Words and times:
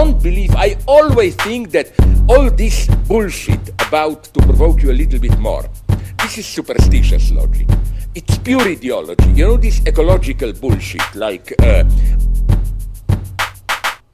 don't 0.00 0.22
believe, 0.22 0.54
I 0.56 0.78
always 0.86 1.34
think 1.34 1.72
that 1.72 1.92
all 2.26 2.50
this 2.50 2.86
bullshit 3.06 3.68
about 3.86 4.24
to 4.32 4.40
provoke 4.40 4.82
you 4.82 4.92
a 4.92 4.96
little 5.02 5.20
bit 5.20 5.38
more, 5.38 5.68
this 6.22 6.38
is 6.38 6.46
superstitious 6.46 7.30
logic. 7.30 7.68
It's 8.14 8.38
pure 8.38 8.62
ideology. 8.62 9.28
You 9.32 9.48
know 9.48 9.56
this 9.58 9.86
ecological 9.86 10.54
bullshit, 10.54 11.14
like 11.14 11.52
uh, 11.62 11.84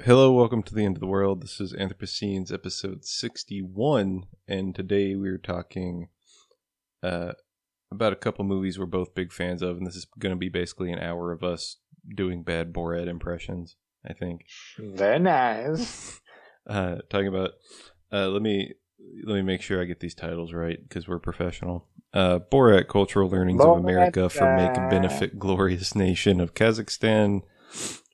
Hello, 0.03 0.33
welcome 0.33 0.65
to 0.65 0.75
the 0.75 0.85
end 0.85 0.97
of 0.97 1.01
the 1.01 1.07
world. 1.07 1.43
This 1.43 1.61
is 1.61 1.73
Anthropocene's 1.73 2.51
episode 2.51 3.05
61, 3.05 4.25
and 4.49 4.75
today 4.75 5.15
we're 5.15 5.39
talking 5.39 6.09
uh, 7.01 7.35
about 7.93 8.13
a 8.13 8.17
couple 8.17 8.45
movies 8.45 8.77
we're 8.77 8.87
both 8.87 9.15
big 9.15 9.33
fans 9.33 9.63
of, 9.63 9.77
and 9.77 9.87
this 9.87 9.95
is 9.95 10.09
going 10.19 10.35
to 10.35 10.37
be 10.37 10.49
basically 10.49 10.91
an 10.91 10.99
hour 10.99 11.31
of 11.31 11.45
us 11.45 11.77
doing 12.13 12.43
bad 12.43 12.73
Borat 12.73 13.07
impressions, 13.07 13.77
I 14.07 14.13
think. 14.13 14.47
Very 14.79 15.19
nice. 15.19 16.21
Uh, 16.69 16.97
talking 17.11 17.29
about, 17.29 17.53
uh, 18.13 18.27
let 18.27 18.43
me 18.43 18.75
let 19.25 19.37
me 19.37 19.43
make 19.43 19.63
sure 19.63 19.81
I 19.81 19.85
get 19.85 20.01
these 20.01 20.17
titles 20.17 20.53
right 20.53 20.77
because 20.83 21.07
we're 21.07 21.21
professional. 21.21 21.87
Uh, 22.13 22.41
Borat: 22.41 22.89
Cultural 22.89 23.29
Learnings 23.29 23.63
of 23.63 23.79
America 23.79 24.29
for 24.29 24.57
Make 24.57 24.75
Benefit 24.91 25.39
Glorious 25.39 25.95
Nation 25.95 26.41
of 26.41 26.55
Kazakhstan 26.55 27.43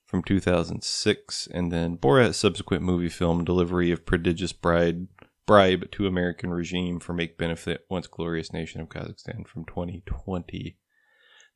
from 0.05 0.23
2006, 0.23 1.49
and 1.51 1.73
then 1.73 1.97
Borat 1.97 2.35
subsequent 2.35 2.83
movie 2.83 3.09
film 3.09 3.43
Delivery 3.43 3.91
of 3.91 4.05
Prodigious 4.05 4.53
Bride 4.53 5.07
Bribe 5.47 5.91
to 5.93 6.07
American 6.07 6.51
Regime 6.51 7.01
for 7.01 7.15
Make 7.15 7.39
Benefit 7.39 7.87
Once 7.89 8.07
Glorious 8.07 8.53
Nation 8.53 8.81
of 8.81 8.89
Kazakhstan 8.89 9.47
from 9.47 9.65
2020. 9.65 10.77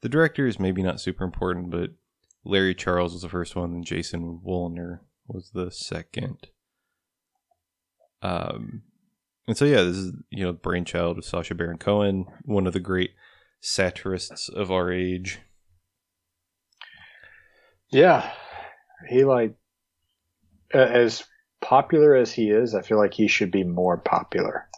The 0.03 0.09
director 0.09 0.47
is 0.47 0.59
maybe 0.59 0.83
not 0.83 1.01
super 1.01 1.25
important, 1.25 1.71
but 1.71 1.91
Larry 2.47 2.75
Charles 2.75 3.13
was 3.13 3.23
the 3.23 3.29
first 3.29 3.57
one, 3.57 3.73
and 3.73 3.85
Jason 3.85 4.41
Woliner 4.47 5.01
was 5.27 5.51
the 5.53 5.71
second. 5.71 6.49
Um, 8.23 8.83
and 9.47 9.57
so 9.57 9.65
yeah, 9.65 9.83
this 9.83 9.97
is 9.97 10.13
you 10.31 10.45
know 10.45 10.53
brainchild 10.53 11.19
of 11.19 11.25
Sacha 11.25 11.55
Baron 11.55 11.79
Cohen, 11.79 12.27
one 12.45 12.67
of 12.67 12.73
the 12.73 12.81
great 12.81 13.11
satirists 13.61 14.49
of 14.49 14.71
our 14.71 14.93
age. 14.93 15.41
Yeah, 17.91 18.31
he 19.09 19.25
like 19.25 19.55
as 20.73 21.25
popular 21.61 22.15
as 22.15 22.33
he 22.33 22.51
is. 22.51 22.75
I 22.75 22.83
feel 22.83 22.99
like 22.99 23.15
he 23.15 23.29
should 23.29 23.51
be 23.51 23.65
more 23.65 23.97
popular. 23.97 24.69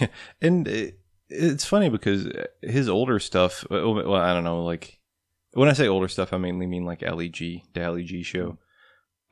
Yeah, 0.00 0.08
and 0.42 0.66
it, 0.66 0.98
it's 1.28 1.64
funny 1.64 1.88
because 1.88 2.28
his 2.62 2.88
older 2.88 3.18
stuff. 3.18 3.64
Well, 3.70 4.14
I 4.14 4.32
don't 4.32 4.44
know. 4.44 4.64
Like 4.64 4.98
when 5.52 5.68
I 5.68 5.72
say 5.74 5.88
older 5.88 6.08
stuff, 6.08 6.32
I 6.32 6.38
mainly 6.38 6.66
mean 6.66 6.84
like 6.84 7.02
Ali 7.06 7.28
G, 7.28 7.64
the 7.74 7.84
Ali 7.86 8.04
G 8.04 8.22
show, 8.22 8.58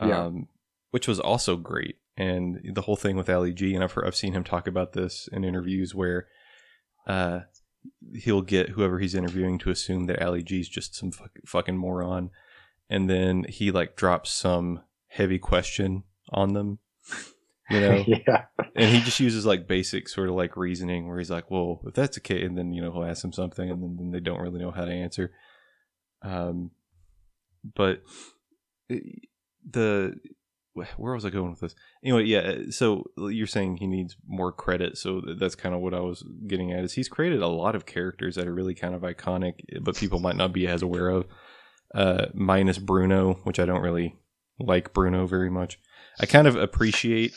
Yeah. 0.01 0.27
um, 0.27 0.49
which 0.91 1.09
was 1.09 1.21
also 1.21 1.57
great. 1.57 1.97
And 2.17 2.61
the 2.75 2.83
whole 2.83 2.97
thing 2.97 3.17
with 3.17 3.31
Ali 3.31 3.53
G, 3.53 3.75
and 3.75 3.83
I've 3.83 3.93
heard, 3.93 4.07
I've 4.07 4.17
seen 4.17 4.35
him 4.35 4.45
talk 4.45 4.67
about 4.67 4.93
this 4.93 5.29
in 5.33 5.45
interviews 5.45 5.95
where 5.95 6.27
uh, 7.07 7.41
he'll 8.15 8.43
get 8.43 8.71
whoever 8.71 8.99
he's 8.99 9.15
interviewing 9.15 9.59
to 9.61 9.71
assume 9.71 10.07
that 10.07 10.23
Ali 10.23 10.45
is 10.47 10.69
just 10.69 10.95
some 10.95 11.12
fuck, 11.12 11.31
fucking 11.47 11.77
moron, 11.79 12.31
and 12.91 13.09
then 13.09 13.45
he 13.49 13.71
like 13.71 13.97
drops 13.97 14.31
some 14.31 14.83
heavy 15.09 15.39
question 15.39 16.03
on 16.31 16.53
them, 16.53 16.79
you 17.71 17.81
know, 17.81 18.05
yeah, 18.07 18.45
and 18.77 18.95
he 18.95 19.01
just 19.01 19.19
uses 19.21 19.47
like 19.47 19.67
basic 19.67 20.09
sort 20.09 20.29
of 20.29 20.34
like 20.34 20.57
reasoning 20.57 21.09
where 21.09 21.19
he's 21.19 21.31
like, 21.31 21.51
well, 21.51 21.81
if 21.87 21.95
that's 21.95 22.17
the 22.17 22.21
case, 22.21 22.45
and 22.45 22.59
then 22.59 22.75
you 22.75 22.83
know 22.83 22.93
he'll 22.93 23.05
ask 23.05 23.23
them 23.23 23.33
something, 23.33 23.71
and 23.71 23.83
then, 23.83 23.97
then 23.97 24.11
they 24.11 24.21
don't 24.21 24.41
really 24.41 24.61
know 24.61 24.71
how 24.73 24.84
to 24.84 24.93
answer. 24.93 25.33
Um, 26.23 26.71
but 27.75 28.03
the 29.69 30.15
where 30.97 31.15
was 31.15 31.25
I 31.25 31.31
going 31.31 31.50
with 31.50 31.61
this? 31.61 31.75
Anyway, 32.05 32.25
yeah. 32.25 32.71
So 32.71 33.05
you're 33.17 33.47
saying 33.47 33.77
he 33.77 33.87
needs 33.87 34.17
more 34.27 34.53
credit, 34.53 34.97
so 34.97 35.21
that's 35.39 35.55
kind 35.55 35.75
of 35.75 35.81
what 35.81 35.94
I 35.94 36.00
was 36.00 36.25
getting 36.47 36.72
at. 36.72 36.84
Is 36.84 36.94
he's 36.94 37.09
created 37.09 37.43
a 37.43 37.49
lot 37.49 37.75
of 37.75 37.87
characters 37.87 38.37
that 38.37 38.47
are 38.47 38.55
really 38.55 38.75
kind 38.75 38.94
of 38.94 39.03
iconic, 39.03 39.55
but 39.83 39.97
people 39.97 40.21
might 40.21 40.37
not 40.37 40.53
be 40.53 40.67
as 40.67 40.83
aware 40.83 41.09
of. 41.09 41.27
Uh, 41.93 42.27
minus 42.34 42.78
Bruno, 42.78 43.41
which 43.43 43.59
I 43.59 43.65
don't 43.65 43.83
really 43.83 44.17
like 44.61 44.93
Bruno 44.93 45.27
very 45.27 45.50
much. 45.50 45.78
I 46.21 46.27
kind 46.27 46.47
of 46.47 46.55
appreciate 46.55 47.34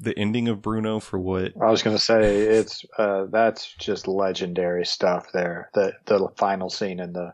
the 0.00 0.16
ending 0.18 0.48
of 0.48 0.62
Bruno 0.62 1.00
for 1.00 1.18
what 1.18 1.52
I 1.60 1.70
was 1.70 1.82
gonna 1.82 1.98
say 1.98 2.36
it's 2.38 2.84
uh, 2.98 3.26
that's 3.30 3.72
just 3.78 4.06
legendary 4.06 4.84
stuff 4.84 5.32
there. 5.32 5.70
The 5.74 5.92
the 6.04 6.28
final 6.36 6.70
scene 6.70 7.00
in 7.00 7.12
the 7.12 7.32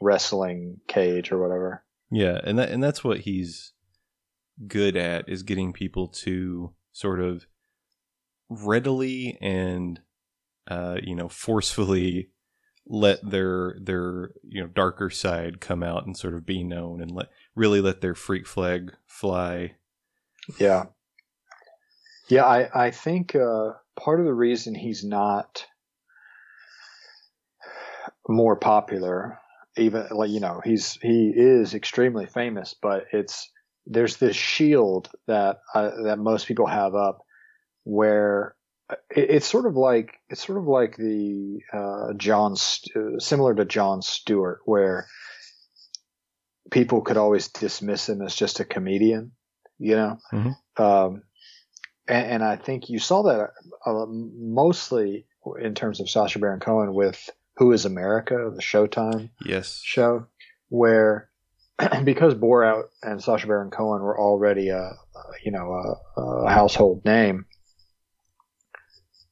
wrestling 0.00 0.80
cage 0.86 1.32
or 1.32 1.38
whatever. 1.38 1.84
Yeah, 2.10 2.40
and 2.42 2.58
that 2.58 2.70
and 2.70 2.82
that's 2.82 3.04
what 3.04 3.20
he's 3.20 3.72
good 4.66 4.96
at 4.96 5.28
is 5.28 5.42
getting 5.42 5.72
people 5.72 6.08
to 6.08 6.72
sort 6.92 7.20
of 7.20 7.46
readily 8.48 9.38
and 9.40 10.00
uh, 10.68 10.96
you 11.02 11.14
know 11.14 11.28
forcefully 11.28 12.30
let 12.86 13.18
their 13.28 13.76
their 13.80 14.30
you 14.42 14.62
know 14.62 14.68
darker 14.68 15.10
side 15.10 15.60
come 15.60 15.82
out 15.82 16.06
and 16.06 16.16
sort 16.16 16.34
of 16.34 16.46
be 16.46 16.64
known 16.64 17.02
and 17.02 17.10
let 17.10 17.28
really 17.54 17.80
let 17.80 18.00
their 18.00 18.14
freak 18.14 18.46
flag 18.46 18.92
fly. 19.06 19.74
Yeah. 20.58 20.86
Yeah, 22.28 22.44
I, 22.44 22.86
I 22.86 22.90
think 22.90 23.34
uh, 23.34 23.72
part 23.98 24.20
of 24.20 24.26
the 24.26 24.34
reason 24.34 24.74
he's 24.74 25.02
not 25.02 25.66
more 28.28 28.56
popular, 28.56 29.38
even 29.78 30.06
like 30.10 30.30
you 30.30 30.40
know, 30.40 30.60
he's 30.64 30.94
he 31.02 31.32
is 31.34 31.74
extremely 31.74 32.26
famous, 32.26 32.74
but 32.80 33.04
it's 33.12 33.50
there's 33.86 34.16
this 34.16 34.36
shield 34.36 35.10
that 35.26 35.58
uh, 35.74 35.90
that 36.04 36.18
most 36.18 36.46
people 36.46 36.66
have 36.66 36.94
up 36.94 37.18
where 37.84 38.54
it, 39.10 39.30
it's 39.30 39.46
sort 39.46 39.66
of 39.66 39.76
like 39.76 40.14
it's 40.28 40.44
sort 40.44 40.58
of 40.58 40.66
like 40.66 40.96
the 40.96 41.60
uh, 41.72 42.12
John 42.16 42.56
St- 42.56 43.22
similar 43.22 43.54
to 43.54 43.64
Jon 43.64 44.02
Stewart, 44.02 44.60
where 44.64 45.06
people 46.70 47.00
could 47.00 47.16
always 47.16 47.48
dismiss 47.48 48.08
him 48.08 48.22
as 48.22 48.34
just 48.34 48.60
a 48.60 48.64
comedian, 48.64 49.32
you 49.78 49.96
know. 49.96 50.18
Mhm. 50.32 50.54
Um, 50.76 51.22
and, 52.06 52.26
and 52.32 52.44
I 52.44 52.56
think 52.56 52.88
you 52.90 52.98
saw 52.98 53.22
that 53.24 53.50
uh, 53.86 54.06
mostly 54.06 55.26
in 55.60 55.74
terms 55.74 56.00
of 56.00 56.10
Sacha 56.10 56.38
Baron 56.38 56.60
Cohen 56.60 56.92
with 56.92 57.30
Who 57.58 57.72
Is 57.72 57.84
America, 57.84 58.50
the 58.54 58.62
Showtime 58.62 59.30
Yes. 59.44 59.80
show, 59.84 60.26
where 60.68 61.28
because 62.04 62.34
Borat 62.34 62.84
and 63.02 63.22
Sacha 63.22 63.46
Baron 63.46 63.70
Cohen 63.70 64.02
were 64.02 64.18
already 64.18 64.68
a, 64.70 64.92
you 65.44 65.52
know 65.52 65.72
a, 66.16 66.20
a 66.20 66.48
household 66.50 67.04
name, 67.04 67.46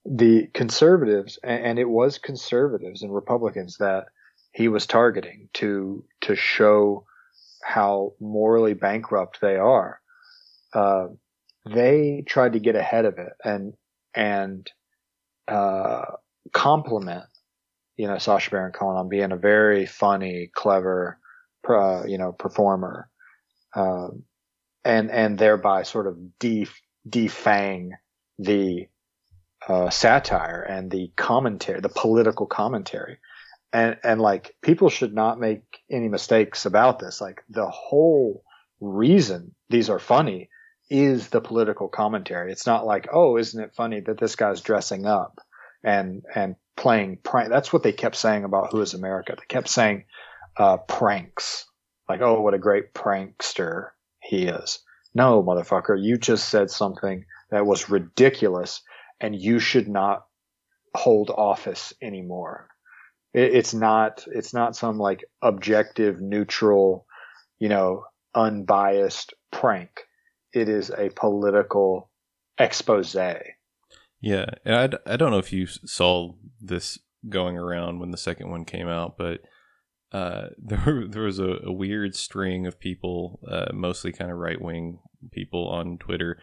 the 0.05 0.49
conservatives 0.55 1.39
and, 1.43 1.65
and 1.67 1.79
it 1.79 1.89
was 1.89 2.19
conservatives 2.19 3.03
and 3.03 3.15
Republicans 3.15 3.77
that 3.79 4.07
he 4.53 4.69
was 4.69 4.87
targeting 4.87 5.49
to 5.55 6.05
to 6.23 6.35
show 6.37 7.05
how 7.63 8.13
morally 8.21 8.75
bankrupt 8.75 9.41
they 9.41 9.57
are. 9.57 10.01
Uh, 10.73 11.07
they 11.69 12.23
tried 12.27 12.53
to 12.53 12.61
get 12.61 12.77
ahead 12.77 13.05
of 13.05 13.19
it 13.19 13.33
and 13.45 13.75
and 14.15 14.71
uh, 15.49 16.05
compliment 16.53 17.25
you 17.97 18.07
know 18.07 18.19
Sacha 18.19 18.51
Baron 18.51 18.73
Cohen 18.73 18.97
on 18.97 19.09
being 19.09 19.33
a 19.33 19.37
very 19.37 19.87
funny, 19.87 20.51
clever, 20.55 21.19
uh, 21.69 22.05
you 22.07 22.19
know, 22.19 22.33
performer, 22.33 23.09
um, 23.75 24.25
and 24.85 25.11
and 25.11 25.39
thereby 25.39 25.83
sort 25.83 26.07
of 26.07 26.39
def- 26.39 26.81
defang 27.09 27.91
the 28.39 28.87
uh, 29.69 29.91
satire 29.91 30.63
and 30.63 30.91
the 30.91 31.11
commentary, 31.17 31.81
the 31.81 31.89
political 31.89 32.47
commentary, 32.47 33.19
and 33.73 33.97
and 34.05 34.21
like 34.21 34.55
people 34.63 34.91
should 34.91 35.15
not 35.15 35.41
make 35.41 35.63
any 35.91 36.09
mistakes 36.09 36.67
about 36.67 36.99
this. 36.99 37.21
Like 37.21 37.43
the 37.49 37.69
whole 37.69 38.43
reason 38.81 39.55
these 39.71 39.91
are 39.91 39.99
funny 39.99 40.51
is 40.89 41.29
the 41.29 41.41
political 41.41 41.89
commentary. 41.89 42.53
It's 42.53 42.67
not 42.67 42.87
like, 42.87 43.09
oh, 43.13 43.39
isn't 43.39 43.61
it 43.61 43.75
funny 43.75 44.01
that 44.01 44.19
this 44.19 44.37
guy's 44.37 44.61
dressing 44.61 45.07
up 45.07 45.41
and 45.87 46.25
and 46.35 46.57
playing 46.77 47.19
prank. 47.23 47.49
That's 47.49 47.73
what 47.73 47.83
they 47.83 47.93
kept 47.93 48.17
saying 48.17 48.45
about 48.45 48.73
Who 48.73 48.83
Is 48.83 48.93
America. 48.93 49.35
They 49.39 49.47
kept 49.47 49.69
saying 49.69 50.05
uh, 50.59 50.79
pranks, 50.79 51.65
like, 52.09 52.21
oh, 52.21 52.41
what 52.43 52.55
a 52.55 52.59
great 52.59 52.93
prankster 52.93 53.91
he 54.21 54.47
is. 54.47 54.81
No, 55.15 55.43
motherfucker, 55.43 55.97
you 55.99 56.19
just 56.19 56.49
said 56.49 56.71
something 56.71 57.25
that 57.51 57.65
was 57.65 57.89
ridiculous, 57.89 58.83
and 59.21 59.35
you 59.35 59.59
should 59.59 59.89
not 59.89 60.27
hold 60.95 61.31
office 61.31 61.95
anymore. 62.03 62.69
It, 63.33 63.55
it's 63.55 63.73
not. 63.73 64.27
It's 64.31 64.53
not 64.53 64.77
some 64.77 64.99
like 64.99 65.25
objective, 65.41 66.21
neutral, 66.21 67.07
you 67.59 67.69
know, 67.69 68.05
unbiased 68.35 69.33
prank. 69.53 69.91
It 70.53 70.69
is 70.69 70.91
a 70.91 71.11
political 71.11 72.11
expose. 72.59 73.15
Yeah, 74.21 74.47
and 74.65 74.75
I, 75.07 75.13
I 75.13 75.17
don't 75.17 75.31
know 75.31 75.39
if 75.39 75.53
you 75.53 75.67
saw 75.67 76.35
this 76.61 76.99
going 77.29 77.57
around 77.57 78.01
when 78.01 78.11
the 78.11 78.17
second 78.17 78.51
one 78.51 78.65
came 78.65 78.89
out, 78.89 79.17
but 79.19 79.41
uh, 80.13 80.49
there 80.59 81.07
there 81.09 81.23
was 81.23 81.39
a, 81.39 81.59
a 81.65 81.73
weird 81.73 82.15
string 82.15 82.67
of 82.67 82.81
people, 82.81 83.41
uh, 83.51 83.67
mostly 83.73 84.13
kind 84.13 84.31
of 84.31 84.39
right 84.39 84.61
wing 84.61 84.99
people 85.33 85.69
on 85.69 85.99
Twitter 85.99 86.39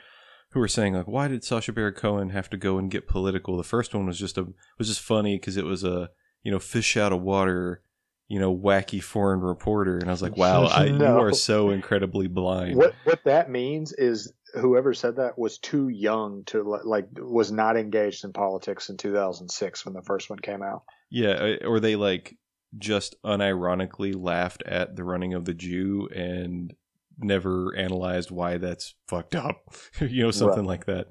who 0.51 0.59
were 0.59 0.67
saying 0.67 0.93
like, 0.93 1.07
why 1.07 1.27
did 1.27 1.43
Sacha 1.43 1.71
Baron 1.71 1.95
Cohen 1.95 2.29
have 2.29 2.49
to 2.51 2.57
go 2.57 2.77
and 2.77 2.91
get 2.91 3.07
political? 3.07 3.57
The 3.57 3.63
first 3.63 3.95
one 3.95 4.05
was 4.05 4.19
just 4.19 4.37
a 4.37 4.45
was 4.77 4.87
just 4.87 5.01
funny 5.01 5.37
because 5.37 5.57
it 5.57 5.65
was 5.65 5.83
a 5.83 6.09
you 6.43 6.51
know 6.51 6.59
fish 6.59 6.95
out 6.95 7.11
of 7.11 7.21
water, 7.21 7.81
you 8.27 8.39
know 8.39 8.55
wacky 8.55 9.01
foreign 9.01 9.41
reporter, 9.41 9.97
and 9.97 10.09
I 10.09 10.11
was 10.11 10.21
like, 10.21 10.37
wow, 10.37 10.65
I, 10.67 10.85
you 10.85 11.03
are 11.03 11.33
so 11.33 11.71
incredibly 11.71 12.27
blind. 12.27 12.77
What 12.77 12.93
what 13.03 13.23
that 13.25 13.49
means 13.49 13.93
is 13.93 14.31
whoever 14.53 14.93
said 14.93 15.15
that 15.15 15.37
was 15.37 15.57
too 15.57 15.89
young 15.89 16.43
to 16.45 16.79
like 16.83 17.07
was 17.17 17.51
not 17.51 17.77
engaged 17.77 18.23
in 18.23 18.33
politics 18.33 18.89
in 18.89 18.97
2006 18.97 19.85
when 19.85 19.93
the 19.93 20.01
first 20.01 20.29
one 20.29 20.39
came 20.39 20.61
out. 20.61 20.83
Yeah, 21.09 21.57
uh, 21.61 21.67
or 21.67 21.79
they 21.79 21.95
like 21.95 22.37
just 22.77 23.15
unironically 23.23 24.15
laughed 24.15 24.63
at 24.65 24.95
the 24.95 25.03
running 25.03 25.33
of 25.33 25.45
the 25.45 25.53
Jew 25.53 26.09
and 26.13 26.73
never 27.17 27.75
analyzed 27.75 28.31
why 28.31 28.57
that's 28.57 28.95
fucked 29.07 29.35
up. 29.35 29.73
you 30.01 30.23
know, 30.23 30.31
something 30.31 30.65
like 30.65 30.85
that. 30.85 31.07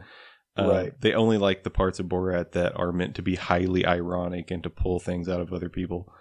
Uh, 0.59 0.69
Right. 0.69 1.01
They 1.01 1.15
only 1.15 1.39
like 1.39 1.63
the 1.63 1.71
parts 1.71 1.99
of 1.99 2.07
Borat 2.07 2.53
that 2.53 2.77
are 2.77 2.93
meant 2.93 3.15
to 3.17 3.23
be 3.23 3.37
highly 3.37 3.87
ironic 3.87 4.51
and 4.51 4.63
to 4.65 4.71
pull 4.71 5.01
things 5.01 5.29
out 5.29 5.41
of 5.41 5.53
other 5.53 5.69
people. 5.69 6.13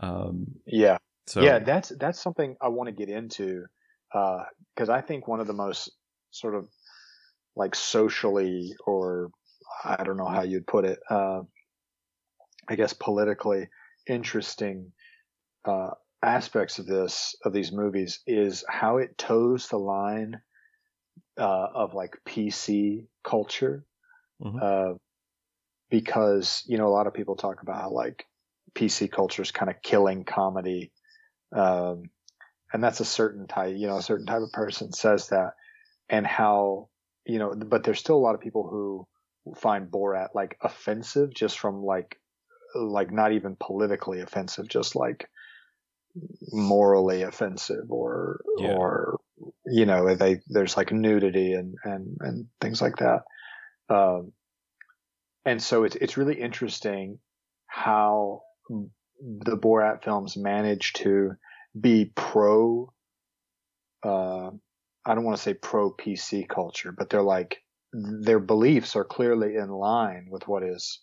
Um, 0.00 0.56
Yeah. 0.66 0.98
so 1.26 1.42
yeah, 1.42 1.60
that's 1.60 1.90
that's 1.90 2.20
something 2.20 2.56
I 2.60 2.68
want 2.68 2.88
to 2.88 2.92
get 2.92 3.08
into 3.08 3.64
because 4.12 4.88
I 4.88 5.00
think 5.00 5.28
one 5.28 5.40
of 5.40 5.46
the 5.46 5.52
most 5.52 5.90
sort 6.34 6.54
of 6.54 6.68
like 7.56 7.74
socially 7.74 8.74
or 8.86 9.30
I 9.84 10.04
don't 10.04 10.16
know 10.16 10.28
how 10.28 10.42
you'd 10.42 10.66
put 10.66 10.84
it, 10.84 10.98
uh, 11.10 11.42
I 12.68 12.76
guess 12.76 12.92
politically 12.92 13.68
interesting 14.08 14.92
uh, 15.64 15.90
aspects 16.22 16.78
of 16.78 16.86
this 16.86 17.36
of 17.44 17.52
these 17.52 17.72
movies 17.72 18.20
is 18.26 18.64
how 18.68 18.98
it 18.98 19.18
toes 19.18 19.68
the 19.68 19.78
line 19.78 20.40
uh, 21.38 21.68
of 21.74 21.94
like 21.94 22.16
PC 22.26 23.06
culture, 23.24 23.84
Mhm. 24.40 24.58
uh, 24.62 24.94
because 25.90 26.62
you 26.66 26.78
know 26.78 26.88
a 26.88 26.94
lot 26.96 27.06
of 27.06 27.14
people 27.14 27.36
talk 27.36 27.62
about 27.62 27.80
how 27.82 27.90
like 27.90 28.26
PC 28.74 29.08
culture 29.10 29.42
is 29.42 29.50
kind 29.52 29.70
of 29.70 29.82
killing 29.82 30.24
comedy, 30.24 30.92
um, 31.54 32.04
and 32.72 32.82
that's 32.82 33.00
a 33.00 33.04
certain 33.04 33.46
type, 33.46 33.76
you 33.76 33.86
know, 33.86 33.98
a 33.98 34.02
certain 34.02 34.26
type 34.26 34.42
of 34.42 34.52
person 34.52 34.92
says 34.92 35.28
that, 35.28 35.54
and 36.08 36.26
how 36.26 36.88
you 37.26 37.38
know, 37.38 37.54
but 37.54 37.84
there's 37.84 38.00
still 38.00 38.16
a 38.16 38.24
lot 38.24 38.34
of 38.34 38.40
people 38.40 38.68
who 38.68 39.06
find 39.56 39.90
Borat 39.90 40.28
like 40.34 40.56
offensive 40.60 41.32
just 41.34 41.58
from 41.58 41.82
like 41.82 42.20
like 42.74 43.10
not 43.12 43.32
even 43.32 43.56
politically 43.58 44.20
offensive, 44.20 44.68
just 44.68 44.96
like 44.96 45.28
morally 46.52 47.22
offensive 47.22 47.90
or 47.90 48.40
Yeah. 48.58 48.74
or 48.74 49.18
you 49.66 49.84
know 49.84 50.14
they 50.14 50.40
there's 50.48 50.76
like 50.76 50.92
nudity 50.92 51.54
and 51.54 51.74
and 51.82 52.16
and 52.20 52.46
things 52.60 52.80
like 52.80 52.96
that 52.98 53.22
um 53.88 54.32
and 55.44 55.60
so 55.60 55.82
it's 55.82 55.96
it's 55.96 56.16
really 56.16 56.40
interesting 56.40 57.18
how 57.66 58.42
the 59.20 59.56
Borat 59.56 60.04
films 60.04 60.36
manage 60.36 60.92
to 60.94 61.32
be 61.78 62.12
pro 62.14 62.92
uh 64.04 64.50
I 65.06 65.14
don't 65.14 65.24
want 65.24 65.36
to 65.36 65.42
say 65.42 65.54
pro 65.54 65.92
PC 65.92 66.48
culture 66.48 66.92
but 66.92 67.10
they're 67.10 67.22
like 67.22 67.58
their 67.92 68.40
beliefs 68.40 68.96
are 68.96 69.04
clearly 69.04 69.56
in 69.56 69.68
line 69.68 70.26
with 70.30 70.48
what 70.48 70.62
is 70.62 71.00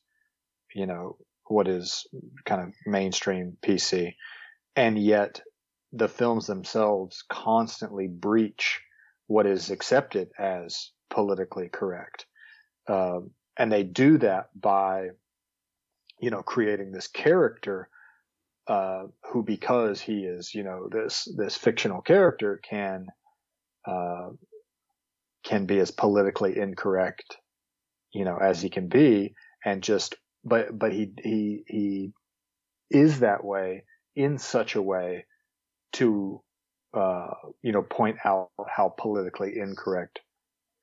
you 0.76 0.86
know 0.86 1.18
what 1.46 1.68
is 1.68 2.08
kind 2.46 2.62
of 2.62 2.74
mainstream 2.86 3.58
PC 3.64 4.14
and 4.76 4.98
yet 4.98 5.42
the 5.94 6.08
films 6.08 6.48
themselves 6.48 7.24
constantly 7.30 8.08
breach 8.08 8.82
what 9.28 9.46
is 9.46 9.70
accepted 9.70 10.30
as 10.40 10.92
politically 11.10 11.70
correct. 11.70 12.26
Um, 12.88 13.32
and 13.58 13.72
they 13.72 13.84
do 13.84 14.18
that 14.20 14.48
by, 14.60 15.10
you 16.20 16.32
know, 16.32 16.42
creating 16.42 16.92
this 16.92 17.08
character, 17.08 17.90
uh, 18.68 19.04
who, 19.32 19.44
because 19.44 20.02
he 20.02 20.24
is, 20.24 20.54
you 20.54 20.64
know, 20.64 20.88
this, 20.92 21.28
this 21.38 21.56
fictional 21.56 22.02
character 22.02 22.60
can, 22.68 23.08
uh, 23.86 24.30
can 25.44 25.66
be 25.66 25.80
as 25.80 25.92
politically 25.92 26.58
incorrect, 26.58 27.38
you 28.14 28.26
know, 28.26 28.38
as 28.38 28.62
he 28.62 28.70
can 28.70 28.88
be 28.88 29.34
and 29.64 29.82
just, 29.82 30.16
but, 30.44 30.78
but 30.78 30.92
he, 30.92 31.12
he, 31.24 31.64
he 31.68 32.12
is 32.90 33.20
that 33.20 33.44
way 33.44 33.84
in 34.16 34.38
such 34.38 34.76
a 34.76 34.82
way 34.82 35.26
to, 35.94 36.42
uh, 36.94 37.30
you 37.62 37.72
know, 37.72 37.82
point 37.82 38.18
out 38.26 38.50
how 38.68 38.94
politically 38.98 39.58
incorrect 39.58 40.20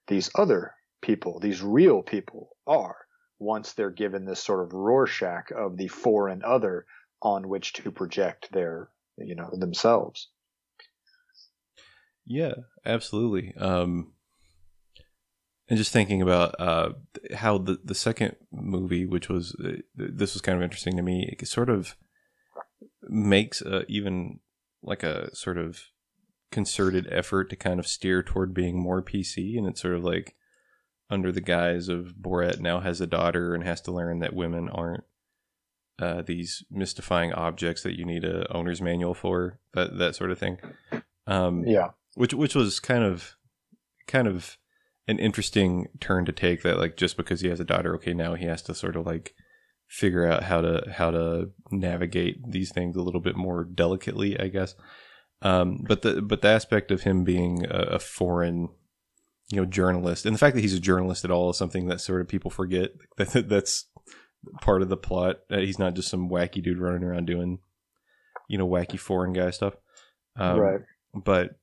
these 0.07 0.31
other 0.35 0.75
people, 1.03 1.39
these 1.39 1.63
real 1.63 2.03
people 2.03 2.51
are 2.67 2.97
once 3.39 3.73
they're 3.73 3.91
given 3.91 4.25
this 4.25 4.43
sort 4.43 4.65
of 4.65 4.73
Rorschach 4.73 5.53
of 5.53 5.77
the 5.77 5.89
foreign 5.89 6.43
other 6.45 6.87
on 7.23 7.49
which 7.49 7.73
to 7.75 7.91
project 7.91 8.51
their, 8.53 8.89
you 9.17 9.35
know, 9.35 9.51
themselves. 9.53 10.29
Yeah, 12.29 12.53
absolutely. 12.85 13.55
Um, 13.57 14.13
and 15.69 15.79
just 15.79 15.93
thinking 15.93 16.23
about 16.23 16.55
uh, 16.59 16.91
how 17.35 17.59
the 17.59 17.79
the 17.83 17.95
second 17.95 18.37
movie, 18.53 19.07
which 19.07 19.29
was 19.29 19.57
uh, 19.65 19.79
this 19.95 20.35
was 20.35 20.43
kind 20.43 20.57
of 20.57 20.63
interesting 20.63 20.97
to 20.97 21.03
me, 21.03 21.29
it 21.33 21.47
sort 21.49 21.71
of 21.71 21.97
makes 23.03 23.63
uh, 23.63 23.83
even 23.89 24.41
like 24.83 25.03
a 25.03 25.35
sort 25.35 25.59
of 25.59 25.81
concerted 26.51 27.09
effort 27.11 27.51
to 27.51 27.57
kind 27.57 27.81
of 27.81 27.87
steer 27.87 28.23
toward 28.23 28.55
being 28.55 28.81
more 28.81 29.03
PC, 29.03 29.57
and 29.57 29.67
it's 29.67 29.81
sort 29.81 29.95
of 29.95 30.05
like 30.05 30.35
under 31.11 31.33
the 31.33 31.41
guise 31.41 31.89
of 31.89 32.15
Borat 32.21 32.61
now 32.61 32.81
has 32.81 33.01
a 33.01 33.07
daughter 33.07 33.55
and 33.55 33.65
has 33.65 33.81
to 33.83 33.93
learn 33.93 34.19
that 34.19 34.35
women 34.35 34.69
aren't 34.69 35.05
uh, 35.99 36.23
these 36.23 36.65
mystifying 36.71 37.33
objects 37.33 37.83
that 37.83 37.99
you 37.99 38.05
need 38.05 38.25
a 38.25 38.51
owner's 38.55 38.83
manual 38.83 39.15
for 39.15 39.59
that 39.75 39.99
that 39.99 40.15
sort 40.15 40.31
of 40.31 40.39
thing. 40.39 40.59
Um, 41.27 41.65
Yeah. 41.67 41.91
Which 42.19 42.35
which 42.35 42.55
was 42.57 42.81
kind 42.81 43.05
of 43.05 43.37
kind 44.09 44.27
of 44.27 44.59
an 45.07 45.19
interesting 45.19 45.87
turn 46.01 46.25
to 46.25 46.33
take 46.33 46.63
that 46.63 46.77
like 46.77 46.97
just 46.97 47.17
because 47.17 47.41
he 47.41 47.49
has 47.49 47.61
a 47.61 47.65
daughter 47.65 47.95
okay 47.95 48.13
now 48.13 48.35
he 48.35 48.45
has 48.45 48.61
to 48.61 48.75
sort 48.75 48.97
of 48.97 49.07
like 49.07 49.35
figure 49.87 50.27
out 50.27 50.43
how 50.43 50.61
to 50.61 50.83
how 50.93 51.11
to 51.13 51.51
navigate 51.71 52.37
these 52.51 52.73
things 52.73 52.97
a 52.97 53.03
little 53.03 53.21
bit 53.21 53.37
more 53.37 53.65
delicately 53.65 54.39
i 54.39 54.49
guess. 54.49 54.75
Um 55.41 55.85
but 55.87 56.03
the 56.03 56.21
but 56.21 56.43
the 56.43 56.49
aspect 56.49 56.91
of 56.91 57.03
him 57.03 57.23
being 57.23 57.65
a, 57.67 57.95
a 57.95 57.99
foreign 58.01 58.69
you 59.51 59.61
know 59.61 59.65
journalist 59.65 60.27
and 60.27 60.35
the 60.35 60.39
fact 60.39 60.57
that 60.57 60.63
he's 60.63 60.75
a 60.75 60.81
journalist 60.81 61.25
at 61.25 61.31
all 61.31 61.51
is 61.51 61.57
something 61.57 61.87
that 61.87 62.01
sort 62.01 62.21
of 62.21 62.29
people 62.29 62.51
forget. 62.51 62.91
That 63.17 63.49
that's 63.49 63.87
part 64.61 64.83
of 64.83 64.89
the 64.89 64.97
plot 64.97 65.37
uh, 65.51 65.59
he's 65.59 65.79
not 65.79 65.95
just 65.95 66.09
some 66.09 66.29
wacky 66.29 66.63
dude 66.63 66.79
running 66.79 67.03
around 67.03 67.27
doing 67.27 67.59
you 68.49 68.59
know 68.59 68.69
wacky 68.69 68.99
foreign 68.99 69.33
guy 69.33 69.51
stuff. 69.51 69.75
Um, 70.37 70.59
right. 70.59 70.81
but 71.15 71.59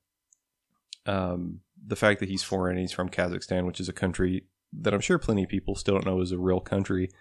um, 1.06 1.60
the 1.86 1.96
fact 1.96 2.20
that 2.20 2.28
he's 2.28 2.42
foreign 2.42 2.76
he's 2.78 2.92
from 2.92 3.08
Kazakhstan, 3.08 3.66
which 3.66 3.80
is 3.80 3.88
a 3.88 3.92
country 3.92 4.44
that 4.72 4.92
I'm 4.92 5.00
sure 5.00 5.18
plenty 5.18 5.44
of 5.44 5.48
people 5.48 5.74
still 5.74 5.94
don't 5.94 6.06
know 6.06 6.20
is 6.20 6.32
a 6.32 6.38
real 6.38 6.60
country. 6.60 7.08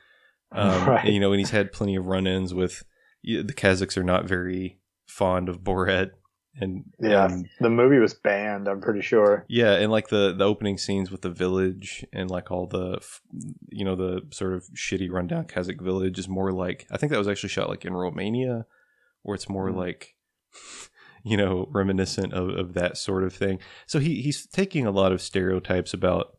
Um, 0.51 0.87
Right. 0.87 1.05
and, 1.05 1.13
you 1.13 1.19
know, 1.19 1.31
and 1.33 1.39
he's 1.39 1.49
had 1.49 1.73
plenty 1.73 1.95
of 1.95 2.05
run-ins 2.05 2.53
with 2.53 2.83
the 3.23 3.43
Kazakhs 3.43 3.97
are 3.97 4.03
not 4.03 4.25
very 4.25 4.79
fond 5.07 5.49
of 5.49 5.61
Borat, 5.61 6.11
and 6.61 6.85
Yeah. 6.99 7.25
and, 7.25 7.47
The 7.59 7.69
movie 7.71 7.97
was 7.97 8.13
banned, 8.13 8.67
I'm 8.69 8.79
pretty 8.79 9.01
sure. 9.01 9.43
yeah, 9.49 9.73
and 9.73 9.91
like 9.91 10.09
the 10.09 10.33
the 10.33 10.45
opening 10.45 10.77
scenes 10.77 11.09
with 11.11 11.23
the 11.23 11.31
village 11.31 12.05
and 12.13 12.29
like 12.29 12.51
all 12.51 12.67
the 12.67 12.99
you 13.69 13.83
know 13.83 13.95
the 13.95 14.21
sort 14.31 14.53
of 14.53 14.65
shitty 14.75 15.09
rundown 15.11 15.45
Kazakh 15.45 15.81
village 15.81 16.19
is 16.19 16.29
more 16.29 16.51
like 16.53 16.85
I 16.91 16.97
think 16.97 17.11
that 17.11 17.17
was 17.19 17.27
actually 17.27 17.49
shot 17.49 17.67
like 17.67 17.83
in 17.83 17.93
Romania, 17.93 18.67
where 19.23 19.35
it's 19.35 19.49
more 19.49 19.69
Mhm. 19.71 19.75
like 19.77 20.15
you 21.25 21.35
know 21.35 21.67
reminiscent 21.71 22.33
of, 22.33 22.49
of 22.49 22.73
that 22.73 22.97
sort 22.97 23.23
of 23.23 23.33
thing. 23.33 23.59
So 23.87 23.99
he 23.99 24.21
he's 24.21 24.45
taking 24.45 24.85
a 24.85 24.91
lot 24.91 25.11
of 25.11 25.21
stereotypes 25.21 25.93
about 25.93 26.37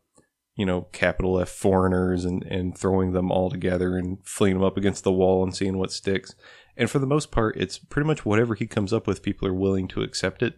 you 0.55 0.65
know 0.65 0.83
capital 0.93 1.39
F 1.39 1.49
foreigners 1.49 2.25
and 2.25 2.41
and 2.43 2.75
throwing 2.75 3.11
them 3.11 3.29
all 3.29 3.49
together 3.51 3.97
and 3.97 4.17
flinging 4.25 4.57
them 4.57 4.65
up 4.65 4.77
against 4.77 5.03
the 5.03 5.11
wall 5.11 5.43
and 5.43 5.53
seeing 5.53 5.77
what 5.77 5.91
sticks. 5.91 6.33
And 6.77 6.89
for 6.89 6.99
the 6.99 7.07
most 7.07 7.31
part, 7.31 7.57
it's 7.57 7.77
pretty 7.77 8.07
much 8.07 8.25
whatever 8.25 8.55
he 8.55 8.65
comes 8.67 8.93
up 8.93 9.07
with, 9.07 9.23
people 9.23 9.47
are 9.47 9.53
willing 9.53 9.87
to 9.89 10.03
accept 10.03 10.41
it, 10.43 10.53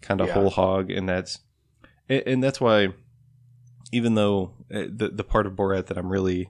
kind 0.00 0.20
of 0.20 0.28
Yeah. 0.28 0.34
whole 0.34 0.50
hog, 0.50 0.90
and 0.90 1.08
that's 1.08 1.40
and, 2.08 2.22
and 2.26 2.42
that's 2.42 2.60
why 2.60 2.94
even 3.92 4.14
though 4.14 4.54
uh, 4.72 4.86
the 4.88 5.10
the 5.12 5.24
part 5.24 5.46
of 5.46 5.52
Borat 5.52 5.86
that 5.86 5.98
I'm 5.98 6.10
really 6.10 6.48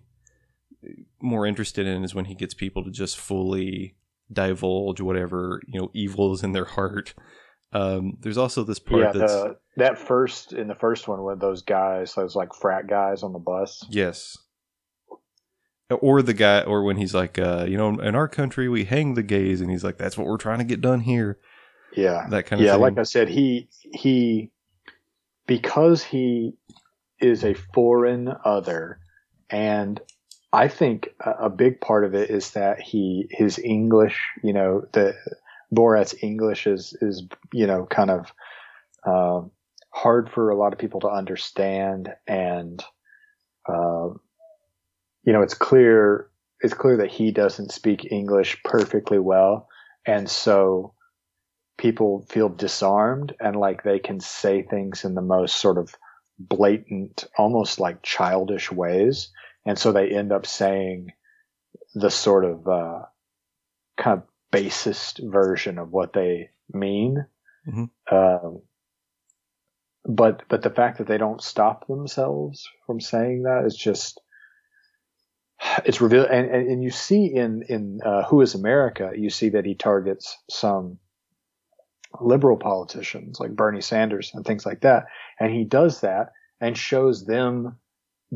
more 1.20 1.46
interested 1.46 1.86
in 1.86 2.04
is 2.04 2.14
when 2.14 2.26
he 2.26 2.34
gets 2.34 2.54
people 2.54 2.84
to 2.84 2.90
just 2.90 3.16
fully 3.18 3.96
divulge 4.32 5.00
whatever 5.00 5.60
you 5.66 5.80
know 5.80 5.90
evil 5.94 6.32
is 6.34 6.42
in 6.42 6.52
their 6.52 6.64
heart. 6.64 7.14
Um, 7.72 8.18
there's 8.20 8.38
also 8.38 8.62
this 8.62 8.78
part 8.78 9.02
yeah, 9.02 9.12
that's 9.12 9.32
the, 9.32 9.56
that 9.76 9.98
first 9.98 10.52
in 10.52 10.68
the 10.68 10.76
first 10.76 11.08
one 11.08 11.24
with 11.24 11.40
those 11.40 11.62
guys, 11.62 12.14
those 12.14 12.36
like 12.36 12.54
frat 12.54 12.86
guys 12.86 13.22
on 13.22 13.32
the 13.32 13.38
bus. 13.38 13.84
yes, 13.90 14.38
or 15.90 16.22
the 16.22 16.34
guy, 16.34 16.62
or 16.62 16.84
when 16.84 16.96
he's 16.96 17.14
like, 17.14 17.38
uh, 17.38 17.66
you 17.68 17.76
know, 17.76 17.98
in 18.00 18.14
our 18.14 18.28
country 18.28 18.68
we 18.68 18.84
hang 18.84 19.14
the 19.14 19.22
gays, 19.22 19.60
and 19.60 19.70
he's 19.70 19.84
like, 19.84 19.98
that's 19.98 20.16
what 20.16 20.26
we're 20.26 20.36
trying 20.36 20.58
to 20.58 20.64
get 20.64 20.80
done 20.80 21.00
here. 21.00 21.38
Yeah, 21.96 22.26
That 22.30 22.46
kind 22.46 22.60
of 22.60 22.66
yeah. 22.66 22.72
thing. 22.72 22.80
Like 22.80 22.98
I 22.98 23.04
said, 23.04 23.28
he 23.28 23.68
he 23.70 24.50
because 25.46 26.02
he 26.02 26.54
is 27.20 27.44
a 27.44 27.54
foreign 27.54 28.32
other, 28.44 28.98
and 29.50 30.00
I 30.54 30.68
think 30.68 31.08
a, 31.18 31.50
big 31.50 31.80
part 31.80 32.04
of 32.04 32.14
it 32.14 32.30
is 32.30 32.52
that 32.52 32.80
he 32.80 33.26
his 33.28 33.58
English, 33.58 34.20
you 34.42 34.52
know, 34.52 34.86
the 34.92 35.14
Borat's 35.72 36.14
English 36.22 36.68
is 36.68 36.96
is 37.00 37.24
you 37.52 37.66
know 37.66 37.86
kind 37.86 38.10
of 38.10 38.32
uh, 39.04 39.40
hard 39.92 40.30
for 40.30 40.50
a 40.50 40.56
lot 40.56 40.72
of 40.72 40.78
people 40.78 41.00
to 41.00 41.08
understand, 41.10 42.10
and 42.28 42.84
uh, 43.68 44.10
you 45.24 45.32
know 45.32 45.42
it's 45.42 45.54
clear 45.54 46.30
it's 46.60 46.74
clear 46.74 46.98
that 46.98 47.10
he 47.10 47.32
doesn't 47.32 47.72
speak 47.72 48.12
English 48.12 48.62
perfectly 48.62 49.18
well, 49.18 49.66
and 50.06 50.30
so 50.30 50.94
people 51.78 52.24
feel 52.28 52.48
disarmed 52.48 53.34
and 53.40 53.56
like 53.56 53.82
they 53.82 53.98
can 53.98 54.20
say 54.20 54.62
things 54.62 55.04
in 55.04 55.16
the 55.16 55.20
most 55.20 55.56
sort 55.56 55.78
of 55.78 55.96
blatant, 56.38 57.24
almost 57.36 57.80
like 57.80 58.04
childish 58.04 58.70
ways. 58.70 59.32
And 59.66 59.78
so 59.78 59.92
they 59.92 60.10
end 60.10 60.32
up 60.32 60.46
saying 60.46 61.12
the 61.94 62.10
sort 62.10 62.44
of, 62.44 62.68
uh, 62.68 63.02
kind 63.96 64.18
of 64.18 64.28
basest 64.50 65.20
version 65.22 65.78
of 65.78 65.90
what 65.90 66.12
they 66.12 66.50
mean. 66.72 67.26
Mm-hmm. 67.66 68.14
Um, 68.14 68.62
but, 70.04 70.42
but 70.48 70.62
the 70.62 70.70
fact 70.70 70.98
that 70.98 71.06
they 71.06 71.18
don't 71.18 71.42
stop 71.42 71.86
themselves 71.86 72.68
from 72.86 73.00
saying 73.00 73.44
that 73.44 73.64
is 73.64 73.76
just, 73.76 74.20
it's 75.84 76.00
revealed. 76.00 76.28
And, 76.30 76.50
and, 76.50 76.68
and 76.68 76.82
you 76.82 76.90
see 76.90 77.26
in, 77.34 77.62
in, 77.68 78.00
uh, 78.04 78.24
Who 78.24 78.42
is 78.42 78.54
America, 78.54 79.12
you 79.16 79.30
see 79.30 79.50
that 79.50 79.64
he 79.64 79.74
targets 79.74 80.36
some 80.50 80.98
liberal 82.20 82.56
politicians 82.56 83.40
like 83.40 83.56
Bernie 83.56 83.80
Sanders 83.80 84.30
and 84.34 84.44
things 84.44 84.66
like 84.66 84.82
that. 84.82 85.06
And 85.40 85.52
he 85.52 85.64
does 85.64 86.02
that 86.02 86.32
and 86.60 86.76
shows 86.76 87.24
them 87.24 87.78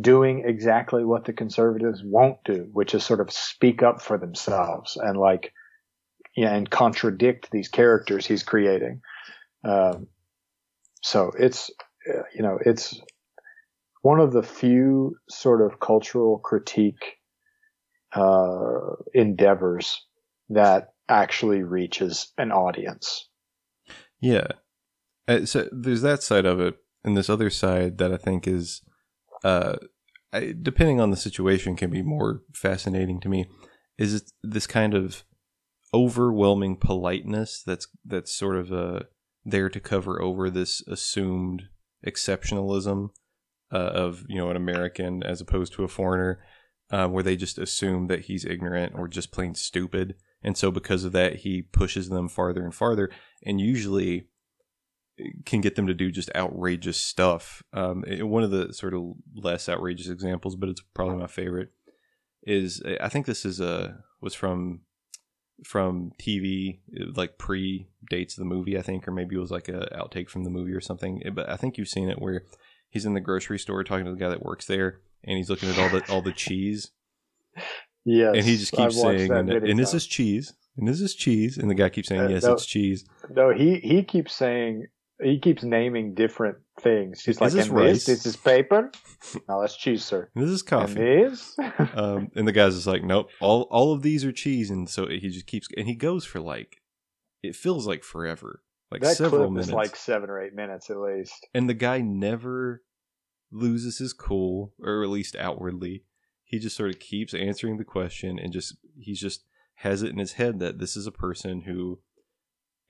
doing 0.01 0.45
exactly 0.47 1.05
what 1.05 1.25
the 1.25 1.33
conservatives 1.33 2.03
won't 2.05 2.39
do, 2.45 2.69
which 2.73 2.95
is 2.95 3.05
sort 3.05 3.21
of 3.21 3.33
speak 3.33 3.83
up 3.83 4.03
for 4.03 4.19
themselves 4.19 4.97
and 4.97 5.19
like, 5.19 5.53
yeah, 6.37 6.55
and 6.55 6.71
contradict 6.71 7.51
these 7.51 7.69
characters 7.69 8.27
he's 8.27 8.43
creating. 8.43 9.01
Um, 9.65 10.07
so 11.03 11.33
it's, 11.39 11.71
uh, 12.09 12.23
you 12.35 12.43
know, 12.43 12.59
it's 12.65 13.01
one 14.03 14.21
of 14.21 14.33
the 14.33 14.43
few 14.43 15.17
sort 15.29 15.63
of 15.63 15.81
cultural 15.81 16.39
critique, 16.39 17.17
uh, 18.13 18.95
endeavors 19.15 20.07
that 20.51 20.93
actually 21.09 21.63
reaches 21.63 22.33
an 22.39 22.53
audience. 22.53 23.29
Yeah. 24.21 24.49
Uh, 25.27 25.45
so 25.45 25.69
there's 25.73 26.03
that 26.03 26.23
side 26.23 26.47
of 26.47 26.61
it, 26.61 26.77
and 27.05 27.17
this 27.17 27.31
other 27.31 27.51
side 27.51 27.99
that 27.99 28.13
I 28.13 28.17
think 28.17 28.47
is, 28.47 28.83
uh, 29.45 29.77
depending 30.63 31.01
on 31.01 31.11
the 31.11 31.17
situation, 31.17 31.77
can 31.77 31.91
be 31.91 32.03
more 32.03 32.43
fascinating 32.55 33.21
to 33.21 33.29
me. 33.29 33.47
Is 33.97 34.33
this 34.43 34.67
kind 34.67 34.95
of 34.95 35.25
overwhelming 35.93 36.77
politeness 36.77 37.63
that's 37.65 37.89
that's 38.05 38.35
sort 38.35 38.57
of 38.57 38.73
uh, 38.73 39.01
there 39.45 39.69
to 39.69 39.81
cover 39.81 40.21
over 40.21 40.51
this 40.51 40.83
assumed 40.87 41.65
exceptionalism 42.07 43.09
uh, 43.73 43.77
of 43.77 44.25
you 44.29 44.37
know 44.37 44.51
an 44.51 44.57
American 44.57 45.23
as 45.23 45.41
opposed 45.41 45.73
to 45.75 45.85
a 45.85 45.89
foreigner, 45.89 46.41
uh, 46.91 47.09
where 47.09 47.23
they 47.23 47.37
just 47.37 47.59
assume 47.59 48.07
that 48.07 48.23
he's 48.23 48.45
ignorant 48.45 48.93
or 48.95 49.09
just 49.09 49.33
plain 49.33 49.55
stupid, 49.55 50.15
and 50.43 50.57
so 50.57 50.71
because 50.71 51.05
of 51.05 51.13
that, 51.13 51.37
he 51.37 51.63
pushes 51.63 52.09
them 52.09 52.29
farther 52.29 52.65
and 52.65 52.75
farther, 52.75 53.11
and 53.45 53.61
usually 53.61 54.29
can 55.45 55.61
get 55.61 55.77
them 55.77 55.87
to 55.87 55.95
do 55.95 56.11
just 56.11 56.31
outrageous 56.35 56.97
stuff. 56.97 57.63
Um, 57.73 58.05
one 58.21 58.43
of 58.43 58.51
the 58.51 58.73
sort 58.73 58.95
of 58.95 59.15
less 59.35 59.69
outrageous 59.69 60.09
examples, 60.09 60.57
but 60.57 60.69
it's 60.69 60.83
probably 60.95 61.17
my 61.17 61.27
favorite, 61.27 61.71
is 62.43 62.83
I 63.01 63.09
think 63.09 63.27
this 63.27 63.45
is 63.45 63.61
a 63.61 64.05
was 64.21 64.35
from 64.35 64.81
from 65.65 66.13
TV, 66.21 66.79
like 67.17 67.39
pre 67.39 67.89
dates 68.09 68.37
the 68.37 68.45
movie, 68.45 68.79
I 68.79 68.83
think, 68.83 69.09
or 69.09 69.13
maybe 69.13 69.37
it 69.37 69.41
was 69.41 69.51
like 69.51 69.69
a 69.69 69.89
outtake 69.93 70.29
from 70.29 70.45
the 70.45 70.51
movie 70.51 70.73
or 70.73 70.81
something. 70.81 71.23
But 71.35 71.49
I 71.49 71.57
think 71.57 71.79
you've 71.79 71.89
seen 71.89 72.09
it 72.09 72.21
where 72.21 72.45
he's 72.89 73.07
in 73.07 73.15
the 73.15 73.21
grocery 73.21 73.59
store 73.59 73.83
talking 73.85 74.05
to 74.05 74.13
the 74.13 74.19
guy 74.19 74.29
that 74.29 74.45
works 74.45 74.67
there, 74.67 75.01
and 75.25 75.37
he's 75.37 75.51
looking 75.51 75.69
at 75.69 75.79
all 75.79 75.89
the 75.89 76.13
all 76.13 76.23
the 76.23 76.33
cheese. 76.33 76.91
Yes, 78.05 78.37
and 78.37 78.45
he 78.45 78.57
just 78.57 78.73
keeps 78.73 79.01
saying, 79.01 79.31
and, 79.31 79.51
and 79.51 79.81
is 79.81 80.07
cheese? 80.07 80.55
And 80.77 80.87
this 80.87 81.01
is 81.01 81.15
cheese? 81.15 81.59
And 81.59 81.69
the 81.69 81.75
guy 81.75 81.89
keeps 81.89 82.09
saying, 82.09 82.21
uh, 82.21 82.29
yes, 82.29 82.45
no, 82.45 82.53
it's 82.53 82.65
cheese. 82.65 83.05
No, 83.29 83.53
he 83.53 83.81
he 83.81 84.05
keeps 84.05 84.33
saying 84.33 84.87
he 85.23 85.39
keeps 85.39 85.63
naming 85.63 86.15
different 86.15 86.59
things. 86.81 87.25
He's 87.25 87.37
is 87.37 87.41
like, 87.41 87.53
this 87.53 87.69
rice? 87.69 88.05
this, 88.05 88.25
this 88.25 88.27
is 88.27 88.37
paper. 88.37 88.91
no, 89.49 89.61
that's 89.61 89.77
cheese, 89.77 90.05
sir. 90.05 90.31
This 90.35 90.51
is 90.51 90.63
coffee. 90.63 91.01
And 91.01 91.33
this? 91.33 91.57
um, 91.95 92.31
and 92.35 92.47
the 92.47 92.53
guy's 92.53 92.75
just 92.75 92.87
like, 92.87 93.03
nope, 93.03 93.29
all 93.41 93.63
all 93.71 93.93
of 93.93 94.03
these 94.03 94.25
are 94.25 94.33
cheese, 94.33 94.71
and 94.71 94.89
so 94.89 95.09
he 95.09 95.29
just 95.29 95.47
keeps, 95.47 95.69
and 95.77 95.87
he 95.87 95.95
goes 95.95 96.25
for 96.25 96.41
like, 96.41 96.83
it 97.43 97.57
feels 97.57 97.87
like 97.87 98.05
forever, 98.05 98.63
like 98.91 99.03
that 99.03 99.17
several 99.17 99.43
clip 99.43 99.51
minutes, 99.53 99.69
is 99.69 99.75
like 99.75 99.97
seven 99.97 100.31
or 100.31 100.41
eight 100.41 100.55
minutes 100.55 100.91
at 100.91 100.99
least. 100.99 101.47
And 101.53 101.69
the 101.69 101.75
guy 101.75 102.01
never 102.01 102.83
loses 103.51 103.99
his 103.99 104.13
cool, 104.13 104.73
or 104.81 105.03
at 105.03 105.11
least 105.11 105.37
outwardly. 105.37 106.05
He 106.45 106.59
just 106.59 106.77
sort 106.77 106.91
of 106.91 107.01
keeps 107.01 107.35
answering 107.35 107.77
the 107.77 107.85
question, 107.85 108.39
and 108.39 108.53
just 108.53 108.77
he's 108.97 109.21
just 109.21 109.45
has 109.77 110.03
it 110.03 110.11
in 110.11 110.19
his 110.19 110.33
head 110.33 110.59
that 110.59 110.79
this 110.79 110.97
is 110.97 111.07
a 111.07 111.13
person 111.13 111.63
who 111.63 112.01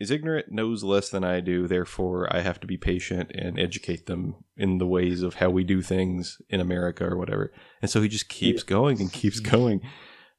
is 0.01 0.11
ignorant, 0.11 0.51
knows 0.51 0.85
less 0.85 1.09
than 1.09 1.25
I 1.25 1.41
do, 1.41 1.67
therefore 1.67 2.29
I 2.35 2.41
have 2.41 2.61
to 2.61 2.67
be 2.67 2.77
patient 2.77 3.33
and 3.35 3.59
educate 3.59 4.07
them 4.07 4.37
in 4.57 4.79
the 4.79 4.87
ways 4.87 5.23
of 5.23 5.35
how 5.35 5.51
we 5.51 5.65
do 5.65 5.83
things 5.83 6.41
in 6.49 6.61
America 6.61 7.05
or 7.05 7.17
whatever. 7.17 7.53
And 7.83 7.91
so 7.91 8.01
he 8.01 8.09
just 8.09 8.29
keeps 8.29 8.63
yeah. 8.63 8.69
going 8.69 9.01
and 9.01 9.13
keeps 9.13 9.41
going. 9.55 9.83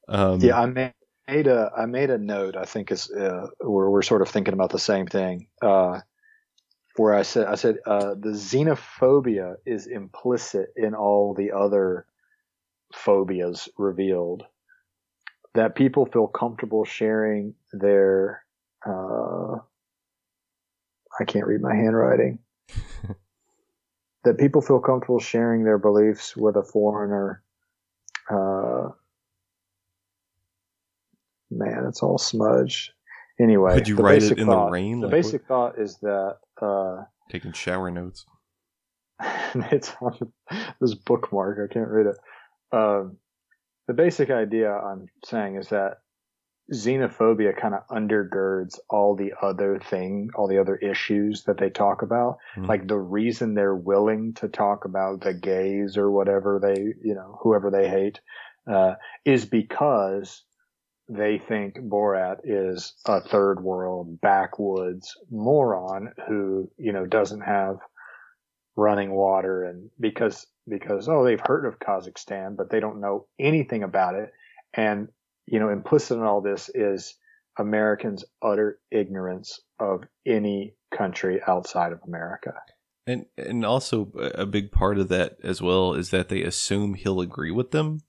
Um, 0.08 0.40
yeah, 0.40 0.60
I 0.60 0.66
made 0.66 1.48
a 1.48 1.72
I 1.78 1.86
made 1.86 2.10
a 2.10 2.18
note. 2.18 2.56
I 2.56 2.66
think 2.66 2.92
is 2.92 3.12
uh, 3.12 3.48
where 3.60 3.90
we're 3.90 4.02
sort 4.02 4.22
of 4.22 4.30
thinking 4.30 4.54
about 4.54 4.72
the 4.72 4.80
same 4.80 5.08
thing. 5.08 5.48
Uh, 5.62 6.00
where 6.96 7.14
I 7.14 7.24
said 7.24 7.48
I 7.48 7.56
said 7.56 7.78
uh, 7.86 8.16
the 8.20 8.32
xenophobia 8.32 9.56
is 9.66 9.88
implicit 9.88 10.70
in 10.76 10.96
all 10.96 11.34
the 11.34 11.52
other 11.52 12.06
phobias 12.94 13.68
revealed. 13.78 14.44
That 15.56 15.76
people 15.76 16.06
feel 16.06 16.28
comfortable 16.28 16.86
sharing 16.86 17.56
their 17.74 18.44
uh, 18.86 19.56
I 21.20 21.24
can't 21.26 21.46
read 21.46 21.62
my 21.62 21.76
handwriting. 21.76 22.40
that 24.24 24.38
people 24.38 24.62
feel 24.62 24.80
comfortable 24.80 25.20
sharing 25.20 25.64
their 25.64 25.78
beliefs 25.78 26.36
with 26.36 26.56
a 26.56 26.64
foreigner. 26.64 27.44
Uh, 28.30 28.90
man, 31.50 31.86
it's 31.88 32.04
all 32.04 32.18
smudged. 32.18 32.92
Anyway, 33.40 33.74
could 33.74 33.88
you 33.88 33.96
write 33.96 34.22
it 34.22 34.38
in 34.38 34.48
thought, 34.48 34.66
the 34.66 34.72
rain? 34.72 35.00
The 35.00 35.08
like 35.08 35.12
basic 35.12 35.42
what? 35.44 35.76
thought 35.76 35.80
is 35.80 35.98
that 36.02 36.38
uh, 36.62 37.04
taking 37.30 37.54
shower 37.54 37.90
notes. 37.90 38.26
it's 39.72 39.94
on 40.02 40.32
this 40.80 40.94
bookmark. 40.94 41.70
I 41.70 41.74
can't 41.74 41.90
read 41.90 42.08
it. 42.08 42.18
Um, 42.72 43.18
the 43.88 43.94
basic 43.94 44.30
idea 44.30 44.72
I'm 44.72 45.08
saying 45.26 45.56
is 45.56 45.70
that 45.70 46.00
xenophobia 46.72 47.56
kind 47.56 47.74
of 47.74 47.88
undergirds 47.88 48.78
all 48.90 49.16
the 49.16 49.34
other 49.42 49.80
thing, 49.80 50.30
all 50.36 50.48
the 50.48 50.60
other 50.60 50.76
issues 50.76 51.44
that 51.44 51.58
they 51.58 51.70
talk 51.70 52.02
about. 52.02 52.38
Mm-hmm. 52.56 52.66
Like 52.66 52.88
the 52.88 52.98
reason 52.98 53.54
they're 53.54 53.76
willing 53.76 54.34
to 54.36 54.48
talk 54.48 54.86
about 54.86 55.22
the 55.22 55.34
gays 55.34 55.98
or 55.98 56.12
whatever 56.12 56.60
they, 56.62 56.94
you 57.04 57.16
know, 57.16 57.40
whoever 57.42 57.72
they 57.72 57.90
hate, 57.90 58.20
uh, 58.72 58.96
is 59.26 59.46
because 59.46 60.44
they 61.08 61.40
think 61.40 61.80
Borat 61.80 62.42
is 62.44 62.94
a 63.06 63.20
third 63.20 63.64
world 63.64 64.22
backwoods 64.22 65.18
moron 65.32 66.14
who, 66.28 66.70
you 66.78 66.94
know, 66.94 67.06
doesn't 67.08 67.42
have 67.42 67.78
running 68.76 69.12
water 69.12 69.64
and 69.64 69.90
because, 70.00 70.46
because, 70.68 71.10
oh, 71.10 71.24
they've 71.24 71.42
heard 71.44 71.66
of 71.66 71.80
Kazakhstan, 71.80 72.56
but 72.56 72.70
they 72.70 72.80
don't 72.80 73.02
know 73.02 73.26
anything 73.40 73.82
about 73.82 74.14
it. 74.14 74.32
And 74.76 75.10
you 75.52 75.60
know, 75.60 75.70
implicit 75.70 76.18
in 76.18 76.24
all 76.24 76.42
this 76.42 76.70
is 76.74 77.16
Americans' 77.58 78.24
utter 78.42 78.80
ignorance 78.92 79.60
of 79.80 80.04
any 80.26 80.76
country 80.96 81.42
outside 81.48 81.92
of 81.92 82.00
America. 82.08 82.54
And 83.08 83.26
and 83.38 83.66
also 83.66 84.12
a 84.16 84.46
big 84.46 84.72
part 84.72 85.00
of 85.00 85.08
that 85.10 85.38
as 85.44 85.62
well 85.62 85.94
is 85.94 86.12
that 86.12 86.30
they 86.30 86.44
assume 86.44 86.94
he'll 86.94 87.22
agree 87.22 87.52
with 87.52 87.72
them, 87.72 88.02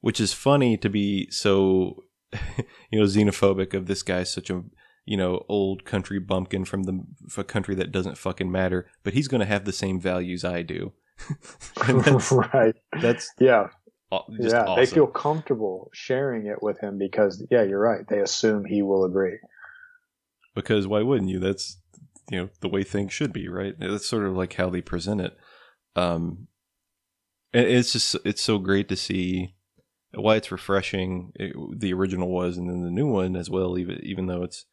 which 0.00 0.20
is 0.20 0.34
funny 0.34 0.76
to 0.76 0.90
be 0.90 1.30
so 1.30 2.04
you 2.90 2.98
know 2.98 3.04
xenophobic 3.04 3.72
of 3.72 3.86
this 3.86 4.02
guy's 4.02 4.30
such 4.30 4.50
a 4.50 4.62
you 5.06 5.16
know 5.16 5.46
old 5.48 5.86
country 5.86 6.18
bumpkin 6.18 6.66
from 6.66 6.82
the 6.82 7.00
a 7.38 7.44
country 7.44 7.74
that 7.76 7.92
doesn't 7.92 8.18
fucking 8.18 8.52
matter, 8.52 8.90
but 9.02 9.14
he's 9.14 9.28
going 9.28 9.40
to 9.40 9.46
have 9.46 9.64
the 9.64 9.72
same 9.72 9.98
values 9.98 10.44
I 10.44 10.60
do. 10.60 10.92
that's, 11.86 12.30
right. 12.52 12.74
That's 13.00 13.32
yeah 13.40 13.68
yeah, 14.10 14.64
awesome. 14.64 14.76
they 14.76 14.86
feel 14.86 15.06
comfortable 15.06 15.90
sharing 15.92 16.46
it 16.46 16.62
with 16.62 16.78
him 16.80 16.98
because, 16.98 17.44
yeah, 17.50 17.62
you're 17.62 17.80
right. 17.80 18.06
They 18.08 18.20
assume 18.20 18.64
he 18.64 18.82
will 18.82 19.04
agree. 19.04 19.38
Because 20.54 20.86
why 20.86 21.02
wouldn't 21.02 21.30
you? 21.30 21.38
That's 21.38 21.78
you 22.30 22.38
know 22.38 22.48
the 22.60 22.68
way 22.68 22.84
things 22.84 23.12
should 23.12 23.32
be, 23.32 23.48
right? 23.48 23.74
That's 23.78 24.08
sort 24.08 24.26
of 24.26 24.34
like 24.34 24.54
how 24.54 24.70
they 24.70 24.80
present 24.80 25.20
it. 25.20 25.36
Um, 25.96 26.48
and 27.52 27.66
it's 27.66 27.92
just 27.92 28.16
it's 28.24 28.42
so 28.42 28.58
great 28.58 28.88
to 28.88 28.96
see 28.96 29.54
why 30.14 30.36
it's 30.36 30.52
refreshing. 30.52 31.32
It, 31.36 31.54
the 31.78 31.92
original 31.92 32.28
was, 32.28 32.56
and 32.56 32.68
then 32.68 32.82
the 32.82 32.90
new 32.90 33.06
one 33.06 33.36
as 33.36 33.48
well. 33.48 33.78
Even 33.78 34.00
even 34.02 34.26
though 34.26 34.42
it's 34.42 34.66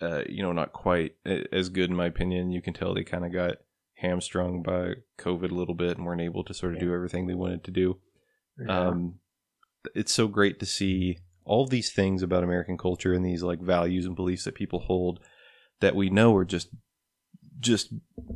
uh, 0.00 0.22
you 0.28 0.42
know 0.42 0.52
not 0.52 0.72
quite 0.72 1.16
as 1.52 1.68
good 1.68 1.90
in 1.90 1.96
my 1.96 2.06
opinion, 2.06 2.50
you 2.50 2.62
can 2.62 2.74
tell 2.74 2.94
they 2.94 3.04
kind 3.04 3.24
of 3.24 3.32
got 3.32 3.56
hamstrung 3.94 4.62
by 4.62 4.94
COVID 5.18 5.50
a 5.50 5.54
little 5.54 5.74
bit 5.74 5.96
and 5.96 6.06
weren't 6.06 6.20
able 6.20 6.44
to 6.44 6.54
sort 6.54 6.72
of 6.72 6.78
yeah. 6.78 6.86
do 6.86 6.94
everything 6.94 7.26
they 7.26 7.34
wanted 7.34 7.64
to 7.64 7.70
do. 7.70 7.98
Um, 8.68 9.14
it's 9.94 10.12
so 10.12 10.28
great 10.28 10.60
to 10.60 10.66
see 10.66 11.18
all 11.44 11.66
these 11.66 11.92
things 11.92 12.22
about 12.22 12.44
American 12.44 12.78
culture 12.78 13.12
and 13.12 13.24
these 13.24 13.42
like 13.42 13.60
values 13.60 14.06
and 14.06 14.16
beliefs 14.16 14.44
that 14.44 14.54
people 14.54 14.80
hold 14.80 15.20
that 15.80 15.94
we 15.94 16.08
know 16.08 16.34
are 16.36 16.44
just 16.44 16.68
just 17.60 17.92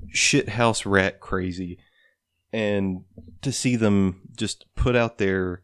shit 0.08 0.50
house 0.50 0.84
rat 0.84 1.20
crazy. 1.20 1.78
And 2.52 3.04
to 3.42 3.52
see 3.52 3.76
them 3.76 4.22
just 4.36 4.64
put 4.74 4.96
out 4.96 5.18
there 5.18 5.62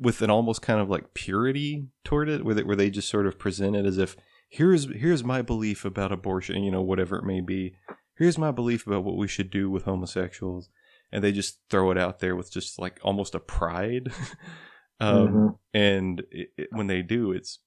with 0.00 0.22
an 0.22 0.30
almost 0.30 0.62
kind 0.62 0.80
of 0.80 0.90
like 0.90 1.14
purity 1.14 1.88
toward 2.04 2.28
it 2.28 2.44
where 2.44 2.54
they, 2.54 2.62
where 2.62 2.76
they 2.76 2.90
just 2.90 3.08
sort 3.08 3.26
of 3.26 3.38
present 3.38 3.76
it 3.76 3.86
as 3.86 3.98
if 3.98 4.16
here's 4.48 4.86
here's 4.94 5.24
my 5.24 5.42
belief 5.42 5.84
about 5.84 6.12
abortion 6.12 6.62
you 6.62 6.70
know 6.70 6.82
whatever 6.82 7.16
it 7.16 7.24
may 7.24 7.40
be. 7.40 7.76
Here's 8.18 8.38
my 8.38 8.50
belief 8.50 8.86
about 8.86 9.04
what 9.04 9.16
we 9.16 9.28
should 9.28 9.50
do 9.50 9.68
with 9.70 9.84
homosexuals 9.84 10.70
and 11.12 11.22
they 11.22 11.32
just 11.32 11.60
throw 11.70 11.90
it 11.90 11.98
out 11.98 12.20
there 12.20 12.36
with 12.36 12.52
just 12.52 12.78
like 12.78 12.98
almost 13.02 13.34
a 13.34 13.40
pride. 13.40 14.12
Um, 14.98 15.28
mm-hmm. 15.28 15.46
and 15.74 16.22
it, 16.30 16.48
it, 16.56 16.68
when 16.70 16.86
they 16.86 17.02
do 17.02 17.32
it's 17.32 17.58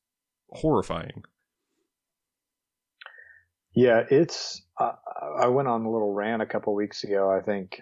horrifying. 0.50 1.24
Yeah 3.76 4.04
it's 4.10 4.64
uh, 4.80 4.94
i 5.40 5.46
went 5.46 5.68
on 5.68 5.86
a 5.86 5.92
little 5.92 6.12
rant 6.12 6.42
a 6.42 6.48
couple 6.48 6.74
weeks 6.74 7.04
ago 7.04 7.30
i 7.30 7.40
think 7.40 7.82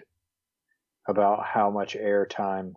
about 1.08 1.46
how 1.46 1.70
much 1.70 1.96
airtime 1.96 2.72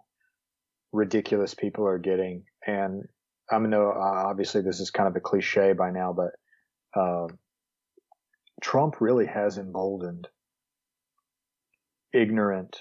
ridiculous 0.93 1.53
people 1.53 1.85
are 1.85 2.00
getting. 2.00 2.45
And 2.65 3.03
i 3.51 3.59
know 3.59 3.91
uh, 3.91 4.29
obviously 4.29 4.61
this 4.61 4.79
is 4.79 4.91
kind 4.91 5.09
of 5.09 5.15
a 5.17 5.19
cliche 5.19 5.73
by 5.73 5.91
now 5.91 6.13
but 6.13 7.00
uh, 7.00 7.27
trump 8.61 9.01
really 9.01 9.25
has 9.25 9.57
emboldened 9.57 10.29
ignorant, 12.13 12.77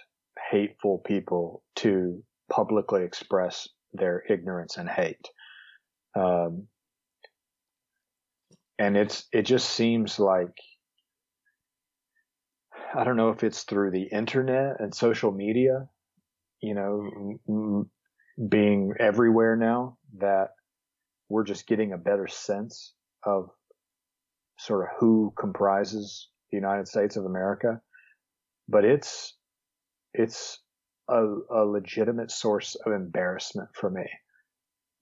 hateful 0.51 0.99
people 0.99 1.63
to 1.77 2.23
publicly 2.51 3.05
express 3.05 3.69
their 3.93 4.23
ignorance 4.29 4.77
and 4.77 4.89
hate. 4.89 5.29
Um, 6.17 6.67
and 8.79 8.97
it's, 8.97 9.27
it 9.33 9.43
just 9.43 9.71
seems 9.71 10.19
like, 10.19 10.55
I 12.95 13.05
don't 13.05 13.17
know 13.17 13.31
if 13.31 13.45
it's 13.45 13.63
through 13.63 13.93
the 13.93 14.09
internet 14.11 14.81
and 14.81 14.95
social 14.95 15.31
media, 15.31 15.87
you 16.61 16.75
know, 16.75 17.87
being 18.49 18.95
everywhere 18.99 19.57
now 19.57 19.99
that 20.19 20.49
we're 21.29 21.45
just 21.45 21.67
getting 21.67 21.93
a 21.93 21.99
better 21.99 22.27
sense 22.27 22.95
of 23.25 23.51
sort 24.59 24.83
of 24.83 24.89
who 24.99 25.33
comprises 25.39 26.29
the 26.51 26.57
United 26.57 26.89
States 26.89 27.17
of 27.17 27.25
America 27.25 27.81
but 28.71 28.85
it's 28.85 29.35
it's 30.15 30.59
a, 31.09 31.25
a 31.51 31.65
legitimate 31.65 32.31
source 32.31 32.77
of 32.87 32.93
embarrassment 32.93 33.69
for 33.75 33.91
me 33.91 34.09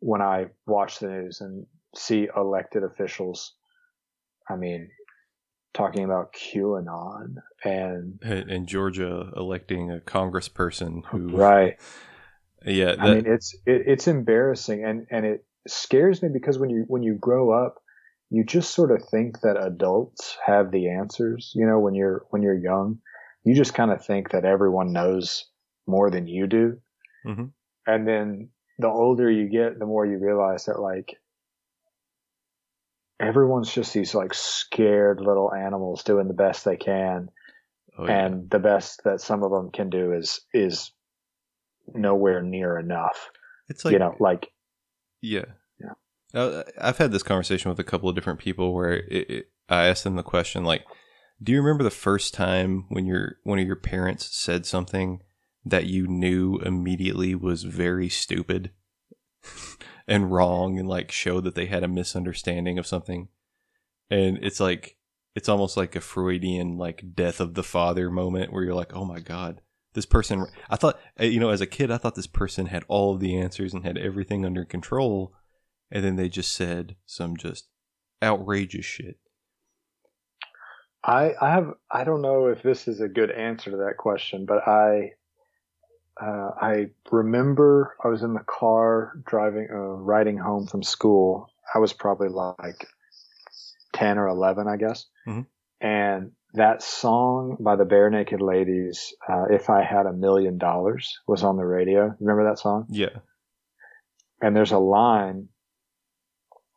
when 0.00 0.22
I 0.22 0.46
watch 0.66 0.98
the 0.98 1.08
news 1.08 1.40
and 1.40 1.66
see 1.94 2.28
elected 2.34 2.82
officials. 2.82 3.54
I 4.48 4.56
mean, 4.56 4.88
talking 5.74 6.04
about 6.04 6.32
QAnon 6.32 7.36
and 7.62 8.22
in 8.22 8.66
Georgia 8.66 9.30
electing 9.36 9.90
a 9.90 9.98
congressperson 9.98 11.04
who 11.06 11.36
right. 11.36 11.76
Yeah, 12.64 12.96
that... 12.96 13.00
I 13.00 13.14
mean 13.14 13.26
it's 13.26 13.54
it, 13.66 13.82
it's 13.86 14.08
embarrassing 14.08 14.84
and 14.84 15.06
and 15.10 15.26
it 15.26 15.44
scares 15.66 16.22
me 16.22 16.30
because 16.32 16.58
when 16.58 16.70
you 16.70 16.84
when 16.88 17.02
you 17.02 17.14
grow 17.14 17.50
up, 17.50 17.76
you 18.30 18.44
just 18.44 18.74
sort 18.74 18.90
of 18.90 19.02
think 19.10 19.40
that 19.40 19.62
adults 19.62 20.36
have 20.44 20.70
the 20.70 20.88
answers. 20.88 21.52
You 21.54 21.66
know, 21.66 21.78
when 21.78 21.94
you're 21.94 22.24
when 22.30 22.42
you're 22.42 22.58
young, 22.58 23.00
you 23.48 23.54
just 23.54 23.72
kind 23.72 23.90
of 23.90 24.04
think 24.04 24.32
that 24.32 24.44
everyone 24.44 24.92
knows 24.92 25.46
more 25.86 26.10
than 26.10 26.26
you 26.26 26.46
do. 26.46 26.78
Mm-hmm. 27.26 27.46
And 27.86 28.06
then 28.06 28.50
the 28.78 28.88
older 28.88 29.30
you 29.30 29.48
get, 29.48 29.78
the 29.78 29.86
more 29.86 30.04
you 30.04 30.18
realize 30.18 30.66
that 30.66 30.78
like 30.78 31.16
everyone's 33.18 33.72
just 33.72 33.94
these 33.94 34.14
like 34.14 34.34
scared 34.34 35.22
little 35.22 35.50
animals 35.54 36.04
doing 36.04 36.28
the 36.28 36.34
best 36.34 36.66
they 36.66 36.76
can. 36.76 37.30
Oh, 37.96 38.04
yeah. 38.04 38.26
And 38.26 38.50
the 38.50 38.58
best 38.58 39.04
that 39.04 39.22
some 39.22 39.42
of 39.42 39.50
them 39.50 39.70
can 39.70 39.88
do 39.88 40.12
is, 40.12 40.42
is 40.52 40.92
nowhere 41.94 42.42
near 42.42 42.78
enough. 42.78 43.30
It's 43.70 43.82
like, 43.82 43.92
you 43.92 43.98
know, 43.98 44.14
like, 44.20 44.50
yeah. 45.22 45.46
Yeah. 45.80 45.94
Uh, 46.38 46.64
I've 46.78 46.98
had 46.98 47.12
this 47.12 47.22
conversation 47.22 47.70
with 47.70 47.80
a 47.80 47.84
couple 47.84 48.10
of 48.10 48.14
different 48.14 48.40
people 48.40 48.74
where 48.74 48.92
it, 48.92 49.30
it, 49.30 49.48
I 49.70 49.86
asked 49.86 50.04
them 50.04 50.16
the 50.16 50.22
question, 50.22 50.64
like, 50.64 50.84
do 51.42 51.52
you 51.52 51.60
remember 51.60 51.84
the 51.84 51.90
first 51.90 52.34
time 52.34 52.84
when 52.88 53.06
your 53.06 53.36
one 53.44 53.58
of 53.58 53.66
your 53.66 53.76
parents 53.76 54.36
said 54.36 54.66
something 54.66 55.22
that 55.64 55.86
you 55.86 56.06
knew 56.06 56.58
immediately 56.58 57.34
was 57.34 57.62
very 57.62 58.08
stupid 58.08 58.72
and 60.08 60.32
wrong 60.32 60.78
and 60.78 60.88
like 60.88 61.12
showed 61.12 61.44
that 61.44 61.54
they 61.54 61.66
had 61.66 61.84
a 61.84 61.88
misunderstanding 61.88 62.78
of 62.78 62.86
something? 62.86 63.28
And 64.10 64.38
it's 64.42 64.58
like 64.58 64.96
it's 65.36 65.48
almost 65.48 65.76
like 65.76 65.94
a 65.94 66.00
Freudian 66.00 66.76
like 66.76 67.14
death 67.14 67.40
of 67.40 67.54
the 67.54 67.62
father 67.62 68.10
moment 68.10 68.52
where 68.52 68.64
you're 68.64 68.74
like, 68.74 68.94
"Oh 68.94 69.04
my 69.04 69.20
god, 69.20 69.60
this 69.92 70.06
person 70.06 70.46
I 70.68 70.76
thought 70.76 70.98
eh, 71.18 71.26
you 71.26 71.38
know 71.38 71.50
as 71.50 71.60
a 71.60 71.66
kid 71.66 71.90
I 71.92 71.98
thought 71.98 72.16
this 72.16 72.26
person 72.26 72.66
had 72.66 72.84
all 72.88 73.14
of 73.14 73.20
the 73.20 73.36
answers 73.36 73.72
and 73.72 73.84
had 73.84 73.98
everything 73.98 74.44
under 74.44 74.64
control." 74.64 75.32
And 75.90 76.04
then 76.04 76.16
they 76.16 76.28
just 76.28 76.52
said 76.52 76.96
some 77.06 77.36
just 77.36 77.68
outrageous 78.22 78.84
shit 78.84 79.18
I, 81.08 81.34
I 81.40 81.50
have 81.52 81.72
I 81.90 82.04
don't 82.04 82.20
know 82.20 82.48
if 82.48 82.62
this 82.62 82.86
is 82.86 83.00
a 83.00 83.08
good 83.08 83.30
answer 83.30 83.70
to 83.70 83.78
that 83.78 83.96
question, 83.96 84.44
but 84.44 84.68
I 84.68 85.12
uh, 86.20 86.50
I 86.60 86.86
remember 87.10 87.96
I 88.04 88.08
was 88.08 88.22
in 88.22 88.34
the 88.34 88.44
car 88.46 89.14
driving 89.24 89.68
uh, 89.72 89.76
riding 89.76 90.36
home 90.36 90.66
from 90.66 90.82
school. 90.82 91.48
I 91.74 91.78
was 91.78 91.94
probably 91.94 92.28
like 92.28 92.86
ten 93.94 94.18
or 94.18 94.28
eleven, 94.28 94.68
I 94.68 94.76
guess, 94.76 95.06
mm-hmm. 95.26 95.42
and 95.80 96.32
that 96.54 96.82
song 96.82 97.56
by 97.58 97.76
the 97.76 97.84
Barenaked 97.84 98.40
Ladies, 98.42 99.14
uh, 99.26 99.44
"If 99.50 99.70
I 99.70 99.82
Had 99.82 100.04
a 100.04 100.12
Million 100.12 100.58
Dollars," 100.58 101.20
was 101.26 101.42
on 101.42 101.56
the 101.56 101.64
radio. 101.64 102.14
Remember 102.20 102.50
that 102.50 102.58
song? 102.58 102.86
Yeah. 102.90 103.20
And 104.42 104.54
there's 104.54 104.72
a 104.72 104.78
line 104.78 105.48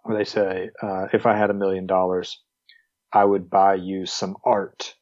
where 0.03 0.17
they 0.17 0.23
say, 0.23 0.69
uh, 0.81 1.07
"If 1.11 1.25
I 1.25 1.35
had 1.35 1.49
a 1.49 1.53
million 1.53 1.85
dollars." 1.85 2.41
I 3.13 3.25
would 3.25 3.49
buy 3.49 3.75
you 3.75 4.05
some 4.05 4.37
art, 4.43 4.95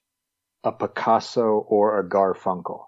a 0.63 0.72
Picasso 0.72 1.65
or 1.67 2.00
a 2.00 2.08
Garfunkel. 2.08 2.86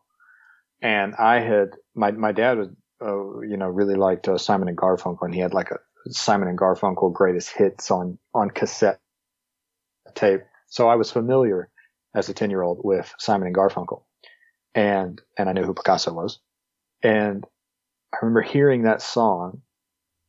And 0.82 1.14
I 1.16 1.40
had, 1.40 1.70
my, 1.94 2.12
my 2.12 2.32
dad 2.32 2.58
was, 2.58 2.70
uh, 3.04 3.42
you 3.42 3.58
know, 3.58 3.68
really 3.68 3.96
liked 3.96 4.28
uh, 4.28 4.38
Simon 4.38 4.68
and 4.68 4.78
Garfunkel 4.78 5.22
and 5.24 5.34
he 5.34 5.42
had 5.42 5.54
like 5.54 5.72
a 5.72 5.80
Simon 6.10 6.48
and 6.48 6.58
Garfunkel 6.58 7.14
greatest 7.14 7.52
hits 7.56 7.92
on, 7.92 8.18
on 8.34 8.50
cassette 8.50 9.00
tape. 10.16 10.42
So 10.68 10.88
I 10.88 10.96
was 10.96 11.12
familiar 11.12 11.70
as 12.16 12.30
a 12.30 12.34
10 12.34 12.50
year 12.50 12.64
old 12.64 12.82
with 12.84 13.14
Simon 13.20 13.48
and 13.48 13.56
Garfunkel 13.56 14.04
and, 14.74 15.22
and 15.38 15.50
I 15.50 15.54
knew 15.54 15.64
who 15.64 15.74
Picasso 15.74 16.14
was. 16.14 16.40
And 17.04 17.46
I 18.14 18.18
remember 18.22 18.42
hearing 18.42 18.84
that 18.84 19.02
song 19.02 19.62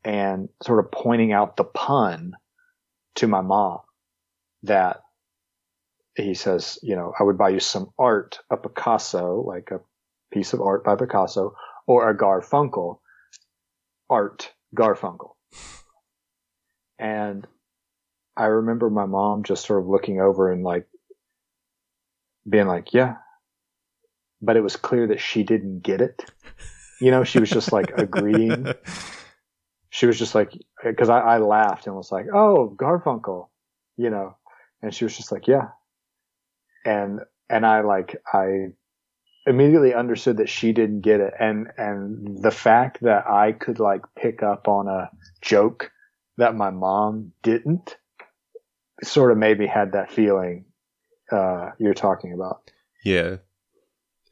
and 0.04 0.48
sort 0.62 0.84
of 0.84 0.90
pointing 0.90 1.32
out 1.32 1.56
the 1.56 1.64
pun 1.64 2.34
to 3.16 3.26
my 3.26 3.40
mom 3.40 3.80
that 4.64 5.00
he 6.16 6.34
says, 6.34 6.78
you 6.82 6.96
know, 6.96 7.12
I 7.18 7.22
would 7.22 7.38
buy 7.38 7.50
you 7.50 7.60
some 7.60 7.90
art, 7.98 8.38
a 8.50 8.56
Picasso, 8.56 9.42
like 9.46 9.70
a 9.70 9.80
piece 10.32 10.52
of 10.52 10.60
art 10.60 10.84
by 10.84 10.96
Picasso, 10.96 11.54
or 11.86 12.08
a 12.08 12.16
Garfunkel, 12.16 12.98
art 14.10 14.52
Garfunkel. 14.76 15.32
And 16.98 17.46
I 18.36 18.46
remember 18.46 18.90
my 18.90 19.06
mom 19.06 19.42
just 19.44 19.66
sort 19.66 19.80
of 19.80 19.88
looking 19.88 20.20
over 20.20 20.52
and 20.52 20.62
like 20.62 20.86
being 22.48 22.66
like, 22.66 22.92
yeah, 22.92 23.16
but 24.40 24.56
it 24.56 24.62
was 24.62 24.76
clear 24.76 25.08
that 25.08 25.20
she 25.20 25.42
didn't 25.42 25.80
get 25.80 26.00
it. 26.00 26.24
You 27.00 27.10
know, 27.10 27.24
she 27.24 27.40
was 27.40 27.50
just 27.50 27.72
like 27.72 27.92
agreeing. 27.96 28.72
She 29.94 30.06
was 30.06 30.18
just 30.18 30.34
like, 30.34 30.50
cause 30.98 31.10
I, 31.10 31.18
I 31.18 31.36
laughed 31.36 31.86
and 31.86 31.94
was 31.94 32.10
like, 32.10 32.24
oh, 32.32 32.74
Garfunkel, 32.80 33.48
you 33.98 34.08
know, 34.08 34.38
and 34.82 34.94
she 34.94 35.04
was 35.04 35.16
just 35.16 35.32
like, 35.32 35.46
yeah. 35.46 35.68
And, 36.84 37.20
and 37.48 37.64
I 37.64 37.82
like, 37.82 38.16
I 38.32 38.72
immediately 39.46 39.94
understood 39.94 40.38
that 40.38 40.48
she 40.48 40.72
didn't 40.72 41.00
get 41.00 41.20
it. 41.20 41.32
And, 41.38 41.68
and 41.76 42.42
the 42.42 42.50
fact 42.50 42.98
that 43.02 43.26
I 43.26 43.52
could 43.52 43.78
like 43.78 44.02
pick 44.16 44.42
up 44.42 44.68
on 44.68 44.88
a 44.88 45.10
joke 45.40 45.90
that 46.38 46.54
my 46.54 46.70
mom 46.70 47.32
didn't 47.42 47.96
sort 49.02 49.32
of 49.32 49.38
maybe 49.38 49.66
had 49.66 49.92
that 49.92 50.10
feeling 50.10 50.64
uh, 51.30 51.70
you're 51.78 51.94
talking 51.94 52.32
about. 52.32 52.70
Yeah, 53.04 53.36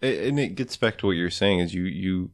and 0.00 0.38
it 0.38 0.54
gets 0.54 0.76
back 0.76 0.98
to 0.98 1.06
what 1.06 1.12
you're 1.16 1.30
saying 1.30 1.60
is 1.60 1.74
you 1.74 1.84
you 1.84 2.30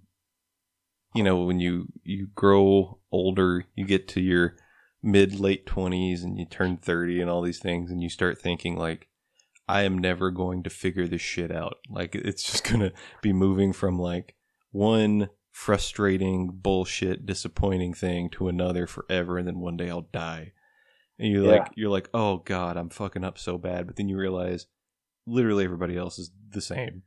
you 1.14 1.22
know 1.22 1.44
when 1.44 1.61
you 1.61 1.87
you 2.02 2.29
grow 2.35 2.98
older, 3.11 3.64
you 3.74 3.87
get 3.87 4.09
to 4.09 4.20
your 4.20 4.57
mid 5.03 5.39
late 5.39 5.67
20s 5.67 6.23
and 6.23 6.39
you 6.39 6.47
turn 6.47 6.77
30 6.77 7.21
and 7.21 7.31
all 7.31 7.43
these 7.43 7.59
things 7.59 7.91
and 7.91 8.03
you 8.03 8.09
start 8.09 8.41
thinking 8.41 8.77
like 8.77 9.09
I 9.69 9.83
am 9.83 9.99
never 9.99 10.31
going 10.31 10.63
to 10.63 10.71
figure 10.71 11.09
this 11.09 11.21
shit 11.21 11.51
out. 11.51 11.79
Like 11.89 12.15
it's 12.15 12.43
just 12.43 12.65
going 12.71 12.81
to 12.81 12.93
be 13.23 13.33
moving 13.33 13.73
from 13.73 13.99
like 13.99 14.35
one 14.71 15.29
frustrating 15.51 16.51
bullshit 16.53 17.25
disappointing 17.25 17.95
thing 17.95 18.29
to 18.31 18.49
another 18.49 18.87
forever 18.87 19.39
and 19.39 19.49
then 19.49 19.59
one 19.59 19.77
day 19.77 19.91
I'll 19.91 20.09
die. 20.13 20.53
And 21.19 21.33
you're 21.33 21.45
yeah. 21.45 21.53
like 21.53 21.73
you're 21.75 21.91
like, 21.91 22.11
"Oh 22.13 22.43
god, 22.45 22.77
I'm 22.77 22.91
fucking 22.91 23.25
up 23.25 23.39
so 23.39 23.57
bad." 23.57 23.87
But 23.87 23.97
then 23.97 24.07
you 24.11 24.19
realize 24.19 24.67
literally 25.27 25.65
everybody 25.65 25.97
else 25.97 26.19
is 26.19 26.31
the 26.51 26.61
same. 26.61 27.05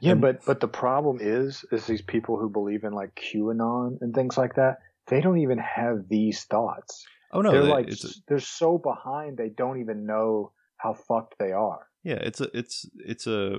Yeah, 0.00 0.12
and, 0.12 0.20
but 0.20 0.44
but 0.44 0.60
the 0.60 0.68
problem 0.68 1.18
is 1.20 1.64
is 1.72 1.86
these 1.86 2.02
people 2.02 2.38
who 2.38 2.48
believe 2.48 2.84
in 2.84 2.92
like 2.92 3.14
QAnon 3.14 3.98
and 4.00 4.14
things 4.14 4.36
like 4.36 4.54
that, 4.56 4.78
they 5.06 5.20
don't 5.20 5.38
even 5.38 5.58
have 5.58 6.08
these 6.08 6.44
thoughts. 6.44 7.04
Oh 7.32 7.40
no, 7.40 7.52
they're 7.52 7.62
like 7.62 7.90
a, 7.90 7.96
they're 8.28 8.40
so 8.40 8.78
behind 8.78 9.36
they 9.36 9.50
don't 9.50 9.80
even 9.80 10.06
know 10.06 10.52
how 10.76 10.94
fucked 10.94 11.38
they 11.38 11.52
are. 11.52 11.86
Yeah, 12.02 12.14
it's 12.14 12.40
a 12.40 12.48
it's 12.56 12.88
it's 12.96 13.26
a 13.26 13.58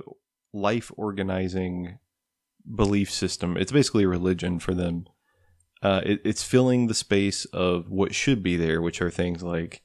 life 0.52 0.90
organizing 0.96 1.98
belief 2.74 3.10
system. 3.10 3.56
It's 3.56 3.72
basically 3.72 4.04
a 4.04 4.08
religion 4.08 4.58
for 4.58 4.74
them. 4.74 5.06
Uh, 5.82 6.00
it, 6.04 6.20
it's 6.24 6.44
filling 6.44 6.86
the 6.86 6.94
space 6.94 7.44
of 7.46 7.90
what 7.90 8.14
should 8.14 8.42
be 8.42 8.56
there, 8.56 8.80
which 8.80 9.02
are 9.02 9.10
things 9.10 9.42
like 9.42 9.82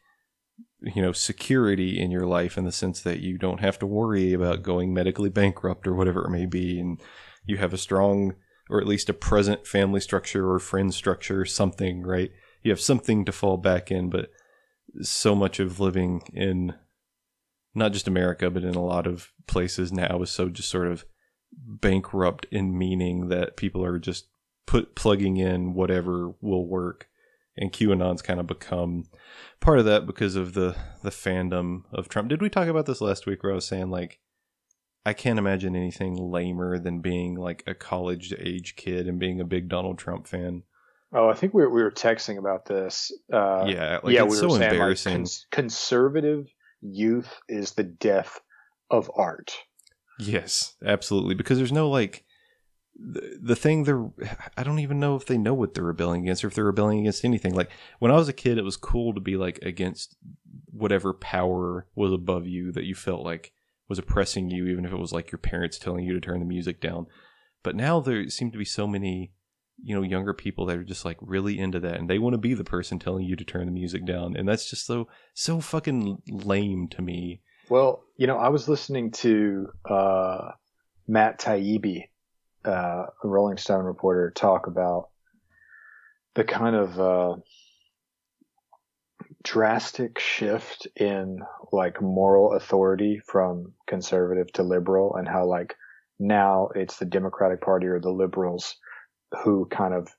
you 0.82 1.02
know 1.02 1.12
security 1.12 2.00
in 2.00 2.12
your 2.12 2.26
life 2.26 2.58
in 2.58 2.66
the 2.66 2.72
sense 2.72 3.02
that 3.02 3.20
you 3.20 3.38
don't 3.38 3.62
have 3.62 3.80
to 3.80 3.86
worry 3.86 4.34
about 4.34 4.64
going 4.64 4.94
medically 4.94 5.30
bankrupt 5.30 5.88
or 5.88 5.96
whatever 5.96 6.26
it 6.26 6.30
may 6.30 6.46
be, 6.46 6.80
and 6.80 7.02
you 7.46 7.58
have 7.58 7.74
a 7.74 7.78
strong 7.78 8.36
or 8.70 8.80
at 8.80 8.88
least 8.88 9.10
a 9.10 9.14
present 9.14 9.66
family 9.66 10.00
structure 10.00 10.52
or 10.52 10.60
friend 10.60 10.94
structure, 10.94 11.46
something 11.46 12.04
right. 12.04 12.32
You 12.64 12.72
have 12.72 12.82
something 12.82 13.26
to 13.26 13.32
fall 13.32 13.58
back 13.58 13.92
in, 13.92 14.10
but 14.10 14.30
so 15.02 15.36
much 15.36 15.60
of 15.60 15.80
living 15.80 16.22
in 16.34 16.74
not 17.76 17.94
just 17.94 18.08
America, 18.08 18.50
but 18.50 18.64
in 18.64 18.76
a 18.76 18.84
lot 18.84 19.08
of 19.08 19.32
places 19.48 19.92
now 19.92 20.22
is 20.22 20.30
so 20.30 20.50
just 20.50 20.70
sort 20.70 20.88
of 20.88 21.06
bankrupt 21.54 22.46
in 22.52 22.78
meaning 22.78 23.30
that 23.30 23.58
people 23.58 23.84
are 23.84 24.00
just 24.00 24.28
put 24.66 24.96
plugging 24.96 25.38
in 25.38 25.74
whatever 25.74 26.34
will 26.42 26.68
work. 26.68 27.08
And 27.56 27.72
QAnon's 27.72 28.22
kind 28.22 28.40
of 28.40 28.46
become 28.46 29.06
part 29.60 29.80
of 29.80 29.86
that 29.86 30.06
because 30.06 30.36
of 30.36 30.54
the 30.54 30.76
the 31.02 31.10
fandom 31.10 31.84
of 31.92 32.08
Trump. 32.08 32.30
Did 32.30 32.42
we 32.42 32.50
talk 32.50 32.68
about 32.68 32.86
this 32.86 33.02
last 33.02 33.26
week 33.26 33.42
where 33.42 33.52
I 33.52 33.56
was 33.56 33.66
saying 33.66 33.90
like 33.90 34.20
I 35.08 35.14
can't 35.14 35.40
imagine 35.40 35.74
anything 35.74 36.16
lamer 36.16 36.78
than 36.80 37.00
being 37.00 37.36
like 37.36 37.64
a 37.66 37.74
college 37.74 38.34
age 38.38 38.76
kid 38.76 39.08
and 39.08 39.18
being 39.18 39.40
a 39.40 39.46
big 39.46 39.70
Donald 39.70 39.98
Trump 39.98 40.28
fan. 40.28 40.64
Oh, 41.14 41.30
I 41.30 41.34
think 41.34 41.54
we 41.54 41.62
were, 41.62 41.70
we 41.70 41.82
were 41.82 41.92
texting 41.92 42.38
about 42.38 42.66
this. 42.66 43.14
Uh, 43.32 43.64
yeah, 43.70 44.00
like 44.04 44.14
yeah, 44.14 44.24
we 44.24 44.36
so 44.36 44.50
were 44.50 44.58
saying, 44.58 44.74
embarrassing. 44.74 45.14
Like, 45.14 45.20
cons- 45.20 45.46
conservative 45.50 46.48
youth 46.82 47.40
is 47.48 47.72
the 47.72 47.86
death 47.86 48.42
of 48.92 49.10
art. 49.16 49.58
Yes, 50.20 50.76
absolutely. 50.86 51.36
Because 51.36 51.58
there's 51.58 51.72
no 51.72 51.90
like 51.90 52.26
the, 52.98 53.40
the 53.42 53.56
thing 53.56 53.86
they're 53.86 54.10
I 54.58 54.64
don't 54.64 54.80
even 54.80 55.00
know 55.00 55.16
if 55.16 55.26
they 55.26 55.38
know 55.38 55.54
what 55.54 55.74
they're 55.74 55.86
rebelling 55.86 56.24
against 56.24 56.44
or 56.44 56.48
if 56.48 56.54
they're 56.54 56.66
rebelling 56.66 57.00
against 57.00 57.24
anything. 57.24 57.56
Like 57.56 57.72
when 58.00 58.12
I 58.12 58.16
was 58.16 58.28
a 58.28 58.34
kid, 58.34 58.58
it 58.58 58.66
was 58.66 58.76
cool 58.76 59.14
to 59.14 59.22
be 59.22 59.38
like 59.38 59.60
against 59.62 60.18
whatever 60.70 61.14
power 61.14 61.88
was 61.96 62.12
above 62.12 62.46
you 62.46 62.74
that 62.74 62.84
you 62.84 62.94
felt 62.94 63.24
like 63.24 63.54
was 63.88 64.00
oppressing 64.00 64.50
you, 64.50 64.68
even 64.68 64.86
if 64.86 64.92
it 64.92 65.00
was 65.00 65.14
like 65.14 65.32
your 65.32 65.40
parents 65.40 65.78
telling 65.78 66.06
you 66.06 66.14
to 66.14 66.22
turn 66.22 66.40
the 66.40 66.46
music 66.46 66.82
down. 66.82 67.08
But 67.64 67.76
now 67.76 68.00
there 68.00 68.30
seem 68.30 68.52
to 68.52 68.58
be 68.58 68.66
so 68.66 68.88
many 68.88 69.32
you 69.82 69.96
know 69.96 70.02
younger 70.02 70.34
people 70.34 70.66
that 70.66 70.78
are 70.78 70.84
just 70.84 71.06
like 71.06 71.18
really 71.22 71.60
into 71.60 71.80
that 71.80 72.00
and 72.00 72.10
they 72.10 72.20
want 72.20 72.34
to 72.34 72.40
be 72.40 72.54
the 72.54 72.64
person 72.64 72.98
telling 72.98 73.26
you 73.26 73.36
to 73.36 73.44
turn 73.44 73.66
the 73.66 73.72
music 73.72 74.06
down 74.06 74.36
and 74.36 74.48
that's 74.48 74.70
just 74.70 74.86
so 74.86 75.08
so 75.34 75.62
fucking 75.62 76.22
lame 76.30 76.88
to 76.88 77.02
me 77.02 77.42
well 77.70 78.04
you 78.18 78.26
know 78.26 78.38
i 78.38 78.50
was 78.50 78.68
listening 78.68 79.12
to 79.12 79.68
uh, 79.90 80.50
matt 81.08 81.40
taibbi 81.40 82.06
uh, 82.66 83.06
a 83.24 83.28
rolling 83.28 83.58
stone 83.58 83.86
reporter 83.86 84.32
talk 84.32 84.68
about 84.68 85.10
the 86.34 86.44
kind 86.44 86.76
of 86.76 87.00
uh, 87.00 87.36
drastic 89.48 90.20
shift 90.20 90.88
in 90.98 91.40
like 91.72 92.02
moral 92.02 92.54
authority 92.54 93.22
from 93.26 93.72
conservative 93.88 94.52
to 94.52 94.62
liberal 94.62 95.16
and 95.16 95.26
how 95.26 95.46
like 95.46 95.74
now 96.20 96.68
it's 96.76 96.98
the 96.98 97.06
democratic 97.06 97.62
party 97.62 97.88
or 97.88 97.98
the 98.02 98.12
liberals 98.12 98.76
who 99.44 99.66
kind 99.68 99.94
of 99.94 100.10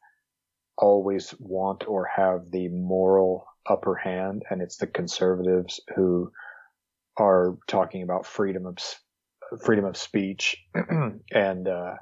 always 0.78 1.34
want 1.38 1.86
or 1.86 2.06
have 2.06 2.50
the 2.50 2.68
moral 2.68 3.44
upper 3.68 3.96
hand, 3.96 4.44
and 4.48 4.62
it's 4.62 4.76
the 4.78 4.86
conservatives 4.86 5.80
who 5.94 6.30
are 7.18 7.58
talking 7.66 8.02
about 8.02 8.24
freedom 8.24 8.64
of 8.64 8.78
freedom 9.62 9.84
of 9.84 9.96
speech, 9.96 10.56
and 11.32 11.68
uh, 11.68 11.94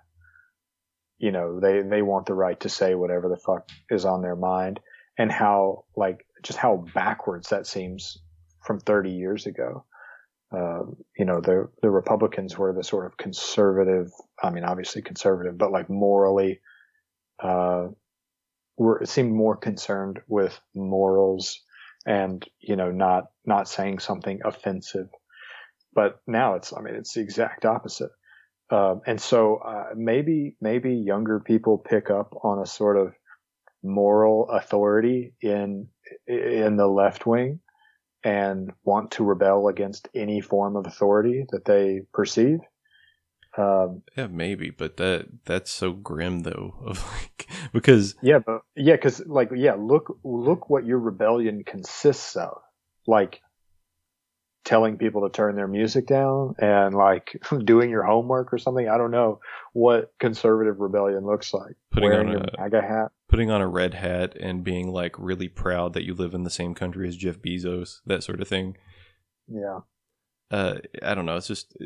you 1.19 1.33
know 1.33 1.59
they 1.59 1.83
they 1.83 2.03
want 2.03 2.27
the 2.27 2.35
right 2.35 2.61
to 2.61 2.69
say 2.69 2.95
whatever 2.95 3.29
the 3.29 3.41
fuck 3.45 3.69
is 3.91 4.05
on 4.05 4.23
their 4.23 4.37
mind, 4.37 4.79
and 5.19 5.33
how 5.33 5.85
like 5.97 6.26
just 6.43 6.59
how 6.59 6.85
backwards 6.95 7.49
that 7.49 7.67
seems 7.67 8.19
from 8.65 8.81
30 8.81 9.11
years 9.11 9.47
ago. 9.47 9.85
Uh, 10.53 10.83
you 11.19 11.25
know, 11.25 11.41
the 11.41 11.69
the 11.83 11.91
Republicans 11.91 12.57
were 12.57 12.73
the 12.73 12.85
sort 12.85 13.07
of 13.07 13.17
conservative. 13.17 14.11
I 14.43 14.51
mean, 14.51 14.65
obviously 14.65 15.03
conservative, 15.03 15.59
but 15.59 15.73
like 15.73 15.91
morally 15.91 16.61
uh, 17.43 17.89
were 18.77 19.03
seemed 19.05 19.35
more 19.35 19.57
concerned 19.57 20.21
with 20.29 20.59
morals 20.75 21.61
and 22.07 22.45
you 22.61 22.77
know 22.77 22.93
not 22.93 23.25
not 23.45 23.69
saying 23.69 23.99
something 23.99 24.41
offensive. 24.45 25.09
But 25.93 26.21
now 26.27 26.55
it's 26.55 26.73
I 26.73 26.81
mean 26.81 26.95
it's 26.95 27.15
the 27.15 27.23
exact 27.23 27.65
opposite. 27.65 28.11
Uh, 28.71 28.97
and 29.07 29.21
so 29.21 29.57
uh, 29.57 29.95
maybe 29.97 30.57
maybe 30.61 30.95
younger 30.95 31.41
people 31.41 31.79
pick 31.79 32.11
up 32.11 32.33
on 32.43 32.61
a 32.61 32.67
sort 32.67 32.97
of 32.97 33.15
moral 33.83 34.49
authority 34.51 35.35
in 35.41 35.89
in 36.27 36.77
the 36.77 36.87
left 36.87 37.27
wing 37.27 37.61
and 38.25 38.73
want 38.85 39.13
to 39.13 39.25
rebel 39.25 39.69
against 39.69 40.09
any 40.15 40.41
form 40.41 40.77
of 40.77 40.87
authority 40.87 41.47
that 41.51 41.65
they 41.65 42.03
perceive. 42.13 42.59
Um, 43.57 44.03
yeah, 44.17 44.27
maybe, 44.27 44.71
but 44.71 44.97
that 44.99 45.27
that's 45.45 45.71
so 45.71 45.93
grim 45.93 46.41
though. 46.41 46.75
Of 46.85 47.05
like 47.13 47.49
because 47.73 48.15
yeah, 48.23 48.39
but 48.39 48.63
yeah, 48.75 48.97
because 48.97 49.25
like 49.27 49.51
yeah, 49.55 49.75
look 49.75 50.19
look 50.25 50.69
what 50.69 50.85
your 50.85 50.99
rebellion 50.99 51.65
consists 51.65 52.37
of. 52.37 52.59
Like 53.07 53.41
telling 54.67 54.99
people 54.99 55.23
to 55.23 55.31
turn 55.31 55.55
their 55.55 55.69
music 55.69 56.07
down 56.07 56.57
and 56.59 56.95
like 56.95 57.41
doing 57.65 57.89
your 57.89 58.03
homework 58.03 58.53
or 58.53 58.59
something. 58.59 58.89
I 58.89 58.99
don't 58.99 59.13
know 59.13 59.41
what 59.73 60.13
conservative 60.19 60.81
rebellion 60.81 61.25
looks 61.25 61.55
like. 61.55 61.77
Putting 61.93 62.11
Wearing 62.11 62.27
on 62.27 62.33
your 62.33 62.43
a 62.43 62.61
MAGA 62.61 62.83
hat, 62.83 63.13
putting 63.29 63.51
on 63.51 63.61
a 63.61 63.69
red 63.69 63.95
hat, 63.95 64.37
and 64.39 64.65
being 64.65 64.93
like 64.93 65.15
really 65.19 65.49
proud 65.49 65.93
that 65.95 66.05
you 66.05 66.15
live 66.15 66.35
in 66.35 66.45
the 66.45 66.51
same 66.51 66.75
country 66.75 67.09
as 67.09 67.17
Jeff 67.17 67.39
Bezos, 67.39 68.01
that 68.07 68.23
sort 68.23 68.41
of 68.41 68.49
thing. 68.49 68.77
Yeah. 69.49 69.81
Uh, 70.51 70.77
I 71.03 71.15
don't 71.15 71.27
know. 71.27 71.37
It's 71.37 71.49
just 71.49 71.77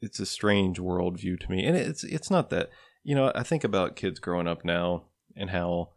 it's 0.00 0.20
a 0.20 0.26
strange 0.26 0.78
worldview 0.78 1.38
to 1.40 1.50
me, 1.50 1.64
and 1.64 1.76
it's 1.76 2.04
it's 2.04 2.30
not 2.30 2.50
that 2.50 2.70
you 3.02 3.14
know 3.14 3.32
I 3.34 3.42
think 3.42 3.64
about 3.64 3.96
kids 3.96 4.18
growing 4.18 4.48
up 4.48 4.64
now 4.64 5.04
and 5.36 5.50
how 5.50 5.90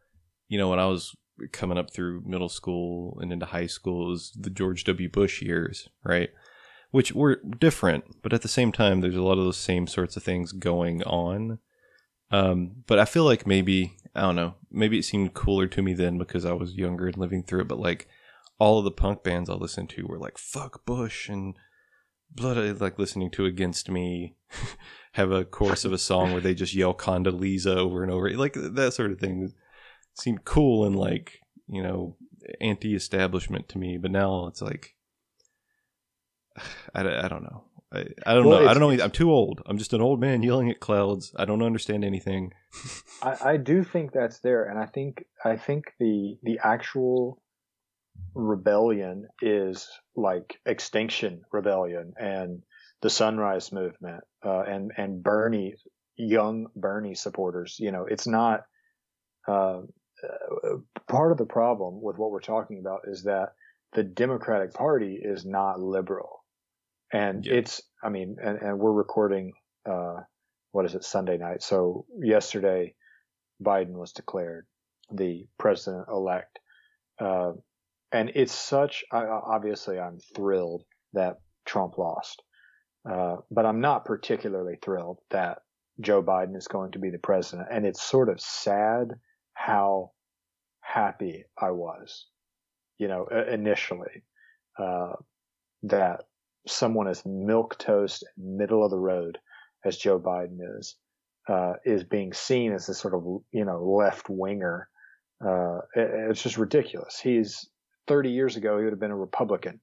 you 0.48 0.58
know 0.58 0.70
when 0.70 0.80
I 0.80 0.86
was 0.86 1.16
coming 1.52 1.78
up 1.78 1.92
through 1.92 2.24
middle 2.26 2.50
school 2.50 3.18
and 3.22 3.32
into 3.32 3.46
high 3.46 3.66
school 3.66 4.10
was 4.10 4.32
the 4.40 4.50
George 4.50 4.84
W. 4.84 5.10
Bush 5.10 5.42
years, 5.42 5.90
right? 6.04 6.30
Which 6.92 7.12
were 7.12 7.42
different, 7.60 8.22
but 8.22 8.34
at 8.34 8.44
the 8.44 8.48
same 8.48 8.72
time, 8.72 9.02
there's 9.02 9.16
a 9.16 9.24
lot 9.24 9.40
of 9.40 9.46
those 9.46 9.58
same 9.58 9.88
sorts 9.88 10.16
of 10.16 10.24
things 10.24 10.52
going 10.52 11.02
on. 11.04 11.60
Um, 12.34 12.84
but 12.88 12.98
I 12.98 13.06
feel 13.06 13.26
like 13.26 13.46
maybe 13.46 13.96
I 14.16 14.22
don't 14.22 14.36
know, 14.36 14.56
maybe 14.72 14.98
it 14.98 15.06
seemed 15.06 15.36
cooler 15.36 15.68
to 15.68 15.82
me 15.84 15.94
then 15.94 16.18
because 16.18 16.46
I 16.46 16.54
was 16.54 16.74
younger 16.74 17.08
and 17.08 17.18
living 17.18 17.44
through 17.44 17.62
it. 17.62 17.68
But 17.68 17.80
like 17.80 18.08
all 18.60 18.80
of 18.80 18.86
the 18.86 18.92
punk 18.92 19.24
bands 19.24 19.50
I 19.50 19.54
listened 19.54 19.92
to 19.92 20.08
were 20.08 20.18
like 20.18 20.40
"fuck 20.40 20.84
Bush" 20.84 21.30
and 21.30 21.56
blood 22.32 22.82
like 22.82 22.98
listening 22.98 23.30
to 23.32 23.46
against 23.46 23.90
me 23.90 24.36
have 25.14 25.32
a 25.32 25.46
chorus 25.46 25.86
of 25.86 25.94
a 25.94 25.98
song 26.00 26.32
where 26.32 26.42
they 26.42 26.56
just 26.56 26.74
yell 26.74 26.96
Condoleezza 26.96 27.76
over 27.76 28.02
and 28.02 28.12
over 28.12 28.32
like 28.32 28.54
that 28.56 28.94
sort 28.94 29.12
of 29.12 29.20
thing 29.20 29.54
seemed 30.16 30.44
cool 30.44 30.86
and 30.86 30.96
like 30.96 31.40
you 31.68 31.84
know 31.84 32.18
anti-establishment 32.60 33.70
to 33.70 33.78
me 33.78 33.98
but 33.98 34.10
now 34.10 34.48
it's 34.48 34.62
like 34.62 34.96
I, 36.96 37.02
I 37.02 37.28
don't 37.28 37.44
know 37.44 37.66
I, 37.94 38.06
I 38.26 38.34
don't 38.34 38.46
well, 38.46 38.64
know 38.64 38.70
I 38.70 38.74
don't 38.74 38.98
know 38.98 39.04
I'm 39.04 39.12
too 39.12 39.32
old 39.32 39.62
I'm 39.66 39.78
just 39.78 39.94
an 39.94 40.02
old 40.02 40.20
man 40.20 40.44
yelling 40.44 40.70
at 40.70 40.80
clouds 40.80 41.34
I 41.38 41.46
don't 41.46 41.62
understand 41.62 42.04
anything 42.04 42.54
I, 43.22 43.38
I 43.42 43.58
do 43.58 43.84
think 43.84 44.12
that's 44.12 44.40
there 44.40 44.66
and 44.66 44.80
I 44.80 44.86
think 44.86 45.26
I 45.44 45.58
think 45.58 45.94
the 46.00 46.38
the 46.44 46.60
actual 46.64 47.42
rebellion 48.36 49.28
is 49.42 49.90
like 50.16 50.60
Extinction 50.66 51.42
Rebellion 51.52 52.14
and 52.18 52.64
the 53.02 53.10
Sunrise 53.10 53.72
Movement 53.72 54.24
uh, 54.46 54.62
and 54.62 54.92
and 54.98 55.22
Bernie 55.22 55.76
young 56.16 56.68
Bernie 56.76 57.16
supporters. 57.16 57.78
You 57.80 57.92
know, 57.92 58.06
it's 58.10 58.28
not. 58.28 58.62
Uh, 59.48 59.82
uh, 60.24 60.78
part 61.10 61.34
of 61.34 61.38
the 61.38 61.46
problem 61.46 62.02
with 62.02 62.18
what 62.18 62.32
we're 62.32 62.40
talking 62.40 62.80
about 62.80 63.02
is 63.10 63.24
that 63.24 63.50
the 63.92 64.04
Democratic 64.04 64.74
Party 64.74 65.20
is 65.22 65.46
not 65.46 65.82
liberal, 65.82 66.43
and 67.14 67.46
yeah. 67.46 67.54
it's. 67.54 67.82
I 68.04 68.10
mean, 68.10 68.36
and, 68.44 68.58
and 68.62 68.80
we're 68.80 68.92
recording. 68.92 69.54
Uh, 69.90 70.22
what 70.74 70.86
is 70.86 70.96
it? 70.96 71.06
Sunday 71.06 71.38
night. 71.38 71.64
So 71.64 72.06
yesterday, 72.20 72.96
Biden 73.64 73.94
was 73.94 74.12
declared 74.12 74.66
the 75.12 75.48
president 75.58 76.08
elect. 76.10 76.60
Uh, 77.20 77.54
and 78.12 78.32
it's 78.36 78.54
such, 78.54 79.04
I, 79.12 79.26
obviously 79.26 80.00
I'm 80.00 80.20
thrilled 80.36 80.84
that 81.14 81.38
Trump 81.66 81.98
lost. 81.98 82.42
Uh, 83.10 83.38
but 83.52 83.66
I'm 83.66 83.82
not 83.82 84.06
particularly 84.06 84.78
thrilled 84.82 85.20
that 85.30 85.60
Joe 86.00 86.24
Biden 86.24 86.56
is 86.56 86.68
going 86.68 86.92
to 86.94 87.00
be 87.00 87.10
the 87.10 87.18
president. 87.18 87.68
And 87.72 87.86
it's 87.86 88.02
sort 88.02 88.30
of 88.30 88.40
sad 88.40 89.10
how 89.54 90.12
happy 90.82 91.46
I 91.58 91.72
was, 91.72 92.28
you 92.98 93.08
know, 93.08 93.28
initially, 93.28 94.24
uh, 94.80 95.14
that 95.84 96.22
someone 96.68 97.08
as 97.08 97.26
milk 97.26 97.78
toast, 97.78 98.24
middle 98.38 98.84
of 98.84 98.92
the 98.92 99.00
road 99.00 99.38
as 99.86 99.98
Joe 99.98 100.20
Biden 100.20 100.60
is, 100.80 100.96
uh, 101.48 101.74
is 101.86 102.04
being 102.04 102.34
seen 102.34 102.74
as 102.74 102.88
a 102.90 102.94
sort 102.94 103.14
of, 103.14 103.24
you 103.52 103.66
know, 103.66 103.84
left 103.84 104.30
winger. 104.30 104.88
Uh, 105.46 105.80
it, 105.96 106.30
it's 106.30 106.44
just 106.44 106.58
ridiculous. 106.58 107.20
He's 107.20 107.70
30 108.08 108.32
years 108.32 108.56
ago, 108.56 108.78
he 108.78 108.84
would 108.84 108.94
have 108.94 109.00
been 109.00 109.12
a 109.12 109.18
Republican. 109.18 109.82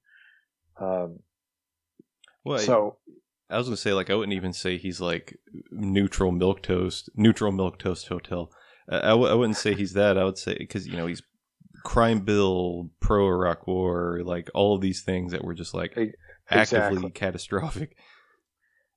Um, 0.81 1.19
well, 2.45 2.59
so 2.59 2.97
I 3.51 3.59
was 3.59 3.67
gonna 3.67 3.77
say 3.77 3.93
like 3.93 4.11
I 4.11 4.15
wouldn't 4.15 4.37
even 4.37 4.53
say 4.53 4.79
he's 4.79 5.01
like 5.01 5.37
neutral 5.71 6.33
milk 6.33 6.63
toast, 6.63 7.11
neutral 7.15 7.53
milk 7.53 7.79
toast 7.79 8.09
hotel. 8.09 8.51
I 8.89 8.97
I, 8.97 9.09
w- 9.11 9.29
I 9.31 9.35
wouldn't 9.35 9.59
say 9.59 9.75
he's 9.75 9.93
that. 9.93 10.17
I 10.17 10.25
would 10.25 10.39
say 10.39 10.57
because 10.59 10.87
you 10.87 10.97
know 10.97 11.07
he's 11.07 11.23
crime 11.85 12.21
bill, 12.21 12.91
pro 13.01 13.27
Iraq 13.27 13.67
war, 13.67 14.21
like 14.25 14.49
all 14.55 14.75
of 14.75 14.81
these 14.81 15.03
things 15.03 15.33
that 15.33 15.45
were 15.45 15.55
just 15.55 15.75
like 15.75 15.97
actively 16.51 16.97
exactly. 16.97 17.11
catastrophic. 17.11 17.97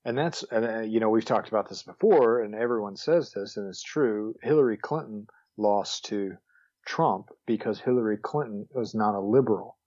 And 0.04 0.18
that's 0.18 0.44
and 0.50 0.64
uh, 0.64 0.80
you 0.80 1.00
know 1.00 1.08
we've 1.08 1.24
talked 1.24 1.48
about 1.48 1.68
this 1.68 1.82
before, 1.82 2.42
and 2.42 2.54
everyone 2.54 2.96
says 2.96 3.32
this, 3.32 3.56
and 3.56 3.68
it's 3.68 3.82
true. 3.82 4.34
Hillary 4.42 4.76
Clinton 4.76 5.26
lost 5.56 6.04
to 6.06 6.32
Trump 6.86 7.28
because 7.46 7.80
Hillary 7.80 8.18
Clinton 8.22 8.66
was 8.74 8.94
not 8.94 9.14
a 9.14 9.20
liberal. 9.20 9.78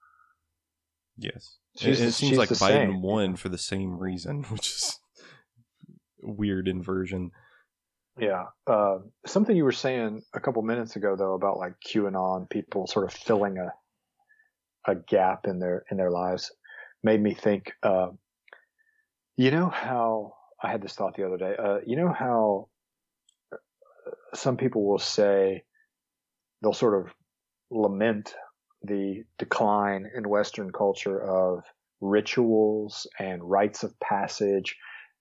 Yes. 1.18 1.58
She's, 1.78 2.02
it, 2.02 2.08
it 2.08 2.12
seems 2.14 2.38
like 2.38 2.50
Biden 2.50 2.58
same. 2.58 3.02
won 3.02 3.36
for 3.36 3.50
the 3.50 3.58
same 3.58 3.98
reason, 4.00 4.44
which 4.50 4.70
is 4.70 5.00
weird 6.22 6.68
inversion. 6.68 7.32
Yeah. 8.20 8.46
Uh, 8.66 9.00
something 9.28 9.56
you 9.56 9.64
were 9.64 9.72
saying 9.72 10.24
a 10.34 10.40
couple 10.40 10.64
minutes 10.64 10.96
ago, 10.96 11.16
though, 11.16 11.34
about 11.34 11.58
like 11.58 11.74
QAnon 11.88 12.50
people 12.50 12.88
sort 12.88 13.06
of 13.06 13.14
filling 13.14 13.58
a 13.58 13.72
a 14.88 14.96
gap 14.96 15.46
in 15.46 15.60
their 15.60 15.84
in 15.92 15.98
their 15.98 16.10
lives, 16.10 16.52
made 17.08 17.24
me 17.24 17.34
think. 17.34 17.72
Uh, 17.82 18.10
you 19.38 19.50
know 19.50 19.70
how 19.70 20.34
I 20.62 20.70
had 20.70 20.82
this 20.82 20.94
thought 20.94 21.16
the 21.16 21.26
other 21.26 21.38
day. 21.38 21.56
Uh, 21.58 21.78
you 21.86 21.96
know 21.96 22.12
how 22.12 22.68
uh, 23.54 23.58
some 24.36 24.58
people 24.58 24.86
will 24.86 25.00
say 25.00 25.64
they'll 26.62 26.74
sort 26.74 27.00
of 27.00 27.14
lament 27.72 28.36
the 28.84 29.24
decline 29.40 30.10
in 30.18 30.28
Western 30.28 30.70
culture 30.72 31.22
of 31.22 31.64
rituals 32.02 33.08
and 33.18 33.42
rites 33.42 33.84
of 33.84 33.98
passage. 34.02 34.76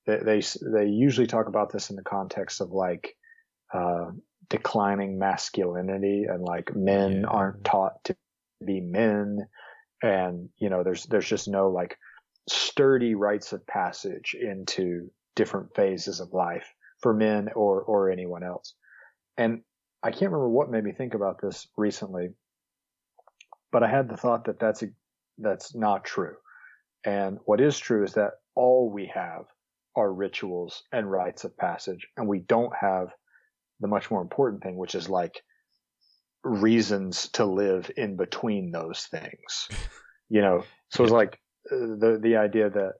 They, 0.06 0.18
they, 0.18 0.42
they 0.74 0.86
usually 0.86 1.28
talk 1.28 1.46
about 1.46 1.72
this 1.72 1.90
in 1.90 1.96
the 1.96 2.02
context 2.02 2.60
of 2.60 2.70
like, 2.72 3.14
uh, 3.72 4.10
declining 4.48 5.18
masculinity 5.18 6.24
and 6.28 6.42
like 6.42 6.74
men 6.74 7.20
yeah. 7.20 7.26
aren't 7.28 7.64
taught 7.64 8.02
to 8.04 8.16
be 8.64 8.80
men. 8.80 9.46
And, 10.02 10.48
you 10.58 10.68
know, 10.68 10.82
there's, 10.82 11.04
there's 11.06 11.28
just 11.28 11.48
no 11.48 11.70
like 11.70 11.96
sturdy 12.48 13.14
rites 13.14 13.52
of 13.52 13.66
passage 13.66 14.36
into 14.38 15.10
different 15.34 15.74
phases 15.74 16.20
of 16.20 16.32
life 16.32 16.66
for 17.00 17.12
men 17.12 17.48
or, 17.54 17.82
or 17.82 18.10
anyone 18.10 18.42
else. 18.42 18.74
And 19.36 19.62
I 20.02 20.10
can't 20.10 20.30
remember 20.32 20.48
what 20.48 20.70
made 20.70 20.84
me 20.84 20.92
think 20.92 21.14
about 21.14 21.40
this 21.40 21.66
recently, 21.76 22.30
but 23.72 23.82
I 23.82 23.88
had 23.88 24.08
the 24.08 24.16
thought 24.16 24.44
that 24.44 24.58
that's 24.58 24.82
a, 24.82 24.86
that's 25.38 25.74
not 25.74 26.04
true. 26.04 26.36
And 27.04 27.38
what 27.44 27.60
is 27.60 27.78
true 27.78 28.04
is 28.04 28.14
that 28.14 28.32
all 28.54 28.90
we 28.90 29.10
have 29.14 29.44
are 29.94 30.12
rituals 30.12 30.82
and 30.92 31.10
rites 31.10 31.44
of 31.44 31.56
passage, 31.56 32.06
and 32.16 32.28
we 32.28 32.40
don't 32.40 32.74
have 32.78 33.08
the 33.80 33.88
much 33.88 34.10
more 34.10 34.22
important 34.22 34.62
thing, 34.62 34.76
which 34.76 34.94
is 34.94 35.08
like 35.08 35.42
reasons 36.46 37.28
to 37.30 37.44
live 37.44 37.90
in 37.96 38.16
between 38.16 38.70
those 38.70 39.06
things. 39.10 39.68
You 40.28 40.40
know, 40.40 40.64
so 40.88 41.04
it's 41.04 41.12
like 41.12 41.38
uh, 41.70 41.76
the 41.76 42.18
the 42.20 42.34
idea 42.34 42.68
that 42.68 42.94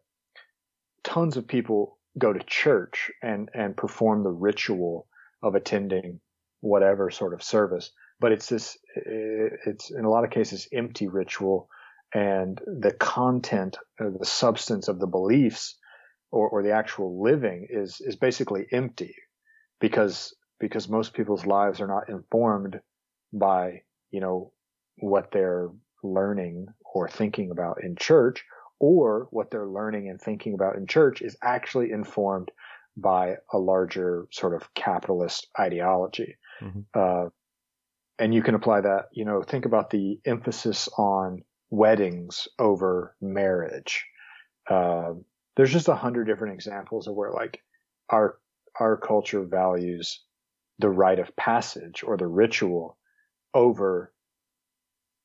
tons 1.02 1.36
of 1.36 1.48
people 1.48 1.98
go 2.16 2.32
to 2.32 2.38
church 2.46 3.10
and 3.20 3.48
and 3.52 3.76
perform 3.76 4.22
the 4.22 4.30
ritual 4.30 5.08
of 5.42 5.56
attending 5.56 6.20
whatever 6.60 7.10
sort 7.10 7.34
of 7.34 7.42
service. 7.42 7.90
But 8.20 8.30
it's 8.30 8.48
this, 8.48 8.78
it's 8.94 9.90
in 9.90 10.04
a 10.04 10.08
lot 10.08 10.22
of 10.22 10.30
cases 10.30 10.68
empty 10.72 11.08
ritual 11.08 11.68
and 12.14 12.60
the 12.66 12.92
content, 12.92 13.76
the 13.98 14.24
substance 14.24 14.88
of 14.88 14.98
the 14.98 15.06
beliefs 15.06 15.76
or, 16.30 16.48
or 16.48 16.62
the 16.62 16.72
actual 16.72 17.22
living 17.22 17.66
is, 17.68 18.00
is 18.00 18.16
basically 18.16 18.66
empty 18.72 19.14
because, 19.80 20.34
because 20.58 20.88
most 20.88 21.14
people's 21.14 21.44
lives 21.44 21.80
are 21.80 21.86
not 21.86 22.08
informed 22.08 22.80
by, 23.32 23.82
you 24.10 24.20
know, 24.20 24.52
what 24.98 25.30
they're 25.32 25.68
learning 26.02 26.66
or 26.94 27.08
thinking 27.08 27.50
about 27.50 27.82
in 27.82 27.96
church 27.96 28.44
or 28.78 29.28
what 29.30 29.50
they're 29.50 29.66
learning 29.66 30.08
and 30.08 30.20
thinking 30.20 30.54
about 30.54 30.76
in 30.76 30.86
church 30.86 31.22
is 31.22 31.36
actually 31.42 31.90
informed 31.90 32.50
by 32.96 33.36
a 33.52 33.58
larger 33.58 34.26
sort 34.30 34.54
of 34.54 34.72
capitalist 34.74 35.48
ideology. 35.58 36.36
Mm-hmm. 36.62 36.80
Uh, 36.94 37.28
and 38.18 38.34
you 38.34 38.42
can 38.42 38.54
apply 38.54 38.80
that, 38.80 39.06
you 39.12 39.24
know, 39.24 39.42
think 39.42 39.66
about 39.66 39.90
the 39.90 40.18
emphasis 40.24 40.88
on 40.96 41.42
weddings 41.68 42.48
over 42.58 43.14
marriage. 43.20 44.06
Uh, 44.68 45.12
there's 45.56 45.72
just 45.72 45.88
a 45.88 45.94
hundred 45.94 46.24
different 46.24 46.54
examples 46.54 47.06
of 47.06 47.14
where 47.14 47.32
like 47.32 47.60
our, 48.08 48.38
our 48.80 48.96
culture 48.96 49.44
values 49.44 50.22
the 50.78 50.88
rite 50.88 51.18
of 51.18 51.34
passage 51.36 52.02
or 52.02 52.16
the 52.16 52.26
ritual 52.26 52.96
over 53.54 54.12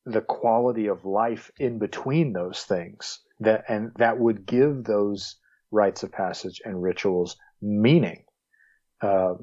the 0.05 0.21
quality 0.21 0.88
of 0.88 1.05
life 1.05 1.51
in 1.60 1.77
between 1.77 2.34
those 2.34 2.63
things 2.63 3.19
that, 3.39 3.65
and 3.67 3.91
that 3.97 4.17
would 4.17 4.45
give 4.45 4.84
those 4.84 5.36
rites 5.71 6.03
of 6.03 6.12
passage 6.12 6.62
and 6.65 6.81
rituals 6.81 7.38
meaning. 7.62 8.23
Uh, 9.01 9.36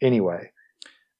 anyway, 0.00 0.50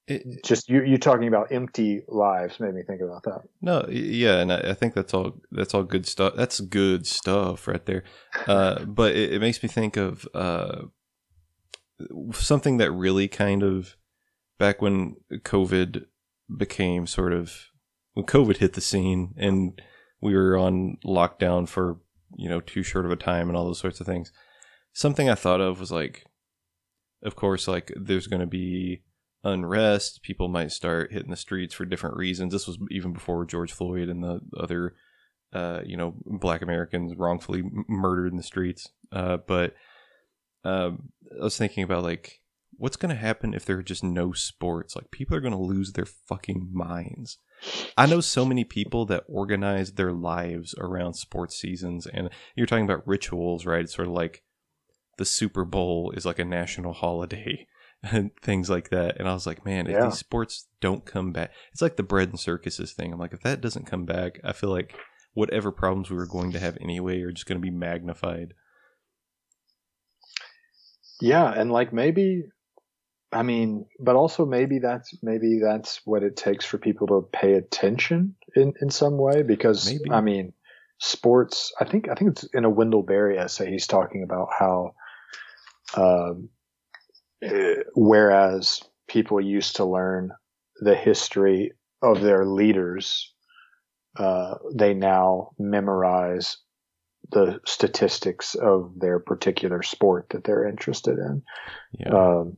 it, 0.09 0.45
just 0.45 0.69
you 0.69 0.83
you 0.83 0.99
talking 0.99 1.29
about 1.29 1.53
empty 1.53 2.03
lives 2.09 2.59
made 2.59 2.75
me 2.75 2.83
think 2.83 3.01
about 3.01 3.23
that. 3.25 3.43
No, 3.61 3.87
yeah, 3.89 4.41
and 4.41 4.53
I, 4.53 4.71
I, 4.71 4.75
think 4.75 4.95
that's 4.95 5.15
all 5.15 5.41
that's 5.51 5.75
all 5.75 5.85
good 5.85 6.07
stuff. 6.07 6.35
That's 6.37 6.61
good 6.61 7.07
stuff 7.07 7.69
right 7.69 7.85
there. 7.87 8.05
Uh, 8.47 8.85
but 8.85 9.15
it, 9.15 9.35
it, 9.35 9.41
makes 9.41 9.63
me 9.63 9.69
think 9.69 9.97
of 9.97 10.27
uh, 10.35 10.83
something 12.33 12.79
that 12.79 12.91
really 12.91 13.29
kind 13.29 13.63
of 13.63 13.97
back 14.59 14.83
when 14.83 15.17
COVID 15.33 16.07
became 16.57 17.07
sort 17.07 17.33
of 17.33 17.53
when 18.15 18.27
COVID 18.27 18.59
hit 18.59 18.75
the 18.75 18.81
scene 18.81 19.35
and 19.37 19.81
we 20.21 20.35
were 20.35 20.57
on 20.57 20.99
lockdown 21.05 21.69
for 21.69 21.99
you 22.37 22.49
know 22.49 22.61
too 22.61 22.83
short 22.83 23.05
of 23.05 23.11
a 23.11 23.17
time 23.17 23.49
and 23.49 23.57
all 23.57 23.67
those 23.67 23.81
sorts 23.81 24.01
of 24.01 24.07
things. 24.07 24.33
Something 24.93 25.29
I 25.29 25.35
thought 25.35 25.61
of 25.61 25.81
was 25.81 25.91
like, 25.91 26.27
of 27.23 27.37
course, 27.37 27.67
like 27.67 27.93
there's 27.97 28.27
going 28.27 28.41
to 28.41 28.47
be 28.47 29.03
unrest. 29.45 30.23
People 30.23 30.49
might 30.49 30.71
start 30.71 31.13
hitting 31.13 31.31
the 31.31 31.37
streets 31.37 31.75
for 31.75 31.85
different 31.85 32.17
reasons. 32.17 32.53
This 32.53 32.67
was 32.67 32.79
even 32.91 33.13
before 33.13 33.45
George 33.45 33.73
Floyd 33.73 34.09
and 34.09 34.23
the 34.23 34.41
other, 34.57 34.95
uh, 35.53 35.81
you 35.85 35.97
know, 35.97 36.15
Black 36.27 36.63
Americans 36.63 37.15
wrongfully 37.17 37.63
murdered 37.89 38.31
in 38.31 38.37
the 38.37 38.43
streets. 38.43 38.89
Uh, 39.11 39.39
but 39.39 39.75
um, 40.65 41.11
I 41.41 41.45
was 41.45 41.57
thinking 41.57 41.85
about 41.85 42.05
like, 42.05 42.42
what's 42.77 42.97
going 42.97 43.15
to 43.15 43.21
happen 43.21 43.55
if 43.55 43.65
there 43.65 43.79
are 43.79 43.83
just 43.83 44.03
no 44.05 44.33
sports? 44.33 44.97
Like, 44.97 45.11
people 45.11 45.37
are 45.37 45.41
going 45.41 45.53
to 45.53 45.59
lose 45.59 45.93
their 45.93 46.07
fucking 46.07 46.71
minds. 46.73 47.39
I 47.97 48.07
know 48.07 48.21
so 48.21 48.45
many 48.45 48.65
people 48.65 49.07
that 49.07 49.25
organize 49.29 49.93
their 49.93 50.13
lives 50.13 50.75
around 50.79 51.15
sports 51.15 51.57
seasons, 51.57 52.07
and 52.07 52.31
you're 52.57 52.67
talking 52.67 52.85
about 52.85 53.07
rituals, 53.07 53.65
right? 53.67 53.83
It's 53.83 53.95
sort 53.95 54.09
of 54.09 54.15
like 54.15 54.43
the 55.19 55.25
Super 55.25 55.65
Bowl 55.65 56.13
is 56.17 56.27
like 56.27 56.39
a 56.39 56.45
national 56.45 56.93
holiday 57.05 57.67
and 58.03 58.31
things 58.41 58.69
like 58.69 58.91
that. 58.91 59.19
And 59.21 59.29
I 59.29 59.33
was 59.35 59.47
like, 59.47 59.65
man, 59.65 59.87
if 59.87 59.93
Yeah. 59.93 60.07
these 60.07 60.19
sports 60.19 60.67
don't 60.81 61.05
come 61.05 61.33
back, 61.33 61.53
it's 61.73 61.83
like 61.83 61.97
the 61.97 62.03
bread 62.03 62.31
and 62.31 62.41
circuses 62.41 62.93
thing. 62.93 63.13
I'm 63.13 63.21
like, 63.21 63.33
if 63.33 63.43
that 63.43 63.61
doesn't 63.61 63.87
come 63.87 64.07
back, 64.07 64.41
I 64.43 64.53
feel 64.53 64.71
like 64.71 64.97
whatever 65.35 65.71
problems 65.71 66.11
we 66.11 66.17
were 66.17 66.27
going 66.27 66.51
to 66.53 66.59
have 66.59 66.77
anyway 66.81 67.21
are 67.21 67.31
just 67.31 67.47
going 67.47 67.61
to 67.61 67.63
be 67.65 67.71
magnified. 67.71 68.55
Yeah, 71.21 71.53
and 71.53 71.71
like 71.71 71.93
maybe 71.93 72.47
I 73.33 73.43
mean, 73.43 73.87
but 73.99 74.17
also 74.17 74.45
maybe 74.45 74.79
that's 74.79 75.15
maybe 75.23 75.59
that's 75.63 76.01
what 76.05 76.23
it 76.23 76.37
takes 76.37 76.65
for 76.65 76.79
people 76.79 77.07
to 77.09 77.29
pay 77.33 77.55
attention 77.55 78.35
in 78.55 78.75
in 78.81 78.91
some 78.91 79.17
way 79.17 79.43
because 79.43 79.87
Maybe. 79.87 80.11
I 80.11 80.21
mean, 80.21 80.53
sports. 80.99 81.73
I 81.81 81.85
think 81.85 82.09
I 82.09 82.15
think 82.15 82.33
it's 82.33 82.45
in 82.55 82.65
a 82.65 82.71
Wendell 82.71 83.03
Berry 83.03 83.39
essay. 83.39 83.71
He's 83.71 83.87
talking 83.87 84.23
about 84.23 84.49
how, 84.57 84.95
um, 85.97 86.49
eh, 87.43 87.83
whereas 87.95 88.83
people 89.09 89.41
used 89.41 89.77
to 89.77 89.85
learn 89.85 90.31
the 90.81 90.95
history 90.95 91.73
of 92.03 92.21
their 92.21 92.45
leaders, 92.45 93.33
uh, 94.17 94.55
they 94.75 94.95
now 94.95 95.51
memorize 95.59 96.59
the 97.31 97.61
statistics 97.65 98.55
of 98.55 98.93
their 98.99 99.19
particular 99.19 99.83
sport 99.83 100.27
that 100.31 100.45
they're 100.45 100.67
interested 100.67 101.19
in 101.19 101.43
Yeah. 101.93 102.11
um, 102.11 102.57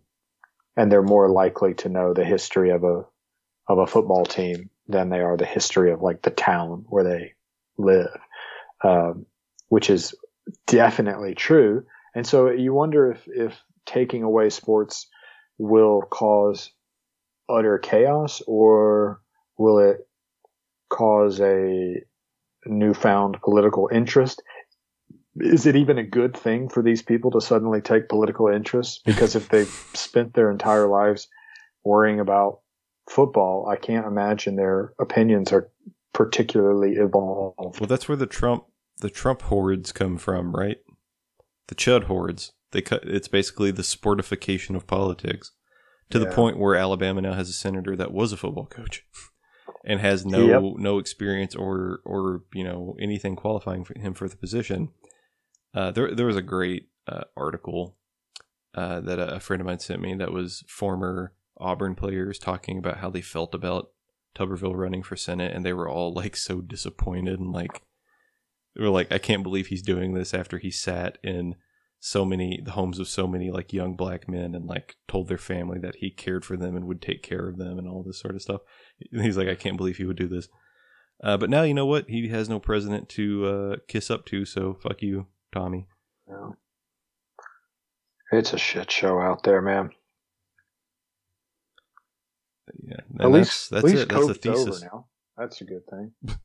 and 0.76 0.90
they're 0.90 1.02
more 1.02 1.28
likely 1.28 1.74
to 1.74 1.88
know 1.88 2.12
the 2.12 2.24
history 2.24 2.70
of 2.70 2.84
a 2.84 3.04
of 3.68 3.78
a 3.78 3.86
football 3.86 4.24
team 4.24 4.68
than 4.88 5.08
they 5.08 5.20
are 5.20 5.36
the 5.36 5.46
history 5.46 5.90
of 5.90 6.02
like 6.02 6.22
the 6.22 6.30
town 6.30 6.84
where 6.88 7.04
they 7.04 7.32
live, 7.78 8.18
um, 8.82 9.24
which 9.68 9.88
is 9.88 10.14
definitely 10.66 11.34
true. 11.34 11.84
And 12.14 12.26
so 12.26 12.50
you 12.50 12.74
wonder 12.74 13.12
if 13.12 13.26
if 13.26 13.60
taking 13.86 14.22
away 14.22 14.50
sports 14.50 15.08
will 15.58 16.02
cause 16.02 16.70
utter 17.48 17.78
chaos 17.78 18.42
or 18.46 19.20
will 19.58 19.78
it 19.78 20.06
cause 20.88 21.40
a 21.40 22.02
newfound 22.66 23.40
political 23.42 23.88
interest 23.92 24.42
is 25.36 25.66
it 25.66 25.76
even 25.76 25.98
a 25.98 26.04
good 26.04 26.36
thing 26.36 26.68
for 26.68 26.82
these 26.82 27.02
people 27.02 27.30
to 27.32 27.40
suddenly 27.40 27.80
take 27.80 28.08
political 28.08 28.48
interest? 28.48 29.02
Because 29.04 29.34
if 29.34 29.48
they've 29.48 29.68
spent 29.94 30.34
their 30.34 30.50
entire 30.50 30.86
lives 30.86 31.28
worrying 31.84 32.20
about 32.20 32.60
football, 33.08 33.68
I 33.68 33.76
can't 33.76 34.06
imagine 34.06 34.56
their 34.56 34.92
opinions 34.98 35.52
are 35.52 35.70
particularly 36.12 36.92
evolved. 36.92 37.80
Well, 37.80 37.88
that's 37.88 38.08
where 38.08 38.16
the 38.16 38.26
Trump 38.26 38.64
the 39.00 39.10
Trump 39.10 39.42
hordes 39.42 39.92
come 39.92 40.18
from, 40.18 40.54
right? 40.54 40.78
The 41.66 41.74
Chud 41.74 42.04
hordes. 42.04 42.52
They 42.70 42.80
cut. 42.80 43.02
It's 43.04 43.28
basically 43.28 43.70
the 43.70 43.82
sportification 43.82 44.76
of 44.76 44.86
politics 44.86 45.52
to 46.10 46.18
the 46.18 46.26
point 46.26 46.58
where 46.58 46.76
Alabama 46.76 47.20
now 47.22 47.32
has 47.32 47.48
a 47.48 47.52
senator 47.52 47.96
that 47.96 48.12
was 48.12 48.32
a 48.32 48.36
football 48.36 48.66
coach 48.66 49.04
and 49.84 50.00
has 50.00 50.24
no 50.24 50.46
Yep. 50.46 50.62
no 50.78 50.98
experience 50.98 51.54
or 51.54 52.00
or 52.04 52.42
you 52.52 52.64
know 52.64 52.96
anything 53.00 53.36
qualifying 53.36 53.84
for 53.84 53.98
him 53.98 54.14
for 54.14 54.28
the 54.28 54.36
position. 54.36 54.90
Uh, 55.74 55.90
there 55.90 56.14
there 56.14 56.26
was 56.26 56.36
a 56.36 56.42
great 56.42 56.88
uh, 57.06 57.24
article 57.36 57.96
uh, 58.74 59.00
that 59.00 59.18
a, 59.18 59.40
friend 59.40 59.60
of 59.60 59.66
mine 59.66 59.78
sent 59.78 60.00
me 60.00 60.14
that 60.14 60.32
was 60.32 60.64
former 60.68 61.32
Auburn 61.58 61.94
players 61.94 62.38
talking 62.38 62.78
about 62.78 62.98
how 62.98 63.10
they 63.10 63.20
felt 63.20 63.54
about 63.54 63.90
Tuberville 64.36 64.76
running 64.76 65.02
for 65.02 65.16
Senate, 65.16 65.54
and 65.54 65.64
they 65.64 65.72
were 65.72 65.88
all 65.88 66.12
like 66.12 66.36
so 66.36 66.60
disappointed 66.60 67.38
and 67.38 67.52
like 67.52 67.82
they 68.74 68.82
were 68.82 68.90
like, 68.90 69.12
I 69.12 69.18
can't 69.18 69.42
believe 69.42 69.68
he's 69.68 69.82
doing 69.82 70.14
this 70.14 70.34
after 70.34 70.58
he 70.58 70.70
sat 70.70 71.18
in 71.22 71.54
so 72.00 72.24
many 72.24 72.60
the 72.62 72.72
homes 72.72 72.98
of 72.98 73.08
so 73.08 73.26
many 73.26 73.50
like 73.50 73.72
young 73.72 73.96
black 73.96 74.28
men 74.28 74.54
and 74.54 74.66
like 74.66 74.96
told 75.08 75.28
their 75.28 75.38
family 75.38 75.78
that 75.78 75.96
he 75.96 76.10
cared 76.10 76.44
for 76.44 76.56
them 76.56 76.76
and 76.76 76.86
would 76.86 77.00
take 77.00 77.22
care 77.22 77.48
of 77.48 77.56
them 77.56 77.78
and 77.78 77.88
all 77.88 78.02
this 78.02 78.20
sort 78.20 78.34
of 78.34 78.42
stuff. 78.42 78.60
And 79.12 79.24
he's 79.24 79.36
like, 79.36 79.48
I 79.48 79.54
can't 79.54 79.76
believe 79.76 79.96
he 79.96 80.04
would 80.04 80.18
do 80.18 80.28
this. 80.28 80.48
Uh, 81.22 81.36
but 81.36 81.48
now 81.48 81.62
you 81.62 81.72
know 81.72 81.86
what? 81.86 82.06
He 82.08 82.28
has 82.28 82.48
no 82.48 82.58
president 82.58 83.08
to 83.10 83.46
uh, 83.46 83.76
kiss 83.88 84.10
up 84.10 84.26
to, 84.26 84.44
so 84.44 84.74
fuck 84.74 85.00
you, 85.00 85.28
Tommy. 85.54 85.86
It's 88.32 88.52
a 88.52 88.58
shit 88.58 88.90
show 88.90 89.20
out 89.20 89.44
there, 89.44 89.62
man. 89.62 89.90
Yeah, 92.82 92.96
at 93.20 93.30
least, 93.30 93.70
that's, 93.70 93.84
at 93.84 93.90
least 93.90 94.02
it. 94.02 94.08
That's 94.08 94.26
the 94.26 94.34
thesis. 94.34 94.82
now. 94.82 95.06
That's 95.38 95.60
a 95.60 95.64
good 95.64 95.86
thing. 95.88 96.12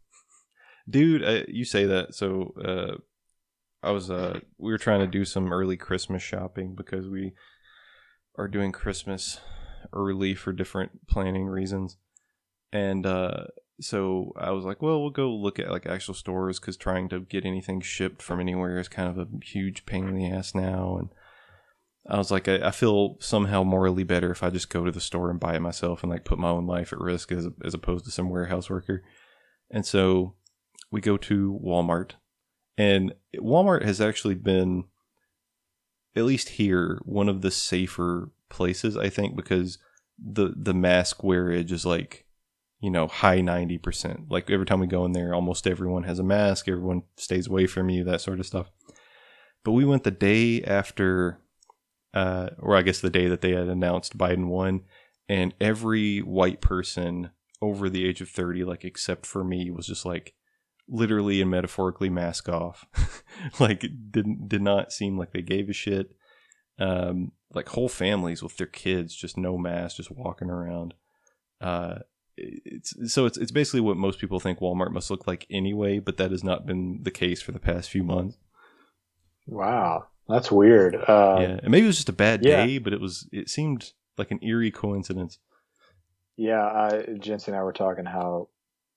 dude 0.89 1.23
uh, 1.23 1.43
you 1.47 1.63
say 1.65 1.85
that 1.85 2.15
so 2.15 2.53
uh 2.65 2.95
i 3.83 3.91
was 3.91 4.09
uh 4.09 4.39
we 4.57 4.71
were 4.71 4.77
trying 4.77 4.99
to 5.01 5.07
do 5.07 5.23
some 5.23 5.53
early 5.53 5.77
christmas 5.77 6.23
shopping 6.23 6.73
because 6.73 7.07
we 7.07 7.33
are 8.37 8.47
doing 8.47 8.71
christmas 8.71 9.39
early 9.93 10.33
for 10.33 10.51
different 10.51 11.05
planning 11.07 11.45
reasons 11.45 11.97
and 12.71 13.05
uh 13.05 13.43
so 13.79 14.33
i 14.35 14.51
was 14.51 14.65
like 14.65 14.81
well 14.81 15.01
we'll 15.01 15.09
go 15.09 15.29
look 15.29 15.59
at 15.59 15.71
like 15.71 15.85
actual 15.85 16.13
stores 16.13 16.59
because 16.59 16.77
trying 16.77 17.07
to 17.09 17.21
get 17.21 17.45
anything 17.45 17.81
shipped 17.81 18.21
from 18.21 18.39
anywhere 18.39 18.79
is 18.79 18.87
kind 18.87 19.09
of 19.09 19.17
a 19.17 19.27
huge 19.43 19.85
pain 19.85 20.07
in 20.07 20.15
the 20.15 20.29
ass 20.29 20.53
now 20.53 20.97
and 20.97 21.09
i 22.09 22.17
was 22.17 22.31
like 22.31 22.47
i, 22.47 22.55
I 22.67 22.71
feel 22.71 23.15
somehow 23.19 23.63
morally 23.63 24.03
better 24.03 24.31
if 24.31 24.43
i 24.43 24.49
just 24.49 24.69
go 24.69 24.85
to 24.85 24.91
the 24.91 24.99
store 24.99 25.29
and 25.29 25.39
buy 25.39 25.55
it 25.55 25.61
myself 25.61 26.03
and 26.03 26.11
like 26.11 26.25
put 26.25 26.39
my 26.39 26.49
own 26.49 26.67
life 26.67 26.91
at 26.91 26.99
risk 26.99 27.31
as, 27.31 27.47
as 27.63 27.73
opposed 27.73 28.05
to 28.05 28.11
some 28.11 28.29
warehouse 28.29 28.69
worker 28.69 29.03
and 29.71 29.85
so 29.85 30.35
we 30.91 31.01
go 31.01 31.17
to 31.17 31.59
Walmart, 31.63 32.13
and 32.77 33.13
Walmart 33.35 33.83
has 33.83 34.01
actually 34.01 34.35
been, 34.35 34.85
at 36.15 36.25
least 36.25 36.49
here, 36.49 36.99
one 37.05 37.29
of 37.29 37.41
the 37.41 37.51
safer 37.51 38.31
places. 38.49 38.97
I 38.97 39.09
think 39.09 39.35
because 39.35 39.77
the 40.17 40.53
the 40.55 40.73
mask 40.73 41.19
wearage 41.19 41.71
is 41.71 41.85
like, 41.85 42.25
you 42.79 42.89
know, 42.89 43.07
high 43.07 43.41
ninety 43.41 43.77
percent. 43.77 44.29
Like 44.29 44.49
every 44.49 44.65
time 44.65 44.79
we 44.79 44.87
go 44.87 45.05
in 45.05 45.11
there, 45.11 45.33
almost 45.33 45.67
everyone 45.67 46.03
has 46.03 46.19
a 46.19 46.23
mask. 46.23 46.67
Everyone 46.67 47.03
stays 47.17 47.47
away 47.47 47.67
from 47.67 47.89
you, 47.89 48.03
that 48.03 48.21
sort 48.21 48.39
of 48.39 48.45
stuff. 48.45 48.71
But 49.63 49.73
we 49.73 49.85
went 49.85 50.03
the 50.03 50.11
day 50.11 50.63
after, 50.63 51.41
uh, 52.13 52.49
or 52.59 52.75
I 52.75 52.81
guess 52.81 53.01
the 53.01 53.09
day 53.09 53.27
that 53.27 53.41
they 53.41 53.51
had 53.51 53.67
announced 53.67 54.17
Biden 54.17 54.47
won, 54.47 54.81
and 55.27 55.53
every 55.59 56.19
white 56.19 56.61
person 56.61 57.31
over 57.61 57.89
the 57.89 58.05
age 58.05 58.21
of 58.21 58.29
30 58.29 58.63
like 58.63 58.85
except 58.85 59.25
for 59.25 59.43
me 59.43 59.69
was 59.69 59.85
just 59.85 60.05
like 60.05 60.33
literally 60.87 61.41
and 61.41 61.51
metaphorically 61.51 62.09
mask 62.09 62.49
off 62.49 62.85
like 63.59 63.85
didn't 64.11 64.47
did 64.47 64.61
not 64.61 64.91
seem 64.91 65.17
like 65.17 65.31
they 65.31 65.41
gave 65.41 65.69
a 65.69 65.73
shit 65.73 66.15
um 66.79 67.31
like 67.53 67.69
whole 67.69 67.89
families 67.89 68.41
with 68.41 68.57
their 68.57 68.67
kids 68.67 69.15
just 69.15 69.37
no 69.37 69.57
mask 69.57 69.97
just 69.97 70.11
walking 70.11 70.49
around 70.49 70.93
uh 71.61 71.95
it's 72.65 73.13
so 73.13 73.25
it's 73.25 73.37
it's 73.37 73.51
basically 73.51 73.81
what 73.81 73.97
most 73.97 74.19
people 74.19 74.39
think 74.39 74.59
Walmart 74.59 74.91
must 74.91 75.11
look 75.11 75.27
like 75.27 75.45
anyway 75.49 75.99
but 75.99 76.17
that 76.17 76.31
has 76.31 76.43
not 76.43 76.65
been 76.65 76.99
the 77.03 77.11
case 77.11 77.41
for 77.41 77.51
the 77.51 77.59
past 77.59 77.89
few 77.89 78.03
months 78.03 78.37
Wow, 79.47 80.05
that's 80.27 80.51
weird. 80.51 80.95
Uh, 80.95 81.37
yeah 81.39 81.59
and 81.61 81.69
maybe 81.69 81.85
it 81.85 81.87
was 81.87 81.97
just 81.97 82.09
a 82.09 82.13
bad 82.13 82.43
yeah. 82.43 82.65
day 82.65 82.77
but 82.77 82.93
it 82.93 83.01
was 83.01 83.27
it 83.31 83.49
seemed 83.49 83.91
like 84.17 84.31
an 84.31 84.39
eerie 84.43 84.71
coincidence 84.71 85.39
Yeah, 86.37 86.63
I, 86.63 87.05
Jensen 87.19 87.53
and 87.53 87.59
I 87.59 87.63
were 87.63 87.73
talking 87.73 88.05
how, 88.05 88.47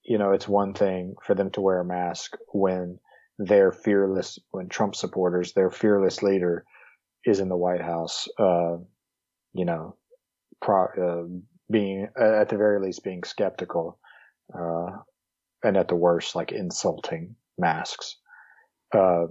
you 0.05 0.17
know, 0.19 0.31
it's 0.31 0.47
one 0.47 0.75
thing 0.75 1.17
for 1.25 1.35
them 1.35 1.51
to 1.53 1.61
wear 1.61 1.81
a 1.81 1.85
mask 1.85 2.37
when 2.53 3.01
their 3.39 3.73
fearless, 3.73 4.39
when 4.53 4.69
Trump 4.69 4.95
supporters, 4.95 5.53
their 5.53 5.71
fearless 5.71 6.23
leader 6.23 6.65
is 7.25 7.41
in 7.41 7.49
the 7.49 7.57
White 7.57 7.81
House, 7.81 8.29
uh, 8.39 8.77
you 9.55 9.65
know, 9.65 9.97
pro, 10.61 10.85
uh, 10.85 11.27
being, 11.71 12.09
at 12.17 12.49
the 12.49 12.57
very 12.57 12.81
least, 12.81 13.05
being 13.05 13.25
skeptical, 13.25 13.99
uh, 14.55 14.91
and 15.63 15.77
at 15.77 15.89
the 15.89 15.97
worst, 15.97 16.35
like 16.35 16.53
insulting 16.53 17.37
masks. 17.59 18.17
Uh, 18.95 19.27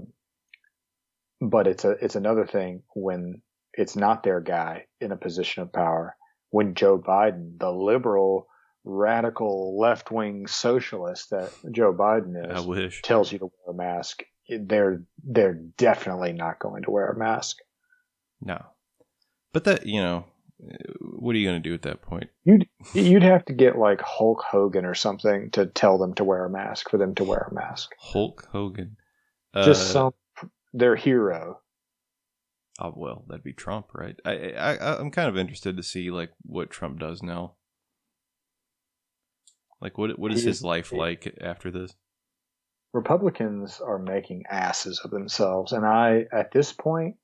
but 1.39 1.67
it's 1.67 1.85
a, 1.85 1.91
it's 1.91 2.15
another 2.15 2.45
thing 2.45 2.83
when 2.95 3.41
it's 3.73 3.95
not 3.95 4.23
their 4.23 4.39
guy 4.39 4.85
in 4.99 5.11
a 5.11 5.17
position 5.17 5.63
of 5.63 5.73
power 5.73 6.15
when 6.49 6.75
Joe 6.75 6.99
Biden, 6.99 7.57
the 7.57 7.71
liberal, 7.71 8.47
radical, 8.83 9.79
left 9.79 10.11
wing 10.11 10.47
socialist 10.47 11.29
that 11.31 11.51
Joe 11.71 11.93
Biden 11.93 12.35
I 12.49 12.59
is, 12.59 12.65
wish 12.65 13.01
tells 13.01 13.31
you 13.31 13.39
to 13.39 13.45
wear 13.45 13.73
a 13.73 13.73
mask, 13.73 14.23
they're 14.49 15.03
they're 15.23 15.61
definitely 15.77 16.33
not 16.33 16.59
going 16.59 16.83
to 16.83 16.91
wear 16.91 17.07
a 17.07 17.17
mask. 17.17 17.57
no 18.41 18.65
but 19.53 19.63
that 19.65 19.85
you 19.85 20.01
know 20.01 20.25
what 21.01 21.35
are 21.35 21.39
you 21.39 21.47
going 21.47 21.61
to 21.61 21.69
do 21.69 21.73
at 21.73 21.81
that 21.81 22.01
point 22.01 22.29
You'd 22.43 22.67
you'd 22.93 23.23
have 23.23 23.45
to 23.45 23.53
get 23.53 23.77
like 23.77 23.99
Hulk 24.01 24.41
Hogan 24.47 24.85
or 24.85 24.93
something 24.93 25.49
to 25.51 25.65
tell 25.65 25.97
them 25.97 26.13
to 26.15 26.23
wear 26.23 26.45
a 26.45 26.49
mask 26.49 26.89
for 26.89 26.97
them 26.97 27.15
to 27.15 27.23
wear 27.23 27.47
a 27.49 27.53
mask. 27.53 27.91
Hulk 27.99 28.47
Hogan. 28.51 28.97
Just 29.55 29.89
Uh, 29.89 29.93
some 29.93 30.13
their 30.73 30.95
hero. 30.95 31.59
Oh 32.79 32.93
well, 32.95 33.25
that'd 33.27 33.43
be 33.43 33.53
Trump, 33.53 33.87
right? 33.93 34.15
I, 34.23 34.31
I 34.51 34.75
I- 34.77 34.99
I'm 34.99 35.11
kind 35.11 35.29
of 35.29 35.37
interested 35.37 35.77
to 35.77 35.83
see 35.83 36.09
like 36.11 36.31
what 36.43 36.69
Trump 36.69 36.99
does 36.99 37.21
now. 37.23 37.55
Like 39.81 39.97
what 39.97 40.17
what 40.19 40.31
is 40.31 40.43
his 40.43 40.63
life 40.63 40.91
like 40.91 41.37
after 41.41 41.71
this? 41.71 41.93
Republicans 42.93 43.79
are 43.79 43.97
making 43.99 44.43
asses 44.49 44.99
of 45.03 45.11
themselves, 45.11 45.71
and 45.71 45.85
I 45.85 46.25
at 46.31 46.51
this 46.51 46.73
point, 46.73 47.15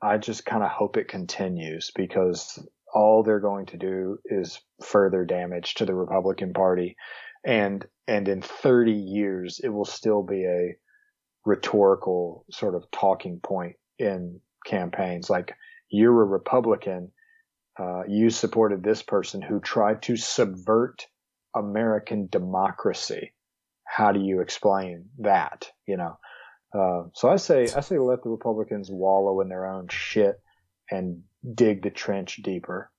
I 0.00 0.18
just 0.18 0.44
kind 0.44 0.62
of 0.62 0.70
hope 0.70 0.96
it 0.96 1.08
continues 1.08 1.90
because 1.94 2.58
all 2.94 3.22
they're 3.22 3.40
going 3.40 3.66
to 3.66 3.76
do 3.76 4.18
is 4.24 4.60
further 4.82 5.24
damage 5.24 5.74
to 5.74 5.86
the 5.86 5.94
Republican 5.94 6.52
Party. 6.52 6.96
And, 7.44 7.84
and 8.06 8.28
in 8.28 8.42
30 8.42 8.92
years, 8.92 9.60
it 9.62 9.68
will 9.68 9.84
still 9.84 10.22
be 10.22 10.44
a 10.44 10.76
rhetorical 11.44 12.44
sort 12.50 12.74
of 12.74 12.90
talking 12.90 13.40
point 13.42 13.76
in 13.98 14.40
campaigns. 14.66 15.28
Like, 15.30 15.54
you're 15.90 16.22
a 16.22 16.26
Republican. 16.26 17.12
Uh, 17.78 18.02
you 18.08 18.30
supported 18.30 18.82
this 18.82 19.02
person 19.02 19.40
who 19.40 19.60
tried 19.60 20.02
to 20.02 20.16
subvert 20.16 21.06
American 21.56 22.28
democracy. 22.30 23.32
How 23.84 24.12
do 24.12 24.20
you 24.20 24.40
explain 24.40 25.06
that? 25.18 25.70
You 25.86 25.96
know, 25.96 26.18
uh, 26.72 27.04
so 27.14 27.28
I 27.28 27.36
say, 27.36 27.68
I 27.74 27.80
say 27.80 27.98
let 27.98 28.22
the 28.22 28.30
Republicans 28.30 28.90
wallow 28.90 29.40
in 29.40 29.48
their 29.48 29.66
own 29.66 29.88
shit 29.88 30.40
and 30.90 31.22
dig 31.54 31.82
the 31.82 31.90
trench 31.90 32.40
deeper. 32.42 32.90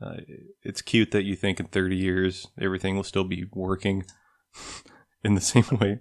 Uh, 0.00 0.16
it's 0.62 0.80
cute 0.80 1.10
that 1.10 1.24
you 1.24 1.34
think 1.34 1.58
in 1.58 1.66
30 1.66 1.96
years 1.96 2.46
everything 2.60 2.96
will 2.96 3.04
still 3.04 3.24
be 3.24 3.46
working 3.52 4.04
in 5.24 5.34
the 5.34 5.40
same 5.40 5.64
way. 5.80 5.98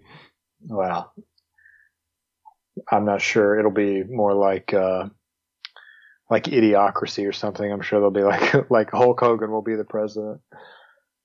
Well, 0.66 1.14
I'm 2.92 3.06
not 3.06 3.22
sure. 3.22 3.58
It'll 3.58 3.72
be 3.72 4.04
more 4.04 4.34
like 4.34 4.74
uh, 4.74 5.10
like 6.30 6.46
idiocracy 6.46 7.28
or 7.28 7.34
something. 7.34 7.72
I'm 7.72 7.82
sure 7.82 8.00
they'll 8.00 8.12
be 8.12 8.24
like 8.24 8.70
like 8.72 8.92
Hulk 8.92 9.20
Hogan 9.20 9.52
will 9.52 9.62
be 9.62 9.76
the 9.76 9.84
president. 9.84 10.42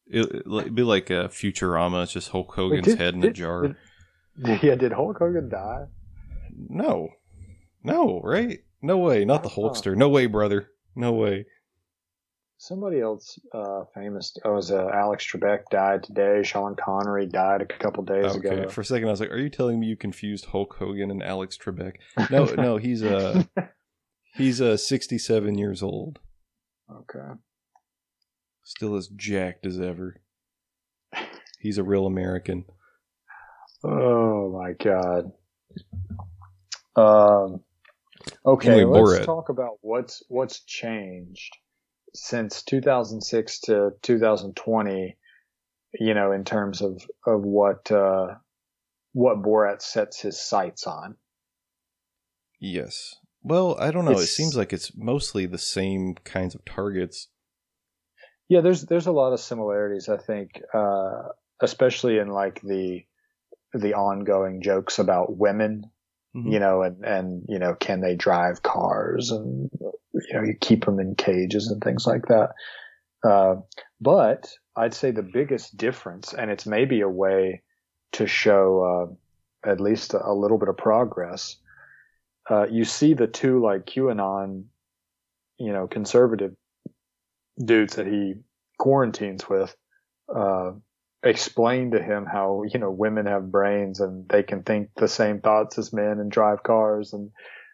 It, 0.07 0.47
will 0.47 0.69
be 0.71 0.83
like 0.83 1.11
a 1.11 1.29
Futurama. 1.29 2.05
It's 2.05 2.13
just 2.13 2.31
Hulk 2.31 2.55
Hogan's 2.55 2.87
did, 2.87 2.99
head 2.99 3.15
in 3.15 3.21
did, 3.21 3.31
a 3.31 3.35
jar. 3.35 3.63
Did, 3.63 3.77
yeah, 4.63 4.75
did 4.75 4.93
Hulk 4.93 5.19
Hogan 5.19 5.49
die? 5.49 5.87
No, 6.69 7.09
no, 7.83 8.21
right? 8.23 8.61
No 8.81 8.99
way. 8.99 9.25
Not 9.25 9.43
the 9.43 9.49
Hulkster. 9.49 9.97
No 9.97 10.09
way, 10.09 10.27
brother. 10.27 10.69
No 10.95 11.13
way. 11.13 11.47
Somebody 12.59 13.01
else 13.01 13.39
uh, 13.53 13.85
famous. 13.95 14.37
Oh, 14.45 14.55
was 14.55 14.71
uh, 14.71 14.89
Alex 14.95 15.27
Trebek 15.27 15.65
died 15.71 16.05
today. 16.05 16.43
Sean 16.45 16.77
Connery 16.77 17.27
died 17.27 17.61
a 17.61 17.67
couple 17.67 18.05
days 18.05 18.37
okay. 18.37 18.49
ago. 18.49 18.69
For 18.69 18.83
a 18.83 18.85
second, 18.85 19.09
I 19.09 19.11
was 19.11 19.21
like, 19.21 19.33
"Are 19.33 19.39
you 19.39 19.51
telling 19.51 19.81
me 19.81 19.89
you 19.89 19.97
confused 19.97 20.47
Hulk 20.47 20.77
Hogan 20.79 21.11
and 21.11 21.23
Alex 21.23 21.59
Trebek?" 21.59 21.95
No, 22.31 22.45
no, 22.45 22.77
he's 22.79 23.03
uh 23.03 23.43
he's 24.37 24.61
uh 24.61 24.77
sixty-seven 24.77 25.59
years 25.59 25.83
old. 25.83 26.21
Okay. 26.89 27.35
Still 28.63 28.95
as 28.95 29.09
jacked 29.09 29.67
as 29.67 29.81
ever. 29.81 30.21
He's 31.59 31.79
a 31.79 31.85
real 31.85 32.07
American. 32.07 32.65
Oh 33.85 34.51
my 34.51 34.73
god. 34.73 35.33
Um. 36.97 37.61
Okay, 38.47 38.85
let's 38.85 39.27
talk 39.27 39.49
about 39.49 39.79
what's 39.81 40.23
what's 40.29 40.61
changed 40.61 41.57
since 42.15 42.63
2006 42.63 43.61
to 43.61 43.91
2020, 44.03 45.17
you 45.95 46.15
know, 46.15 46.33
in 46.33 46.45
terms 46.45 46.83
of, 46.83 47.03
of 47.27 47.43
what, 47.43 47.91
uh, 47.91 48.35
what 49.13 49.43
Borat 49.43 49.83
sets 49.83 50.21
his 50.21 50.39
sights 50.39 50.87
on. 50.87 51.17
Yes. 52.61 53.17
Well, 53.43 53.77
I 53.79 53.91
don't 53.91 54.05
know. 54.05 54.13
It's, 54.13 54.23
it 54.23 54.27
seems 54.29 54.57
like 54.57 54.73
it's 54.73 54.93
mostly 54.97 55.47
the 55.47 55.59
same 55.59 56.15
kinds 56.25 56.55
of 56.55 56.65
targets. 56.65 57.29
Yeah, 58.49 58.61
there's 58.61 58.83
there's 58.83 59.07
a 59.07 59.13
lot 59.13 59.33
of 59.33 59.41
similarities. 59.41 60.09
I 60.09 60.19
think, 60.19 60.61
uh, 60.73 61.29
especially 61.61 62.19
in 62.19 62.29
like 62.29 62.61
the 62.61 63.03
the 63.75 63.95
ongoing 63.95 64.63
jokes 64.63 64.99
about 64.99 65.37
women 65.37 65.91
Mm-hmm. 66.35 66.51
you 66.51 66.61
know, 66.61 66.83
and, 66.83 67.05
and, 67.05 67.45
you 67.47 67.59
know, 67.59 67.75
can 67.75 68.01
they 68.01 68.15
drive 68.15 68.63
cars 68.63 69.31
and, 69.31 69.71
you 69.81 70.33
know, 70.33 70.43
you 70.43 70.55
keep 70.59 70.87
them 70.87 70.99
in 70.99 71.15
cages 71.15 71.71
and 71.71 71.83
things 71.83 72.07
like 72.07 72.23
that. 72.29 72.53
Uh, 73.23 73.57
but 74.01 74.51
I'd 74.75 74.95
say 74.95 75.11
the 75.11 75.23
biggest 75.23 75.77
difference, 75.77 76.33
and 76.33 76.51
it's 76.51 76.65
maybe 76.65 77.03
a 77.03 77.09
way 77.09 77.63
to 78.13 78.27
show, 78.27 79.19
uh, 79.67 79.71
at 79.71 79.79
least 79.79 80.15
a, 80.15 80.27
a, 80.27 80.33
little 80.33 80.59
bit 80.59 80.71
of 80.71 80.79
progress. 80.79 81.57
Uh, 82.49 82.67
you 82.67 82.85
see 82.85 83.13
the 83.13 83.27
two 83.27 83.63
like 83.63 83.85
QAnon, 83.85 84.65
you 85.59 85.73
know, 85.75 85.87
conservative 85.87 86.53
dudes 87.63 87.97
that 87.97 88.07
he 88.07 88.37
quarantines 88.79 89.51
with, 89.51 89.77
uh, 90.35 90.73
explain 91.23 91.93
to 91.93 92.03
him 92.03 92.27
how 92.27 92.63
you 92.67 92.81
know 92.81 92.91
women 92.91 93.27
have 93.27 93.51
brains 93.51 94.01
and 94.01 94.29
they 94.29 94.43
can 94.43 94.63
think 94.63 94.91
the 94.97 95.09
same 95.09 95.41
thoughts 95.41 95.79
as 95.79 95.93
men 95.93 96.19
and 96.19 96.31
drive 96.33 96.63
cars 96.63 97.13
and 97.13 97.31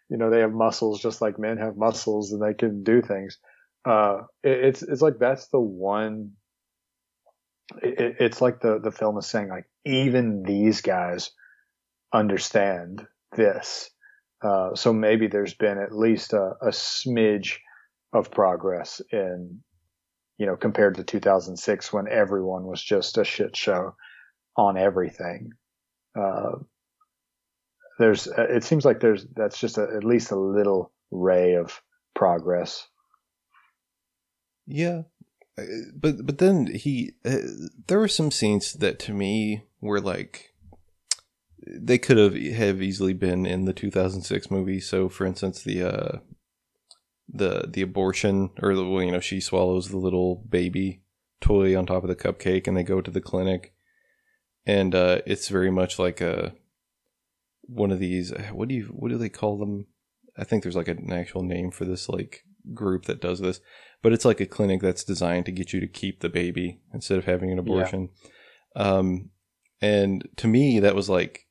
you 0.09 0.17
know 0.17 0.29
they 0.29 0.41
have 0.41 0.51
muscles 0.51 1.01
just 1.01 1.21
like 1.21 1.39
men 1.39 1.57
have 1.57 1.75
muscles 1.75 2.31
and 2.31 2.41
they 2.41 2.53
can 2.53 2.83
do 2.83 3.01
things. 3.01 3.37
Uh 3.85 4.21
it, 4.43 4.65
it's 4.65 4.81
it's 4.83 5.01
like 5.01 5.17
that's 5.19 5.47
the 5.47 5.59
one 5.59 6.31
it, 7.81 8.17
it's 8.19 8.41
like 8.41 8.59
the 8.61 8.79
the 8.79 8.91
film 8.91 9.17
is 9.17 9.25
saying 9.25 9.49
like 9.49 9.65
even 9.85 10.43
these 10.43 10.81
guys 10.81 11.31
understand 12.13 13.07
this. 13.35 13.89
Uh 14.43 14.75
so 14.75 14.93
maybe 14.93 15.27
there's 15.27 15.55
been 15.55 15.79
at 15.79 15.95
least 15.95 16.33
a, 16.33 16.53
a 16.61 16.69
smidge 16.69 17.57
of 18.13 18.29
progress 18.31 19.01
in 19.11 19.61
you 20.39 20.45
know, 20.45 20.55
compared 20.55 20.95
to 20.95 21.03
2006 21.03 21.93
when 21.93 22.07
everyone 22.07 22.65
was 22.65 22.81
just 22.81 23.17
a 23.17 23.25
shit 23.25 23.55
show 23.55 23.95
on 24.55 24.77
everything. 24.77 25.51
Uh, 26.17 26.53
there's, 27.99 28.27
it 28.27 28.63
seems 28.63 28.85
like 28.85 29.01
there's, 29.01 29.27
that's 29.35 29.59
just 29.59 29.77
a, 29.77 29.83
at 29.95 30.05
least 30.05 30.31
a 30.31 30.39
little 30.39 30.93
ray 31.11 31.55
of 31.55 31.81
progress. 32.15 32.87
Yeah. 34.65 35.01
Uh, 35.57 35.63
but, 35.93 36.25
but 36.25 36.37
then 36.37 36.67
he, 36.73 37.11
uh, 37.25 37.37
there 37.87 37.99
were 37.99 38.07
some 38.07 38.31
scenes 38.31 38.73
that 38.73 38.97
to 38.99 39.13
me 39.13 39.63
were 39.81 39.99
like, 39.99 40.53
they 41.67 41.97
could 41.97 42.17
have 42.17 42.35
have 42.35 42.81
easily 42.81 43.13
been 43.13 43.45
in 43.45 43.65
the 43.65 43.73
2006 43.73 44.49
movie. 44.49 44.79
So, 44.79 45.09
for 45.09 45.25
instance, 45.25 45.61
the 45.61 45.83
uh, 45.83 46.17
the 47.31 47.65
the 47.71 47.81
abortion 47.81 48.49
or 48.61 48.75
the 48.75 48.83
you 48.83 49.11
know 49.11 49.19
she 49.19 49.39
swallows 49.39 49.89
the 49.89 49.97
little 49.97 50.35
baby 50.35 51.01
toy 51.41 51.77
on 51.77 51.85
top 51.85 52.03
of 52.03 52.09
the 52.09 52.15
cupcake 52.15 52.67
and 52.67 52.75
they 52.75 52.83
go 52.83 53.01
to 53.01 53.11
the 53.11 53.21
clinic. 53.21 53.73
And 54.65 54.93
uh, 54.93 55.21
it's 55.25 55.47
very 55.47 55.71
much 55.71 55.97
like 55.97 56.21
a 56.21 56.53
one 57.61 57.91
of 57.91 57.99
these 57.99 58.33
what 58.51 58.67
do 58.67 58.75
you 58.75 58.85
what 58.85 59.09
do 59.09 59.17
they 59.17 59.29
call 59.29 59.57
them? 59.57 59.87
I 60.37 60.43
think 60.43 60.63
there's 60.63 60.75
like 60.75 60.87
an 60.87 61.11
actual 61.11 61.43
name 61.43 61.71
for 61.71 61.85
this 61.85 62.09
like 62.09 62.43
group 62.73 63.05
that 63.05 63.21
does 63.21 63.39
this 63.39 63.61
but 64.01 64.13
it's 64.13 64.25
like 64.25 64.39
a 64.39 64.45
clinic 64.45 64.81
that's 64.81 65.03
designed 65.03 65.45
to 65.45 65.51
get 65.51 65.73
you 65.73 65.79
to 65.79 65.87
keep 65.87 66.19
the 66.19 66.29
baby 66.29 66.79
instead 66.93 67.17
of 67.17 67.25
having 67.25 67.51
an 67.51 67.59
abortion. 67.59 68.09
Yeah. 68.75 68.81
um 68.81 69.29
and 69.81 70.27
to 70.37 70.47
me 70.47 70.79
that 70.79 70.95
was 70.95 71.09
like 71.09 71.47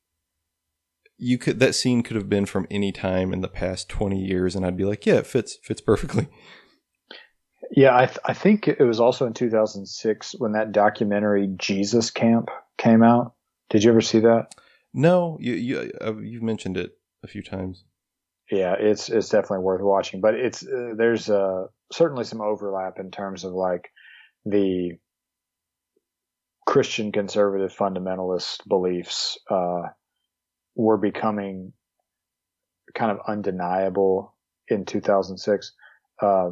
you 1.19 1.37
could 1.37 1.59
that 1.59 1.75
scene 1.75 2.03
could 2.03 2.17
have 2.17 2.29
been 2.29 2.47
from 2.47 2.67
any 2.71 2.93
time 2.93 3.33
in 3.33 3.41
the 3.41 3.49
past 3.49 3.89
20 3.89 4.19
years 4.19 4.55
and 4.55 4.65
I'd 4.65 4.77
be 4.77 4.85
like, 4.85 5.05
yeah, 5.05 5.17
it 5.17 5.27
fits 5.27 5.59
fits 5.63 5.81
perfectly. 5.81 6.29
Yeah, 7.71 7.95
I 7.95 8.07
th- 8.07 8.19
I 8.25 8.33
think 8.33 8.69
it 8.69 8.81
was 8.81 9.01
also 9.01 9.27
in 9.27 9.35
2006 9.35 10.37
when 10.39 10.53
that 10.53 10.73
documentary 10.73 11.49
Jesus 11.57 12.11
Camp 12.11 12.49
came 12.79 13.03
out. 13.03 13.35
Did 13.69 13.85
you 13.85 13.91
ever 13.91 14.01
see 14.01 14.21
that? 14.21 14.55
No, 14.95 15.37
you 15.41 15.53
you 15.55 15.93
uh, 16.01 16.17
you've 16.17 16.43
mentioned 16.43 16.77
it 16.77 16.93
a 17.23 17.27
few 17.27 17.43
times. 17.43 17.85
Yeah, 18.51 18.75
it's 18.79 19.11
it's 19.11 19.29
definitely 19.29 19.65
worth 19.65 19.83
watching, 19.83 20.21
but 20.21 20.35
it's 20.35 20.63
uh, 20.67 20.95
there's 20.97 21.29
uh, 21.29 21.67
certainly 21.93 22.25
some 22.25 22.41
overlap 22.41 22.99
in 22.99 23.11
terms 23.11 23.45
of 23.45 23.53
like 23.53 23.91
the 24.47 24.93
Christian 26.67 27.13
conservative 27.13 27.77
fundamentalist 27.77 28.67
beliefs 28.67 29.39
uh, 29.51 29.83
were 30.79 30.97
becoming 30.97 31.73
kind 32.95 33.11
of 33.11 33.19
undeniable 33.27 34.35
in 34.69 34.87
2006. 34.87 35.73
Uh, 36.23 36.51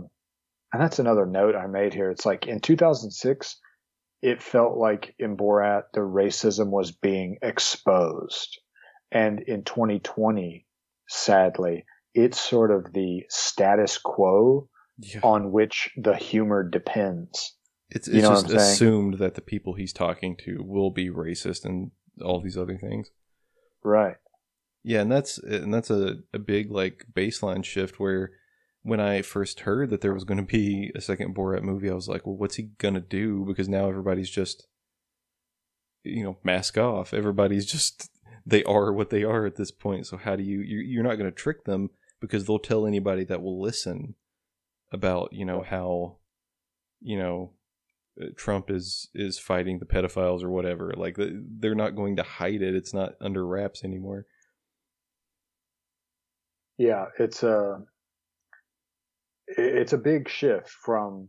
and 0.73 0.83
that's 0.83 0.99
another 0.99 1.25
note 1.25 1.55
I 1.55 1.67
made 1.69 1.95
here. 1.95 2.11
It's 2.11 2.27
like 2.27 2.47
in 2.47 2.61
2006, 2.61 3.57
it 4.21 4.43
felt 4.43 4.77
like 4.77 5.15
in 5.19 5.37
Borat, 5.37 5.85
the 5.95 6.01
racism 6.01 6.71
was 6.71 6.91
being 6.91 7.39
exposed. 7.41 8.61
And 9.13 9.41
in 9.41 9.63
2020, 9.63 10.67
sadly, 11.09 11.85
it's 12.13 12.41
sort 12.41 12.73
of 12.73 12.93
the 12.93 13.25
status 13.29 13.97
quo 13.99 14.69
yeah. 14.99 15.21
on 15.23 15.53
which 15.53 15.91
the 15.97 16.17
humor 16.17 16.69
depends. 16.69 17.55
It's, 17.91 18.09
it's 18.09 18.27
just 18.27 18.51
assumed 18.51 19.19
that 19.19 19.35
the 19.37 19.41
people 19.41 19.75
he's 19.75 19.93
talking 19.93 20.37
to 20.39 20.59
will 20.65 20.91
be 20.91 21.09
racist 21.09 21.65
and 21.65 21.93
all 22.21 22.41
these 22.41 22.59
other 22.59 22.77
things. 22.77 23.11
Right. 23.83 24.17
Yeah, 24.83 25.01
and 25.01 25.11
that's 25.11 25.39
and 25.39 25.73
that's 25.75 25.91
a, 25.91 26.19
a 26.33 26.39
big 26.39 26.71
like 26.71 27.07
baseline 27.13 27.65
shift 27.65 27.99
where 27.99 28.31
when 28.83 29.01
I 29.01 29.23
first 29.23 29.61
heard 29.61 29.91
that 29.91 30.01
there 30.01 30.15
was 30.15 30.25
going 30.25 30.39
to 30.39 30.45
be 30.45 30.93
a 30.95 31.01
second 31.01 31.35
Borat 31.35 31.63
movie, 31.63 31.91
I 31.91 31.95
was 31.95 32.09
like, 32.09 32.25
well, 32.25 32.37
what's 32.37 32.55
he 32.55 32.71
gonna 32.79 33.01
do? 33.01 33.45
Because 33.45 33.69
now 33.69 33.89
everybody's 33.89 34.31
just, 34.31 34.69
you 36.05 36.23
know, 36.23 36.39
mask 36.45 36.79
off. 36.79 37.13
Everybody's 37.13 37.67
just 37.67 38.11
they 38.47 38.63
are 38.63 38.93
what 38.93 39.11
they 39.11 39.25
are 39.25 39.45
at 39.45 39.57
this 39.57 39.73
point. 39.73 40.07
So 40.07 40.17
how 40.17 40.37
do 40.37 40.45
you 40.45 40.61
you're 40.61 41.03
not 41.03 41.17
going 41.17 41.31
to 41.31 41.37
trick 41.37 41.65
them 41.65 41.91
because 42.21 42.47
they'll 42.47 42.61
tell 42.61 42.87
anybody 42.87 43.25
that 43.25 43.43
will 43.43 43.61
listen 43.61 44.15
about 44.93 45.33
you 45.33 45.45
know 45.45 45.63
how 45.63 46.19
you 47.01 47.19
know 47.19 47.51
Uh, 48.21 48.27
Trump 48.37 48.71
is 48.71 49.09
is 49.15 49.39
fighting 49.39 49.79
the 49.79 49.87
pedophiles 49.87 50.43
or 50.43 50.51
whatever. 50.51 50.93
Like 50.97 51.17
they're 51.19 51.75
not 51.75 51.97
going 51.97 52.17
to 52.17 52.23
hide 52.23 52.63
it. 52.63 52.75
It's 52.75 52.95
not 52.95 53.15
under 53.21 53.47
wraps 53.47 53.85
anymore. 53.85 54.27
Yeah, 56.79 57.07
it's 57.19 57.43
uh, 57.43 57.79
a 57.79 57.85
it's 59.49 59.93
a 59.93 59.99
big 59.99 60.29
shift 60.29 60.69
from 60.69 61.29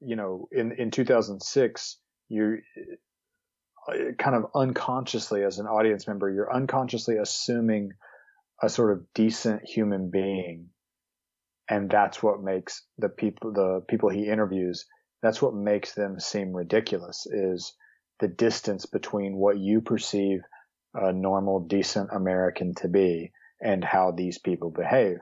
you 0.00 0.16
know 0.16 0.48
in 0.50 0.72
in 0.72 0.90
2006 0.90 1.98
you 2.28 2.58
uh, 3.88 4.12
kind 4.18 4.36
of 4.36 4.46
unconsciously 4.54 5.44
as 5.44 5.58
an 5.58 5.66
audience 5.66 6.06
member 6.06 6.30
you're 6.30 6.52
unconsciously 6.52 7.16
assuming 7.16 7.90
a 8.62 8.68
sort 8.68 8.92
of 8.92 9.04
decent 9.14 9.62
human 9.64 10.10
being 10.10 10.68
and 11.68 11.88
that's 11.88 12.22
what 12.22 12.42
makes 12.42 12.82
the 12.98 13.08
people 13.08 13.52
the 13.52 13.82
people 13.88 14.08
he 14.08 14.26
interviews 14.26 14.86
that's 15.22 15.40
what 15.40 15.54
makes 15.54 15.94
them 15.94 16.18
seem 16.18 16.52
ridiculous 16.52 17.26
is 17.26 17.74
the 18.20 18.28
distance 18.28 18.86
between 18.86 19.36
what 19.36 19.58
you 19.58 19.80
perceive 19.80 20.40
a 20.94 21.12
normal 21.12 21.60
decent 21.60 22.10
american 22.12 22.74
to 22.74 22.88
be 22.88 23.32
and 23.60 23.84
how 23.84 24.10
these 24.10 24.38
people 24.38 24.70
behave 24.70 25.18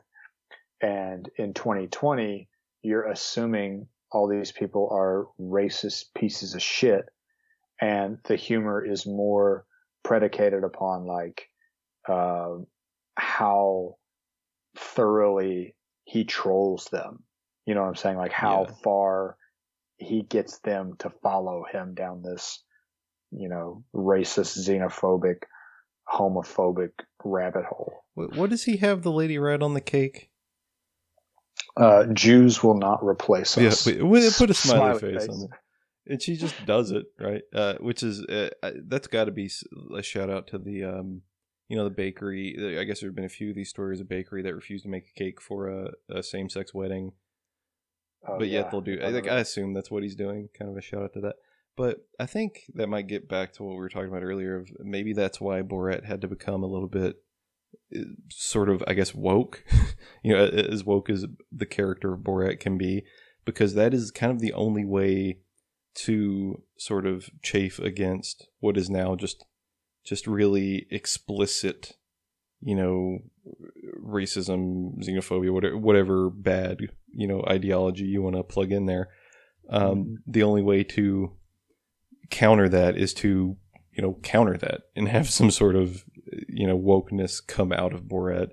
and 0.81 1.29
in 1.37 1.55
2020 1.55 2.49
you're 2.83 3.07
assuming 3.07 3.87
all 4.13 4.27
these 4.27 4.53
people 4.53 4.89
are 4.91 5.27
racist 5.41 6.07
pieces 6.15 6.55
of 6.55 6.63
shit 6.63 7.05
and 7.81 8.19
the 8.25 8.37
humor 8.37 8.85
is 8.85 9.07
more 9.07 9.65
predicated 10.03 10.65
upon 10.65 11.07
like 11.07 11.49
uh, 12.09 12.57
how 13.17 13.97
thoroughly 14.77 15.75
he 16.05 16.25
trolls 16.25 16.87
them. 16.87 17.23
You 17.67 17.75
know 17.75 17.83
what 17.83 17.89
I'm 17.89 17.97
saying? 17.97 18.17
Like 18.17 18.33
how 18.33 18.67
yeah. 18.69 18.75
far 18.83 19.37
he 20.01 20.23
gets 20.23 20.59
them 20.59 20.95
to 21.01 21.11
follow 21.23 21.65
him 21.71 21.95
down 21.95 22.23
this, 22.23 22.63
you 23.31 23.49
know, 23.49 23.85
racist, 23.95 24.59
xenophobic, 24.59 25.43
homophobic 26.09 26.91
rabbit 27.25 27.65
hole. 27.65 28.05
What 28.15 28.51
does 28.51 28.65
he 28.65 28.79
have 28.79 29.03
the 29.03 29.13
lady 29.13 29.39
write 29.39 29.63
on 29.63 29.75
the 29.75 29.81
cake? 29.81 30.31
Uh, 31.77 32.07
Jews 32.07 32.63
will 32.63 32.77
not 32.77 33.05
replace 33.05 33.57
us. 33.57 33.87
Yeah, 33.87 33.93
put 34.37 34.51
a 34.51 34.55
smiley, 34.55 34.99
smiley 34.99 34.99
face, 34.99 35.27
face, 35.27 35.29
on 35.29 35.45
it 35.45 35.51
and 36.11 36.21
she 36.21 36.37
just 36.37 36.55
does 36.67 36.91
it 36.91 37.07
right, 37.19 37.43
uh, 37.55 37.75
which 37.75 38.03
is 38.03 38.25
uh, 38.25 38.51
that's 38.87 39.07
got 39.07 39.25
to 39.27 39.31
be 39.31 39.51
a 39.97 40.03
shout 40.03 40.29
out 40.29 40.49
to 40.49 40.59
the 40.59 40.85
um, 40.85 41.23
you 41.69 41.77
know 41.77 41.85
the 41.85 41.91
bakery. 41.91 42.79
I 42.79 42.85
guess 42.85 43.01
there 43.01 43.09
have 43.09 43.15
been 43.15 43.25
a 43.25 43.29
few 43.29 43.51
of 43.51 43.57
these 43.57 43.71
stories 43.71 44.01
of 44.01 44.09
bakery 44.09 44.43
that 44.43 44.55
refused 44.55 44.85
to 44.85 44.91
make 44.91 45.09
a 45.09 45.19
cake 45.19 45.41
for 45.41 45.69
a, 45.69 45.93
a 46.09 46.23
same 46.23 46.49
sex 46.49 46.75
wedding, 46.75 47.13
oh, 48.27 48.39
but 48.39 48.49
yet 48.49 48.71
they'll 48.71 48.81
do. 48.81 48.99
I, 49.03 49.13
think, 49.13 49.29
I 49.29 49.39
assume 49.39 49.75
that's 49.75 49.91
what 49.91 50.03
he's 50.03 50.17
doing. 50.17 50.49
Kind 50.59 50.71
of 50.71 50.77
a 50.77 50.81
shout 50.81 51.03
out 51.03 51.13
to 51.15 51.21
that. 51.23 51.37
But 51.77 51.99
I 52.19 52.27
think 52.27 52.65
that 52.75 52.89
might 52.89 53.07
get 53.07 53.29
back 53.29 53.53
to 53.55 53.63
what 53.63 53.73
we 53.73 53.79
were 53.79 53.89
talking 53.89 54.09
about 54.09 54.23
earlier. 54.23 54.57
Of 54.59 54.69
maybe 54.81 55.13
that's 55.13 55.41
why 55.41 55.63
Borat 55.63 56.05
had 56.05 56.21
to 56.21 56.29
become 56.29 56.63
a 56.63 56.67
little 56.67 56.89
bit 56.89 57.17
uh, 57.97 58.01
sort 58.31 58.69
of, 58.69 58.85
I 58.87 58.95
guess, 58.95 59.15
woke. 59.15 59.65
you 60.23 60.35
know, 60.35 60.45
as 60.45 60.85
woke 60.85 61.09
as 61.09 61.27
the 61.51 61.67
character 61.67 62.13
of 62.13 62.21
Borat 62.21 62.61
can 62.61 62.77
be, 62.77 63.05
because 63.45 63.75
that 63.75 63.95
is 63.95 64.11
kind 64.11 64.33
of 64.33 64.41
the 64.41 64.53
only 64.53 64.85
way 64.85 65.39
to 65.93 66.63
sort 66.79 67.07
of 67.07 67.31
chafe 67.43 67.79
against 67.79 68.49
what 68.61 68.77
is 68.77 68.89
now 68.89 69.17
just 69.17 69.45
just 70.05 70.27
really 70.27 70.87
explicit, 70.91 71.97
you 72.61 72.75
know, 72.75 73.19
racism, 74.03 74.99
xenophobia, 75.05 75.53
whatever, 75.53 75.77
whatever 75.77 76.31
bad 76.31 76.79
you 77.13 77.27
know 77.27 77.45
ideology 77.49 78.05
you 78.05 78.23
want 78.23 78.37
to 78.37 78.43
plug 78.43 78.73
in 78.73 78.87
there. 78.87 79.09
Um, 79.69 79.83
mm-hmm. 79.83 80.15
The 80.27 80.43
only 80.43 80.63
way 80.63 80.85
to 80.85 81.33
counter 82.31 82.69
that 82.69 82.97
is 82.97 83.13
to 83.15 83.57
you 83.93 84.03
know 84.03 84.19
counter 84.23 84.57
that 84.59 84.83
and 84.97 85.09
have 85.09 85.29
some 85.31 85.51
sort 85.51 85.77
of 85.77 86.05
you 86.49 86.67
know 86.67 86.79
wokeness 86.79 87.45
come 87.45 87.73
out 87.73 87.93
of 87.93 88.03
Borat 88.03 88.49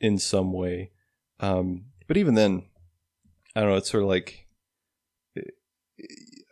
in 0.00 0.18
some 0.18 0.52
way. 0.52 0.92
Um, 1.40 1.86
but 2.06 2.16
even 2.16 2.34
then, 2.34 2.64
I 3.54 3.60
don't 3.60 3.70
know. 3.70 3.76
It's 3.76 3.90
sort 3.90 4.02
of 4.02 4.08
like 4.08 4.46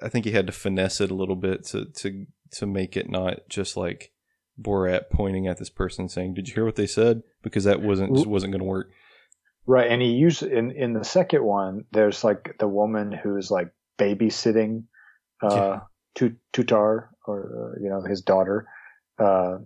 I 0.03 0.09
think 0.09 0.25
he 0.25 0.33
had 0.33 0.47
to 0.47 0.53
finesse 0.53 1.01
it 1.01 1.11
a 1.11 1.15
little 1.15 1.37
bit 1.37 1.65
to 1.67 1.87
to 1.87 2.27
to 2.53 2.67
make 2.67 2.97
it 2.97 3.09
not 3.09 3.49
just 3.49 3.77
like 3.77 4.13
Borat 4.61 5.11
pointing 5.11 5.47
at 5.47 5.59
this 5.59 5.71
person 5.71 6.09
saying, 6.09 6.35
"Did 6.35 6.49
you 6.49 6.55
hear 6.55 6.65
what 6.65 6.77
they 6.77 6.87
said?" 6.87 7.23
Because 7.43 7.65
that 7.65 7.83
wasn't 7.83 8.15
just 8.15 8.27
wasn't 8.27 8.53
going 8.53 8.61
to 8.61 8.65
work. 8.65 8.91
Right, 9.67 9.91
and 9.91 10.01
he 10.01 10.13
used 10.13 10.43
in 10.43 10.71
in 10.71 10.93
the 10.93 11.05
second 11.05 11.43
one. 11.43 11.85
There's 11.93 12.23
like 12.23 12.57
the 12.59 12.69
woman 12.69 13.13
who's 13.13 13.51
like 13.51 13.73
babysitting 13.99 14.85
uh, 15.43 15.81
yeah. 16.19 16.29
Tutar 16.53 17.09
or 17.27 17.75
uh, 17.75 17.83
you 17.83 17.89
know 17.89 18.03
his 18.03 18.23
daughter. 18.23 18.69
Uh, 19.19 19.59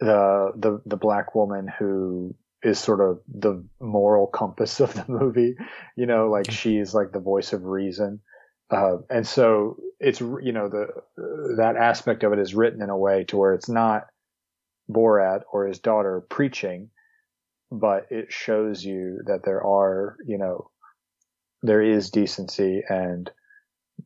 the 0.00 0.52
the 0.56 0.82
the 0.84 0.96
black 0.96 1.34
woman 1.34 1.68
who 1.78 2.34
is 2.62 2.78
sort 2.78 3.00
of 3.00 3.20
the 3.28 3.64
moral 3.80 4.26
compass 4.26 4.80
of 4.80 4.92
the 4.94 5.04
movie. 5.08 5.56
You 5.96 6.06
know, 6.06 6.28
like 6.28 6.50
she's 6.50 6.94
like 6.94 7.12
the 7.12 7.20
voice 7.20 7.52
of 7.52 7.64
reason. 7.64 8.20
Uh, 8.70 8.98
and 9.08 9.26
so 9.26 9.78
it's, 9.98 10.20
you 10.20 10.52
know, 10.52 10.68
the, 10.68 10.88
that 11.56 11.76
aspect 11.76 12.22
of 12.22 12.32
it 12.32 12.38
is 12.38 12.54
written 12.54 12.82
in 12.82 12.90
a 12.90 12.96
way 12.96 13.24
to 13.24 13.36
where 13.36 13.54
it's 13.54 13.68
not 13.68 14.06
Borat 14.90 15.42
or 15.52 15.66
his 15.66 15.78
daughter 15.78 16.20
preaching, 16.28 16.90
but 17.70 18.06
it 18.10 18.32
shows 18.32 18.84
you 18.84 19.20
that 19.26 19.44
there 19.44 19.62
are, 19.64 20.16
you 20.26 20.38
know, 20.38 20.70
there 21.62 21.82
is 21.82 22.10
decency 22.10 22.82
and 22.88 23.30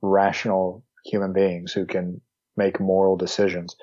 rational 0.01 0.85
human 1.05 1.33
beings 1.33 1.73
who 1.73 1.87
can 1.87 2.21
make 2.57 2.81
moral 2.81 3.17
decisions. 3.17 3.77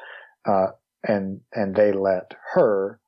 Uh, 0.47 0.67
and, 1.07 1.41
and 1.53 1.75
they 1.75 1.91
let 1.91 2.33
her 2.53 2.99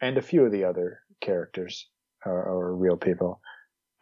and 0.00 0.18
a 0.18 0.22
few 0.22 0.44
of 0.44 0.52
the 0.52 0.64
other 0.64 1.00
characters 1.20 1.88
or, 2.24 2.42
or 2.42 2.76
real 2.76 2.96
people 2.96 3.40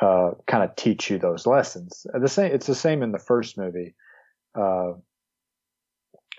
uh, 0.01 0.31
kind 0.47 0.65
of 0.65 0.77
teach 0.77 1.11
you 1.11 1.19
those 1.19 1.47
lessons. 1.47 2.07
The 2.13 2.29
same, 2.29 2.53
it's 2.53 2.67
the 2.67 2.75
same 2.75 3.03
in 3.03 3.13
the 3.13 3.19
first 3.19 3.59
movie. 3.59 3.95
Uh, 4.55 4.93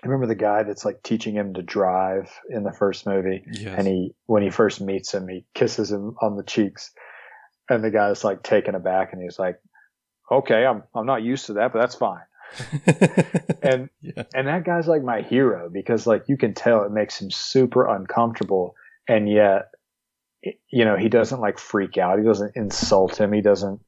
I 0.02 0.06
remember 0.06 0.26
the 0.26 0.34
guy 0.34 0.62
that's 0.62 0.84
like 0.84 1.02
teaching 1.02 1.34
him 1.34 1.54
to 1.54 1.62
drive 1.62 2.30
in 2.48 2.62
the 2.62 2.72
first 2.72 3.06
movie, 3.06 3.44
yes. 3.52 3.74
and 3.78 3.86
he 3.86 4.14
when 4.26 4.42
he 4.42 4.50
first 4.50 4.80
meets 4.80 5.12
him, 5.12 5.28
he 5.28 5.44
kisses 5.54 5.92
him 5.92 6.16
on 6.20 6.36
the 6.36 6.42
cheeks, 6.42 6.90
and 7.68 7.84
the 7.84 7.90
guy's 7.90 8.24
like 8.24 8.42
taken 8.42 8.74
aback, 8.74 9.12
and 9.12 9.22
he's 9.22 9.38
like, 9.38 9.60
"Okay, 10.30 10.64
I'm 10.64 10.84
I'm 10.94 11.06
not 11.06 11.22
used 11.22 11.46
to 11.46 11.54
that, 11.54 11.72
but 11.72 11.80
that's 11.80 11.96
fine." 11.96 12.22
and 13.62 13.90
yeah. 14.00 14.24
and 14.34 14.48
that 14.48 14.64
guy's 14.64 14.88
like 14.88 15.02
my 15.02 15.20
hero 15.22 15.68
because 15.70 16.06
like 16.06 16.24
you 16.28 16.36
can 16.36 16.54
tell 16.54 16.82
it 16.82 16.90
makes 16.90 17.20
him 17.20 17.30
super 17.30 17.86
uncomfortable, 17.86 18.74
and 19.06 19.28
yet 19.28 19.70
you 20.42 20.84
know, 20.84 20.96
he 20.96 21.08
doesn't 21.08 21.40
like 21.40 21.58
freak 21.58 21.98
out. 21.98 22.18
He 22.18 22.24
doesn't 22.24 22.56
insult 22.56 23.20
him. 23.20 23.32
He 23.32 23.40
doesn't. 23.40 23.80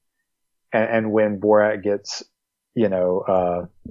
And, 0.72 0.90
and 0.90 1.12
when 1.12 1.40
Borat 1.40 1.82
gets, 1.82 2.22
you 2.74 2.88
know, 2.88 3.20
uh, 3.20 3.90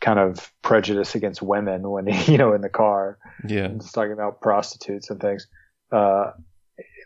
kind 0.00 0.18
of 0.18 0.52
prejudice 0.62 1.14
against 1.14 1.42
women 1.42 1.88
when 1.90 2.06
he, 2.06 2.32
you 2.32 2.38
know, 2.38 2.52
in 2.52 2.60
the 2.60 2.68
car, 2.68 3.18
yeah, 3.46 3.68
just 3.68 3.94
talking 3.94 4.12
about 4.12 4.40
prostitutes 4.40 5.10
and 5.10 5.20
things, 5.20 5.46
uh, 5.92 6.32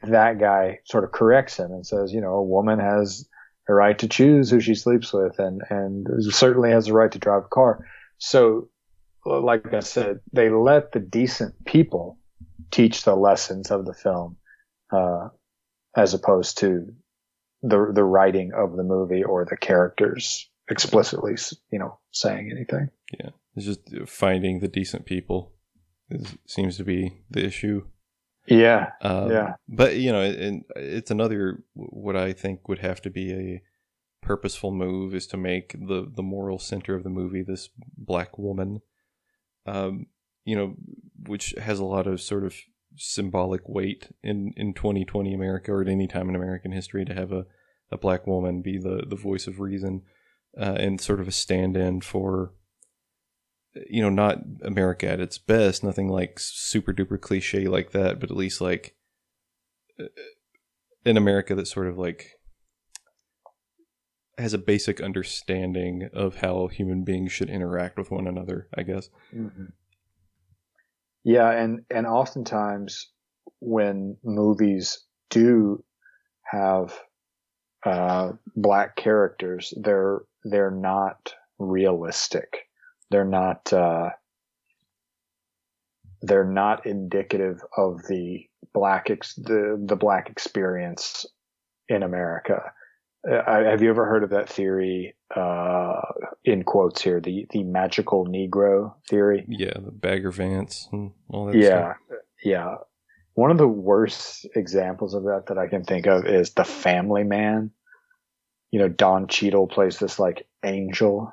that 0.02 0.38
guy 0.38 0.80
sort 0.84 1.04
of 1.04 1.12
corrects 1.12 1.58
him 1.58 1.72
and 1.72 1.86
says, 1.86 2.12
you 2.12 2.20
know, 2.20 2.34
a 2.34 2.42
woman 2.42 2.78
has 2.78 3.28
a 3.68 3.74
right 3.74 3.98
to 3.98 4.08
choose 4.08 4.50
who 4.50 4.60
she 4.60 4.74
sleeps 4.74 5.12
with 5.12 5.38
and, 5.38 5.62
and 5.70 6.08
certainly 6.34 6.70
has 6.70 6.88
a 6.88 6.92
right 6.92 7.12
to 7.12 7.18
drive 7.18 7.44
a 7.44 7.48
car. 7.48 7.86
So, 8.18 8.68
like 9.24 9.72
I 9.72 9.80
said, 9.80 10.20
they 10.32 10.50
let 10.50 10.92
the 10.92 10.98
decent 10.98 11.64
people 11.64 12.18
teach 12.70 13.04
the 13.04 13.14
lessons 13.14 13.70
of 13.70 13.84
the 13.84 13.94
film 13.94 14.36
uh, 14.92 15.28
as 15.96 16.14
opposed 16.14 16.58
to 16.58 16.92
the 17.62 17.92
the 17.94 18.02
writing 18.02 18.52
of 18.52 18.76
the 18.76 18.82
movie 18.82 19.22
or 19.22 19.44
the 19.44 19.56
characters 19.56 20.48
explicitly, 20.72 21.36
you 21.70 21.78
know, 21.78 21.98
saying 22.10 22.50
anything. 22.50 22.88
Yeah, 23.18 23.30
it's 23.54 23.66
just 23.66 23.80
finding 24.06 24.60
the 24.60 24.68
decent 24.68 25.06
people 25.06 25.52
is, 26.10 26.36
seems 26.46 26.76
to 26.78 26.84
be 26.84 27.22
the 27.30 27.44
issue. 27.44 27.84
Yeah, 28.46 28.90
um, 29.02 29.30
yeah. 29.30 29.54
But 29.68 29.96
you 29.96 30.10
know, 30.10 30.22
and 30.22 30.64
it's 30.74 31.10
another 31.10 31.62
what 31.74 32.16
I 32.16 32.32
think 32.32 32.68
would 32.68 32.80
have 32.80 33.00
to 33.02 33.10
be 33.10 33.32
a 33.32 33.62
purposeful 34.20 34.72
move 34.72 35.14
is 35.14 35.26
to 35.28 35.36
make 35.36 35.72
the 35.72 36.10
the 36.12 36.22
moral 36.22 36.58
center 36.58 36.94
of 36.94 37.04
the 37.04 37.10
movie 37.10 37.42
this 37.42 37.68
black 37.96 38.38
woman. 38.38 38.80
Um, 39.64 40.06
you 40.44 40.56
know, 40.56 40.74
which 41.28 41.54
has 41.60 41.78
a 41.78 41.84
lot 41.84 42.08
of 42.08 42.20
sort 42.20 42.44
of 42.44 42.56
symbolic 42.96 43.68
weight 43.68 44.08
in, 44.22 44.52
in 44.56 44.74
2020 44.74 45.34
America 45.34 45.72
or 45.72 45.82
at 45.82 45.88
any 45.88 46.06
time 46.06 46.28
in 46.28 46.34
American 46.34 46.72
history 46.72 47.04
to 47.04 47.14
have 47.14 47.32
a, 47.32 47.46
a 47.90 47.98
black 47.98 48.26
woman 48.26 48.62
be 48.62 48.78
the, 48.78 49.04
the 49.06 49.16
voice 49.16 49.46
of 49.46 49.60
reason 49.60 50.02
uh, 50.58 50.76
and 50.78 51.00
sort 51.00 51.20
of 51.20 51.28
a 51.28 51.32
stand 51.32 51.76
in 51.76 52.00
for, 52.00 52.52
you 53.88 54.02
know, 54.02 54.10
not 54.10 54.38
America 54.62 55.08
at 55.08 55.20
its 55.20 55.38
best, 55.38 55.82
nothing 55.82 56.08
like 56.08 56.38
super 56.38 56.92
duper 56.92 57.20
cliche 57.20 57.68
like 57.68 57.92
that, 57.92 58.20
but 58.20 58.30
at 58.30 58.36
least 58.36 58.60
like 58.60 58.96
in 61.04 61.16
America 61.16 61.54
that 61.54 61.66
sort 61.66 61.86
of 61.86 61.98
like 61.98 62.32
has 64.38 64.54
a 64.54 64.58
basic 64.58 65.00
understanding 65.00 66.08
of 66.12 66.36
how 66.36 66.66
human 66.66 67.04
beings 67.04 67.32
should 67.32 67.50
interact 67.50 67.98
with 67.98 68.10
one 68.10 68.26
another, 68.26 68.68
I 68.76 68.82
guess. 68.82 69.08
Mm-hmm. 69.34 69.66
Yeah, 71.24 71.50
and 71.50 71.84
and 71.90 72.06
oftentimes 72.06 73.10
when 73.60 74.16
movies 74.24 75.04
do 75.30 75.84
have 76.44 76.98
uh, 77.84 78.32
black 78.56 78.96
characters, 78.96 79.72
they're 79.80 80.20
they're 80.44 80.70
not 80.70 81.34
realistic. 81.58 82.68
They're 83.10 83.24
not 83.24 83.72
uh, 83.72 84.10
they're 86.22 86.44
not 86.44 86.86
indicative 86.86 87.60
of 87.76 88.00
the 88.08 88.46
black 88.72 89.10
ex- 89.10 89.34
the 89.34 89.82
the 89.84 89.96
black 89.96 90.30
experience 90.30 91.26
in 91.88 92.02
America. 92.02 92.72
Uh, 93.28 93.42
have 93.64 93.82
you 93.82 93.90
ever 93.90 94.04
heard 94.04 94.24
of 94.24 94.30
that 94.30 94.48
theory? 94.48 95.14
Uh, 95.34 96.00
in 96.44 96.62
quotes 96.62 97.00
here, 97.02 97.20
the 97.20 97.46
the 97.50 97.62
magical 97.62 98.26
Negro 98.26 98.94
theory. 99.08 99.44
Yeah, 99.48 99.74
the 99.74 99.92
Bagger 99.92 100.30
Vance 100.30 100.88
and 100.92 101.12
all 101.28 101.46
that. 101.46 101.56
Yeah, 101.56 101.94
stuff. 102.06 102.18
yeah. 102.44 102.74
One 103.34 103.50
of 103.50 103.56
the 103.58 103.68
worst 103.68 104.46
examples 104.54 105.14
of 105.14 105.22
that 105.24 105.44
that 105.48 105.56
I 105.56 105.68
can 105.68 105.84
think 105.84 106.06
of 106.06 106.26
is 106.26 106.50
The 106.50 106.64
Family 106.64 107.24
Man. 107.24 107.70
You 108.72 108.80
know, 108.80 108.88
Don 108.88 109.28
Cheadle 109.28 109.68
plays 109.68 109.98
this 109.98 110.18
like 110.18 110.46
angel. 110.64 111.32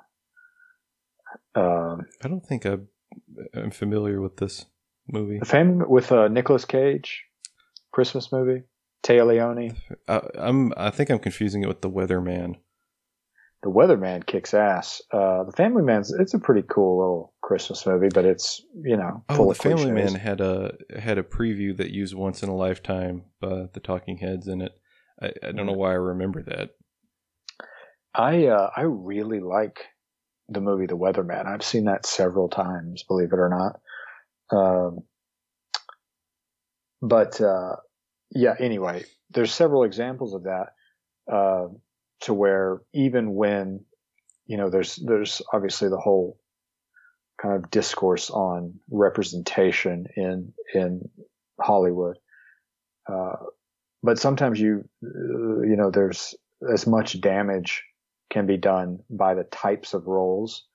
Um, 1.55 2.05
I 2.23 2.27
don't 2.27 2.45
think 2.45 2.65
I, 2.65 2.77
I'm 3.53 3.71
familiar 3.71 4.21
with 4.21 4.37
this 4.37 4.65
movie. 5.07 5.39
the 5.39 5.45
family 5.45 5.85
with 5.87 6.11
uh, 6.11 6.27
Nicolas 6.27 6.65
Cage, 6.65 7.23
Christmas 7.91 8.31
movie, 8.31 8.63
Téa 9.03 9.25
Leoni. 9.25 9.71
I, 10.07 10.21
I'm. 10.37 10.73
I 10.77 10.89
think 10.91 11.09
I'm 11.09 11.19
confusing 11.19 11.63
it 11.63 11.67
with 11.67 11.81
the 11.81 11.89
Weatherman. 11.89 12.55
The 13.61 13.69
Weatherman 13.69 14.25
kicks 14.25 14.53
ass. 14.53 15.01
Uh, 15.11 15.43
the 15.43 15.51
Family 15.51 15.81
Man's 15.83 16.11
it's 16.13 16.33
a 16.33 16.39
pretty 16.39 16.63
cool 16.69 16.97
little 16.99 17.33
Christmas 17.41 17.85
movie, 17.85 18.09
but 18.13 18.25
it's 18.25 18.61
you 18.83 18.95
know 18.95 19.23
Oh, 19.29 19.45
the 19.45 19.49
of 19.49 19.57
Family. 19.57 19.91
Man 19.91 20.15
had 20.15 20.39
a 20.41 20.73
had 20.97 21.17
a 21.17 21.23
preview 21.23 21.75
that 21.77 21.89
used 21.91 22.13
"Once 22.13 22.43
in 22.43 22.49
a 22.49 22.55
Lifetime" 22.55 23.23
uh, 23.41 23.67
the 23.73 23.81
Talking 23.81 24.17
Heads 24.17 24.47
in 24.47 24.61
it. 24.61 24.73
I, 25.21 25.31
I 25.43 25.51
don't 25.51 25.65
know 25.65 25.73
why 25.73 25.91
I 25.91 25.95
remember 25.95 26.41
that. 26.43 26.69
I 28.13 28.47
uh, 28.47 28.69
I 28.75 28.81
really 28.81 29.39
like 29.39 29.79
the 30.47 30.61
movie 30.61 30.87
The 30.87 30.97
Weatherman. 30.97 31.45
I've 31.45 31.63
seen 31.63 31.85
that 31.85 32.05
several 32.05 32.49
times, 32.49 33.03
believe 33.03 33.31
it 33.33 33.39
or 33.39 33.49
not. 33.49 33.79
Um, 34.51 34.99
but 37.01 37.39
uh, 37.39 37.75
yeah, 38.31 38.55
anyway, 38.59 39.05
there's 39.31 39.53
several 39.53 39.83
examples 39.83 40.33
of 40.33 40.43
that 40.43 40.67
uh, 41.31 41.67
to 42.21 42.33
where 42.33 42.81
even 42.93 43.35
when 43.35 43.85
you 44.47 44.57
know 44.57 44.69
there's 44.69 44.95
there's 45.05 45.41
obviously 45.53 45.89
the 45.89 45.99
whole 45.99 46.39
kind 47.41 47.55
of 47.55 47.71
discourse 47.71 48.29
on 48.29 48.73
representation 48.89 50.07
in 50.15 50.51
in 50.73 51.09
Hollywood. 51.61 52.17
Uh, 53.07 53.35
but 54.01 54.17
sometimes 54.17 54.59
you 54.59 54.83
uh, 55.03 55.61
you 55.61 55.75
know 55.77 55.91
there's 55.91 56.35
as 56.73 56.87
much 56.87 57.21
damage 57.21 57.83
can 58.29 58.45
be 58.45 58.57
done 58.57 58.99
by 59.09 59.33
the 59.33 59.43
types 59.43 59.93
of 59.93 60.07
roles 60.07 60.65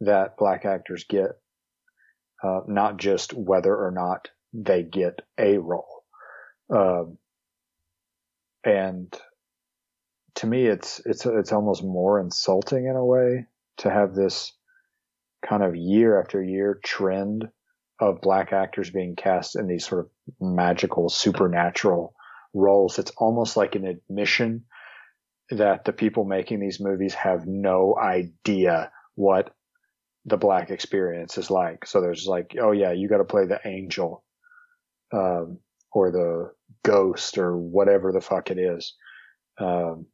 that 0.00 0.36
black 0.36 0.64
actors 0.64 1.04
get, 1.04 1.30
uh, 2.42 2.60
not 2.66 2.96
just 2.96 3.34
whether 3.34 3.74
or 3.74 3.90
not 3.90 4.28
they 4.52 4.82
get 4.82 5.20
a 5.38 5.58
role. 5.58 6.04
Um, 6.70 7.18
and 8.64 9.14
to 10.36 10.46
me, 10.46 10.66
it's 10.66 11.00
it's 11.04 11.26
it's 11.26 11.52
almost 11.52 11.82
more 11.82 12.20
insulting 12.20 12.86
in 12.86 12.96
a 12.96 13.04
way 13.04 13.46
to 13.78 13.90
have 13.90 14.14
this 14.14 14.52
kind 15.46 15.62
of 15.62 15.76
year 15.76 16.20
after 16.20 16.42
year 16.42 16.78
trend 16.84 17.48
of 18.00 18.20
black 18.20 18.52
actors 18.52 18.90
being 18.90 19.16
cast 19.16 19.56
in 19.56 19.66
these 19.66 19.86
sort 19.86 20.04
of 20.04 20.10
magical 20.40 21.08
supernatural 21.08 22.14
roles. 22.54 22.98
It's 22.98 23.10
almost 23.16 23.56
like 23.56 23.74
an 23.74 23.86
admission 23.86 24.64
that 25.50 25.84
the 25.84 25.92
people 25.92 26.24
making 26.24 26.60
these 26.60 26.80
movies 26.80 27.14
have 27.14 27.46
no 27.46 27.96
idea 27.96 28.90
what 29.14 29.54
the 30.26 30.36
black 30.36 30.70
experience 30.70 31.38
is 31.38 31.50
like. 31.50 31.86
So 31.86 32.00
there's 32.00 32.26
like, 32.26 32.54
oh 32.60 32.72
yeah, 32.72 32.92
you 32.92 33.08
got 33.08 33.18
to 33.18 33.24
play 33.24 33.46
the 33.46 33.60
angel, 33.64 34.24
um, 35.12 35.58
or 35.92 36.10
the 36.10 36.50
ghost 36.84 37.38
or 37.38 37.56
whatever 37.56 38.12
the 38.12 38.20
fuck 38.20 38.50
it 38.50 38.58
is. 38.58 38.94
Um, 39.58 40.06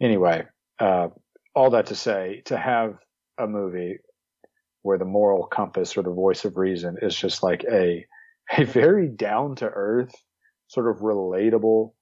anyway, 0.00 0.44
uh, 0.78 1.08
all 1.54 1.70
that 1.70 1.86
to 1.86 1.94
say, 1.94 2.42
to 2.46 2.56
have 2.56 2.98
a 3.38 3.46
movie 3.46 3.98
where 4.82 4.98
the 4.98 5.04
moral 5.04 5.46
compass 5.46 5.96
or 5.96 6.02
the 6.02 6.10
voice 6.10 6.44
of 6.44 6.56
reason 6.56 6.96
is 7.00 7.16
just 7.16 7.42
like 7.42 7.64
a, 7.70 8.04
a 8.58 8.64
very 8.64 9.08
down 9.08 9.56
to 9.56 9.66
earth, 9.66 10.14
sort 10.68 10.90
of 10.90 11.02
relatable, 11.02 11.92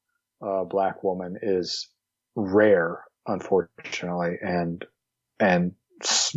uh, 0.45 0.65
black 0.65 1.05
woman 1.05 1.37
is 1.43 1.89
rare, 2.35 3.05
unfortunately, 3.27 4.37
and, 4.43 4.85
and 5.39 5.73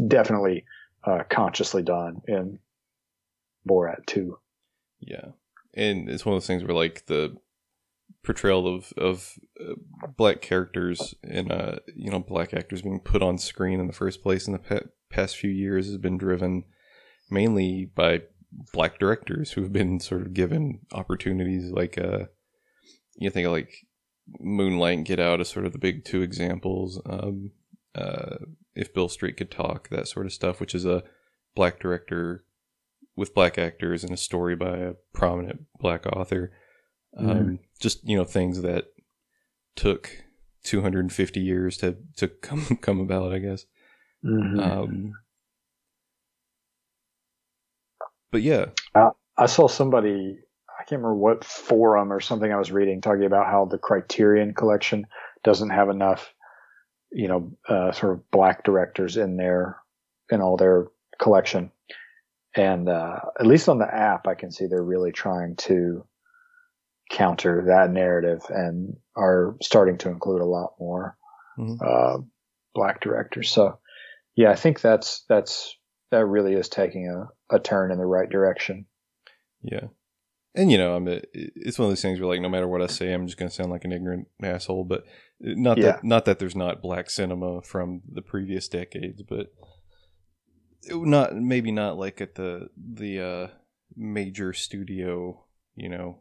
definitely, 0.07 0.65
uh, 1.05 1.23
consciously 1.29 1.83
done 1.83 2.21
in 2.27 2.59
Borat 3.67 4.05
too. 4.05 4.37
Yeah, 4.99 5.31
and 5.73 6.09
it's 6.09 6.25
one 6.25 6.33
of 6.33 6.41
those 6.41 6.47
things 6.47 6.63
where 6.63 6.75
like 6.75 7.05
the 7.07 7.35
portrayal 8.23 8.73
of 8.73 8.93
of 8.97 9.33
uh, 9.59 9.73
black 10.17 10.41
characters 10.41 11.13
and 11.23 11.51
uh 11.51 11.75
you 11.95 12.09
know 12.09 12.19
black 12.19 12.53
actors 12.53 12.81
being 12.81 12.99
put 12.99 13.21
on 13.21 13.37
screen 13.37 13.79
in 13.79 13.87
the 13.87 13.93
first 13.93 14.23
place 14.23 14.47
in 14.47 14.53
the 14.53 14.59
pa- 14.59 14.87
past 15.09 15.35
few 15.35 15.49
years 15.49 15.87
has 15.87 15.97
been 15.97 16.17
driven 16.17 16.63
mainly 17.29 17.89
by 17.95 18.21
black 18.71 18.97
directors 18.97 19.51
who've 19.51 19.73
been 19.73 19.99
sort 19.99 20.21
of 20.21 20.33
given 20.33 20.79
opportunities 20.93 21.71
like 21.71 21.97
uh 21.97 22.25
you 23.17 23.29
think 23.29 23.45
of 23.45 23.51
like 23.51 23.73
Moonlight 24.39 24.97
and 24.97 25.05
Get 25.05 25.19
Out 25.19 25.41
as 25.41 25.49
sort 25.49 25.65
of 25.65 25.73
the 25.73 25.79
big 25.79 26.05
two 26.05 26.21
examples 26.21 27.01
um 27.05 27.51
uh 27.95 28.37
if 28.75 28.93
Beale 28.93 29.09
Street 29.09 29.37
could 29.37 29.51
talk 29.51 29.89
that 29.89 30.07
sort 30.07 30.25
of 30.25 30.33
stuff 30.33 30.59
which 30.59 30.73
is 30.73 30.85
a 30.85 31.03
black 31.55 31.79
director 31.79 32.43
with 33.15 33.35
black 33.35 33.57
actors 33.59 34.03
and 34.03 34.11
a 34.11 34.17
story 34.17 34.55
by 34.55 34.77
a 34.77 34.93
prominent 35.13 35.61
black 35.79 36.05
author. 36.07 36.51
Um, 37.15 37.27
Mhm. 37.27 37.59
Just 37.79 38.07
you 38.07 38.17
know 38.17 38.23
things 38.23 38.61
that 38.63 38.85
took 39.75 40.23
250 40.63 41.39
years 41.39 41.77
to 41.77 41.97
to 42.17 42.27
come 42.41 42.77
come 42.81 42.99
about, 42.99 43.31
I 43.33 43.39
guess. 43.39 43.65
Um, 44.59 45.13
but 48.31 48.41
yeah, 48.41 48.67
I 49.37 49.45
saw 49.45 49.67
somebody, 49.67 50.39
I 50.83 50.85
can't 50.85 51.01
remember 51.01 51.15
what 51.15 51.45
forum 51.45 52.11
or 52.11 52.19
something 52.19 52.51
I 52.51 52.57
was 52.57 52.69
reading 52.69 52.99
talking 52.99 53.23
about 53.23 53.45
how 53.47 53.63
the 53.63 53.77
Criterion 53.77 54.53
collection 54.53 55.07
doesn't 55.41 55.69
have 55.69 55.87
enough, 55.87 56.33
you 57.09 57.29
know, 57.29 57.53
uh, 57.69 57.93
sort 57.93 58.11
of 58.11 58.29
black 58.31 58.65
directors 58.65 59.15
in 59.15 59.37
their, 59.37 59.77
in 60.29 60.41
all 60.41 60.57
their 60.57 60.87
collection. 61.21 61.71
And, 62.53 62.89
uh, 62.89 63.17
at 63.39 63.45
least 63.45 63.69
on 63.69 63.77
the 63.79 63.87
app, 63.87 64.27
I 64.27 64.35
can 64.35 64.51
see 64.51 64.65
they're 64.65 64.83
really 64.83 65.13
trying 65.13 65.55
to 65.59 66.05
counter 67.09 67.63
that 67.67 67.89
narrative 67.89 68.41
and 68.49 68.97
are 69.15 69.55
starting 69.61 69.97
to 69.99 70.09
include 70.09 70.41
a 70.41 70.45
lot 70.45 70.73
more, 70.81 71.17
Mhm. 71.57 71.77
uh, 71.81 72.21
black 72.75 72.99
directors. 72.99 73.49
So 73.51 73.79
yeah, 74.35 74.51
I 74.51 74.55
think 74.55 74.81
that's, 74.81 75.23
that's, 75.29 75.77
that 76.11 76.25
really 76.25 76.55
is 76.55 76.67
taking 76.67 77.07
a, 77.07 77.55
a 77.55 77.59
turn 77.59 77.89
in 77.93 77.99
the 77.99 78.05
right 78.05 78.29
direction. 78.29 78.85
yeah. 79.61 79.87
And 80.55 80.71
you 80.71 80.77
know, 80.77 80.95
I'm 80.95 81.07
a, 81.07 81.21
it's 81.33 81.79
one 81.79 81.87
of 81.87 81.91
those 81.91 82.01
things 82.01 82.19
where 82.19 82.29
like 82.29 82.41
no 82.41 82.49
matter 82.49 82.67
what 82.67 82.81
I 82.81 82.87
say, 82.87 83.11
I'm 83.11 83.25
just 83.25 83.37
going 83.39 83.49
to 83.49 83.55
sound 83.55 83.71
like 83.71 83.85
an 83.85 83.91
ignorant 83.91 84.27
asshole. 84.41 84.83
But 84.83 85.03
not 85.39 85.77
Yeah. 85.77 85.83
that 85.93 86.03
not 86.03 86.25
that 86.25 86.39
there's 86.39 86.55
not 86.55 86.81
black 86.81 87.09
cinema 87.09 87.61
from 87.61 88.01
the 88.11 88.21
previous 88.21 88.67
decades, 88.67 89.21
but 89.23 89.47
it, 90.83 90.95
not 90.95 91.35
maybe 91.35 91.71
not 91.71 91.97
like 91.97 92.21
at 92.21 92.35
the 92.35 92.69
the 92.77 93.19
uh, 93.19 93.47
major 93.95 94.53
studio, 94.53 95.43
you 95.75 95.89
know, 95.89 96.19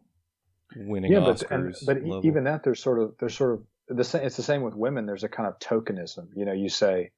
winning 0.77 1.13
yeah, 1.13 1.21
but 1.21 1.37
Oscars. 1.37 1.51
and, 1.51 1.75
but 1.87 1.97
e- 1.99 2.01
level. 2.01 2.23
even 2.27 2.45
that, 2.45 2.63
there's 2.65 2.83
sort 2.83 3.01
of 3.01 3.15
there's 3.21 3.37
sort 3.37 3.53
of 3.55 3.97
the 3.97 4.05
same. 4.05 4.23
It's 4.25 4.37
the 4.37 4.43
same 4.43 4.63
with 4.63 4.75
women. 4.75 5.05
There's 5.05 5.25
a 5.25 5.29
kind 5.29 5.47
of 5.49 5.59
tokenism. 5.59 6.29
You 6.35 6.47
know, 6.47 6.53
you 6.53 6.71
say, 6.71 7.11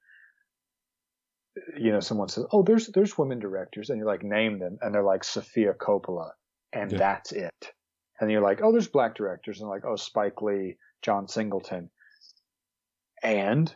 you 1.79 1.93
know, 1.93 2.01
someone 2.01 2.29
says, 2.29 2.45
"Oh, 2.51 2.63
there's 2.65 2.89
there's 2.89 3.17
women 3.17 3.39
directors," 3.39 3.91
and 3.91 3.99
you're 3.99 4.07
like, 4.09 4.25
name 4.25 4.59
them, 4.59 4.79
and 4.81 4.93
they're 4.93 5.05
like 5.05 5.23
Sofia 5.23 5.75
Coppola, 5.75 6.31
and 6.75 6.93
Yeah. 6.93 6.99
that's 6.99 7.33
it. 7.33 7.73
And 8.21 8.31
you're 8.31 8.43
like, 8.43 8.61
"Oh, 8.63 8.73
there's 8.73 8.89
black 8.89 9.15
directors," 9.15 9.61
and 9.61 9.69
like, 9.71 9.85
"Oh, 9.85 9.97
Spike 9.97 10.43
Lee, 10.43 10.79
John 11.03 11.29
Singleton," 11.29 11.91
and 13.23 13.75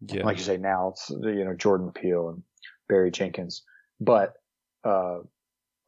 yeah, 0.00 0.24
like 0.24 0.38
you 0.38 0.44
say, 0.44 0.56
now 0.56 0.88
it's 0.88 1.10
you 1.10 1.44
know 1.44 1.54
Jordan 1.54 1.92
Peele 1.92 2.30
and 2.30 2.42
Barry 2.88 3.10
Jenkins, 3.10 3.62
but 4.00 4.34
uh, 4.84 5.20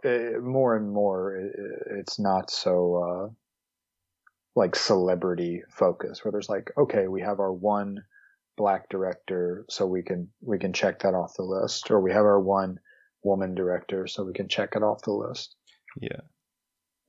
eh, 0.05 0.37
more 0.41 0.77
and 0.77 0.91
more, 0.93 1.37
eh, 1.37 1.99
it's 2.01 2.19
not 2.19 2.51
so. 2.51 2.97
Uh, 2.97 3.35
like 4.57 4.75
celebrity 4.75 5.63
focus 5.71 6.25
where 6.25 6.33
there's 6.33 6.49
like, 6.49 6.73
okay, 6.79 7.09
we 7.09 7.21
have 7.21 7.41
our 7.41 7.53
one 7.53 8.03
black 8.57 8.89
director, 8.89 9.67
so 9.69 9.87
we 9.87 10.03
can 10.03 10.31
we 10.41 10.59
can 10.59 10.73
check 10.73 11.01
that 11.01 11.15
off 11.15 11.35
the 11.37 11.43
list, 11.43 11.91
or 11.91 12.01
we 12.01 12.11
have 12.13 12.25
our 12.25 12.41
one 12.41 12.81
woman 13.23 13.55
director, 13.55 14.07
so 14.07 14.25
we 14.25 14.33
can 14.33 14.49
check 14.49 14.71
it 14.75 14.83
off 14.83 15.03
the 15.03 15.13
list. 15.13 15.55
Yeah. 16.01 16.21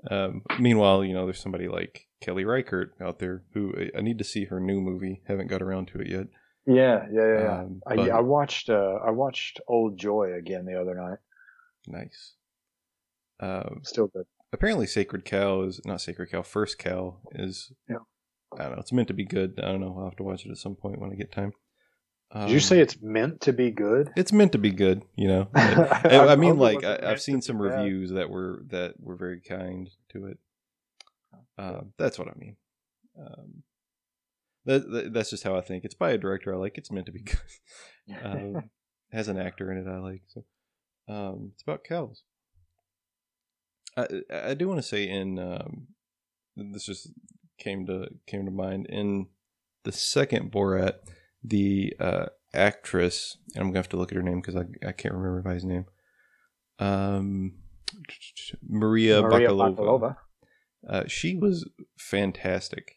Um, 0.09 0.43
meanwhile, 0.59 1.03
you 1.03 1.13
know, 1.13 1.25
there's 1.25 1.39
somebody 1.41 1.67
like 1.67 2.07
Kelly 2.21 2.45
Reichardt 2.45 2.93
out 3.01 3.19
there 3.19 3.43
who 3.53 3.73
I 3.97 4.01
need 4.01 4.17
to 4.19 4.23
see 4.23 4.45
her 4.45 4.59
new 4.59 4.79
movie. 4.79 5.21
Haven't 5.27 5.47
got 5.47 5.61
around 5.61 5.87
to 5.89 5.99
it 5.99 6.07
yet. 6.07 6.27
Yeah, 6.65 7.05
yeah, 7.11 7.27
yeah. 7.27 7.39
yeah. 7.41 7.59
Um, 7.61 7.81
I, 7.87 7.95
but- 7.95 8.09
I 8.11 8.19
watched 8.21 8.69
uh, 8.69 8.99
I 9.05 9.11
watched 9.11 9.59
Old 9.67 9.97
Joy 9.97 10.33
again 10.33 10.65
the 10.65 10.79
other 10.79 10.95
night. 10.95 11.17
Nice. 11.87 12.33
Um, 13.39 13.81
Still 13.83 14.07
good. 14.07 14.25
apparently, 14.51 14.87
Sacred 14.87 15.23
Cow 15.25 15.61
is 15.63 15.79
not 15.85 16.01
Sacred 16.01 16.31
Cow. 16.31 16.41
First 16.41 16.77
Cow 16.79 17.17
is. 17.31 17.71
Yeah. 17.89 17.97
I 18.57 18.63
don't 18.63 18.73
know. 18.73 18.79
It's 18.79 18.93
meant 18.93 19.07
to 19.09 19.13
be 19.13 19.25
good. 19.25 19.59
I 19.61 19.67
don't 19.67 19.81
know. 19.81 19.95
I'll 19.97 20.05
have 20.05 20.15
to 20.17 20.23
watch 20.23 20.45
it 20.45 20.51
at 20.51 20.57
some 20.57 20.75
point 20.75 20.99
when 20.99 21.11
I 21.11 21.15
get 21.15 21.31
time. 21.31 21.51
Did 22.33 22.49
you 22.49 22.55
Um, 22.55 22.59
say 22.61 22.79
it's 22.81 23.01
meant 23.01 23.41
to 23.41 23.53
be 23.53 23.71
good? 23.71 24.11
it's 24.17 24.33
meant 24.33 24.51
to 24.51 24.57
be 24.57 24.71
good? 24.71 25.03
You 25.15 25.27
know. 25.29 25.47
I 25.55 26.27
I, 26.29 26.35
mean, 26.35 26.57
like 26.57 26.83
I, 26.83 26.99
I've 27.03 27.21
seen 27.21 27.41
some 27.41 27.57
be 27.61 27.69
bad. 27.69 27.79
reviews 27.79 28.11
that 28.11 28.29
were 28.29 28.63
that 28.67 28.99
were 28.99 29.15
very 29.15 29.39
kind 29.39 29.89
to 30.09 30.27
it. 30.27 30.37
Um, 31.57 31.93
that's 31.97 32.19
what 32.19 32.27
I 32.27 32.33
mean. 32.37 32.55
Um, 33.19 33.63
that, 34.65 34.91
that 34.91 35.13
that's 35.13 35.29
just 35.29 35.43
how 35.43 35.55
I 35.55 35.61
think. 35.61 35.85
It's 35.85 35.95
by 35.95 36.11
a 36.11 36.17
director 36.17 36.53
I 36.53 36.57
like. 36.57 36.77
It's 36.77 36.91
meant 36.91 37.05
to 37.05 37.11
be 37.13 37.21
good. 37.23 38.17
um, 38.23 38.69
has 39.11 39.27
an 39.29 39.37
actor 39.39 39.71
in 39.71 39.77
it 39.77 39.89
I 39.89 39.97
like. 39.99 40.21
So 40.27 40.43
um, 41.07 41.51
it's 41.53 41.63
about 41.63 41.83
cows. 41.85 42.23
I 43.95 44.07
I 44.31 44.53
do 44.53 44.67
want 44.67 44.79
to 44.79 44.83
say 44.87 45.07
in 45.07 45.39
um, 45.39 45.87
this 46.57 46.85
just 46.85 47.09
came 47.57 47.85
to 47.87 48.09
came 48.27 48.45
to 48.45 48.51
mind 48.51 48.85
in 48.87 49.27
the 49.83 49.91
second 49.91 50.51
Borat, 50.51 50.95
the 51.47 51.93
uh, 51.99 52.25
actress, 52.53 53.37
and 53.55 53.61
I'm 53.61 53.67
gonna 53.69 53.79
have 53.79 53.89
to 53.89 53.97
look 53.97 54.11
at 54.11 54.15
her 54.15 54.23
name 54.23 54.41
because 54.41 54.55
I 54.55 54.65
I 54.87 54.91
can't 54.91 55.13
remember 55.13 55.41
by 55.41 55.53
his 55.53 55.65
name. 55.65 55.85
Um, 56.79 57.53
Maria, 58.67 59.21
Maria 59.21 59.49
Bakalova. 59.49 59.75
Bakalova. 59.75 60.15
Uh, 60.87 61.03
she 61.07 61.35
was 61.35 61.69
fantastic. 61.97 62.95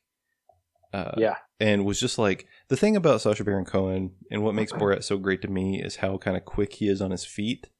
Uh, 0.92 1.12
Yeah. 1.16 1.36
and 1.60 1.84
was 1.84 2.00
just 2.00 2.18
like 2.18 2.46
the 2.68 2.76
thing 2.76 2.96
about 2.96 3.20
Sacha 3.20 3.44
Baron 3.44 3.64
Cohen 3.64 4.12
and 4.30 4.42
what 4.42 4.54
makes 4.56 4.72
Borat 4.72 5.04
so 5.04 5.18
great 5.18 5.40
to 5.42 5.48
me 5.48 5.80
is 5.80 5.96
how 5.96 6.18
kind 6.18 6.36
of 6.36 6.44
quick 6.44 6.74
he 6.74 6.88
is 6.88 7.00
on 7.00 7.12
his 7.12 7.24
feet, 7.24 7.70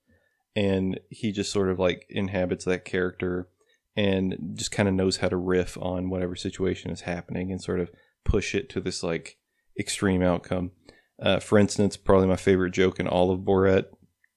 and 0.54 1.00
he 1.10 1.32
just 1.32 1.50
sort 1.52 1.70
of 1.70 1.78
like 1.78 2.06
inhabits 2.08 2.64
that 2.66 2.84
character 2.84 3.48
and 3.96 4.36
just 4.54 4.70
kind 4.70 4.88
of 4.88 4.94
knows 4.94 5.16
how 5.18 5.28
to 5.28 5.36
riff 5.36 5.76
on 5.80 6.08
whatever 6.08 6.36
situation 6.36 6.90
is 6.92 7.00
happening 7.02 7.50
and 7.50 7.60
sort 7.60 7.80
of 7.80 7.90
push 8.24 8.54
it 8.54 8.68
to 8.70 8.80
this 8.80 9.02
like 9.02 9.36
extreme 9.78 10.22
outcome. 10.22 10.72
Uh, 11.20 11.38
for 11.38 11.58
instance, 11.58 11.96
probably 11.96 12.26
my 12.26 12.36
favorite 12.36 12.72
joke 12.72 12.98
in 12.98 13.06
all 13.06 13.30
of 13.30 13.40
Borat, 13.40 13.86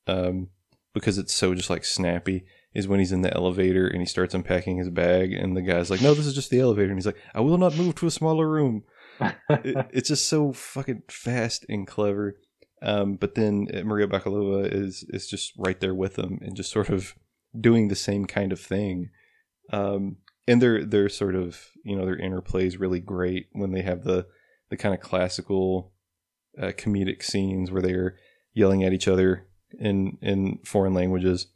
um, 0.08 0.50
because 0.94 1.18
it's 1.18 1.34
so 1.34 1.56
just 1.56 1.70
like 1.70 1.86
snappy, 1.86 2.46
is 2.74 2.88
when 2.88 3.00
he's 3.00 3.12
in 3.12 3.22
the 3.22 3.34
elevator 3.34 3.88
and 3.88 4.02
he 4.02 4.06
starts 4.06 4.34
unpacking 4.34 4.78
his 4.78 4.90
bag, 4.90 5.34
and 5.34 5.56
the 5.56 5.62
guy's 5.62 5.90
like, 5.90 6.02
"No, 6.02 6.14
this 6.14 6.26
is 6.26 6.36
just 6.36 6.50
the 6.50 6.60
elevator," 6.60 6.90
and 6.90 6.98
he's 6.98 7.06
like, 7.06 7.22
"I 7.34 7.40
will 7.40 7.58
not 7.58 7.78
move 7.78 7.96
to 7.96 8.08
a 8.08 8.12
smaller 8.12 8.50
room." 8.50 8.84
it, 9.50 9.88
it's 9.92 10.10
just 10.10 10.28
so 10.28 10.52
fucking 10.52 11.04
fast 11.10 11.66
and 11.70 11.88
clever. 11.88 12.38
Um, 12.82 13.16
but 13.16 13.36
then 13.36 13.68
uh, 13.74 13.84
Maria 13.84 14.08
Bakalova 14.08 14.72
is 14.72 15.06
is 15.10 15.28
just 15.28 15.54
right 15.58 15.80
there 15.80 15.96
with 15.96 16.18
him 16.18 16.40
and 16.42 16.56
just 16.56 16.72
sort 16.72 16.90
of 16.90 17.16
doing 17.58 17.88
the 17.88 17.96
same 17.96 18.26
kind 18.26 18.52
of 18.52 18.60
thing. 18.60 19.10
Um, 19.72 20.18
and 20.48 20.62
their 20.62 20.84
their 20.84 21.08
sort 21.08 21.36
of 21.36 21.70
you 21.86 21.96
know 21.96 22.06
their 22.06 22.18
interplay 22.18 22.68
is 22.68 22.78
really 22.78 23.00
great 23.00 23.48
when 23.54 23.72
they 23.72 23.82
have 23.82 24.04
the 24.04 24.28
the 24.74 24.78
kind 24.78 24.96
of 24.96 25.02
classical 25.02 25.94
uh, 26.60 26.72
comedic 26.72 27.22
scenes 27.22 27.70
where 27.70 27.82
they're 27.84 28.16
yelling 28.54 28.84
at 28.84 28.92
each 28.92 29.08
other 29.08 29.46
in 29.80 30.18
in 30.20 30.58
foreign 30.66 30.96
languages. 30.96 31.48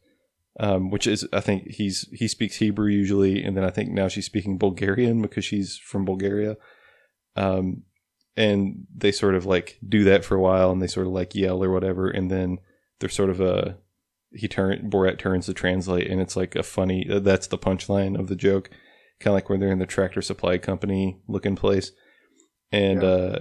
Um, 0.59 0.89
which 0.89 1.05
is, 1.05 1.27
I 1.31 1.39
think 1.39 1.67
he's 1.67 2.07
he 2.11 2.27
speaks 2.27 2.55
Hebrew 2.55 2.89
usually, 2.89 3.43
and 3.43 3.55
then 3.55 3.63
I 3.63 3.69
think 3.71 3.89
now 3.89 4.07
she's 4.07 4.25
speaking 4.25 4.57
Bulgarian 4.57 5.21
because 5.21 5.45
she's 5.45 5.77
from 5.77 6.05
Bulgaria. 6.05 6.57
Um, 7.35 7.83
and 8.35 8.85
they 8.95 9.11
sort 9.11 9.35
of 9.35 9.45
like 9.45 9.79
do 9.87 10.03
that 10.03 10.23
for 10.23 10.35
a 10.35 10.41
while, 10.41 10.71
and 10.71 10.81
they 10.81 10.87
sort 10.87 11.07
of 11.07 11.13
like 11.13 11.35
yell 11.35 11.63
or 11.63 11.71
whatever, 11.71 12.09
and 12.09 12.29
then 12.29 12.59
they're 12.99 13.09
sort 13.09 13.31
of 13.31 13.41
a 13.41 13.77
he 14.31 14.47
turn 14.47 14.89
Borat 14.91 15.17
turns 15.17 15.47
to 15.47 15.53
translate, 15.53 16.09
and 16.09 16.21
it's 16.21 16.35
like 16.35 16.55
a 16.55 16.63
funny. 16.63 17.07
That's 17.07 17.47
the 17.47 17.57
punchline 17.57 18.19
of 18.19 18.27
the 18.27 18.35
joke, 18.35 18.69
kind 19.19 19.31
of 19.31 19.35
like 19.35 19.49
when 19.49 19.59
they're 19.59 19.71
in 19.71 19.79
the 19.79 19.85
tractor 19.87 20.21
supply 20.21 20.57
company 20.59 21.19
looking 21.27 21.55
place, 21.55 21.91
and 22.71 23.01
Yeah. 23.01 23.07
uh, 23.07 23.39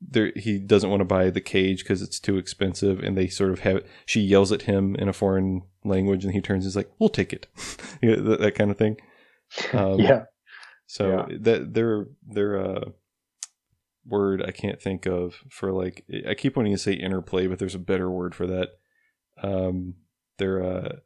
there 0.00 0.32
he 0.36 0.58
doesn't 0.60 0.90
want 0.90 1.00
to 1.00 1.04
buy 1.04 1.28
the 1.30 1.40
cage 1.40 1.82
because 1.82 2.02
it's 2.02 2.20
too 2.20 2.38
expensive, 2.38 3.00
and 3.00 3.16
they 3.16 3.26
sort 3.28 3.50
of 3.50 3.60
have 3.60 3.84
she 4.06 4.20
yells 4.20 4.52
at 4.52 4.62
him 4.62 4.94
in 4.96 5.08
a 5.08 5.12
foreign 5.12 5.62
language, 5.84 6.24
and 6.24 6.32
he 6.34 6.40
turns 6.40 6.64
and 6.64 6.68
is 6.70 6.76
like, 6.76 6.90
"We'll 6.98 7.08
take 7.08 7.32
it," 7.32 7.46
You 8.02 8.14
know, 8.16 8.22
that, 8.22 8.40
that 8.40 8.54
kind 8.54 8.70
of 8.70 8.76
thing. 8.78 8.96
Um, 9.72 9.98
yeah. 9.98 10.24
so 10.86 11.26
that 11.40 11.72
their 11.74 12.06
their 12.26 12.58
uh, 12.58 12.84
word 14.06 14.42
I 14.42 14.50
can't 14.52 14.80
think 14.80 15.06
of 15.06 15.42
for 15.50 15.72
like 15.72 16.04
I 16.28 16.34
keep 16.34 16.56
wanting 16.56 16.72
to 16.74 16.78
say 16.78 16.92
interplay, 16.92 17.46
but 17.46 17.58
there's 17.58 17.74
a 17.74 17.78
better 17.78 18.10
word 18.10 18.34
for 18.34 18.46
that. 18.46 18.68
Um, 19.42 19.94
their 20.38 20.62
uh, 20.62 20.96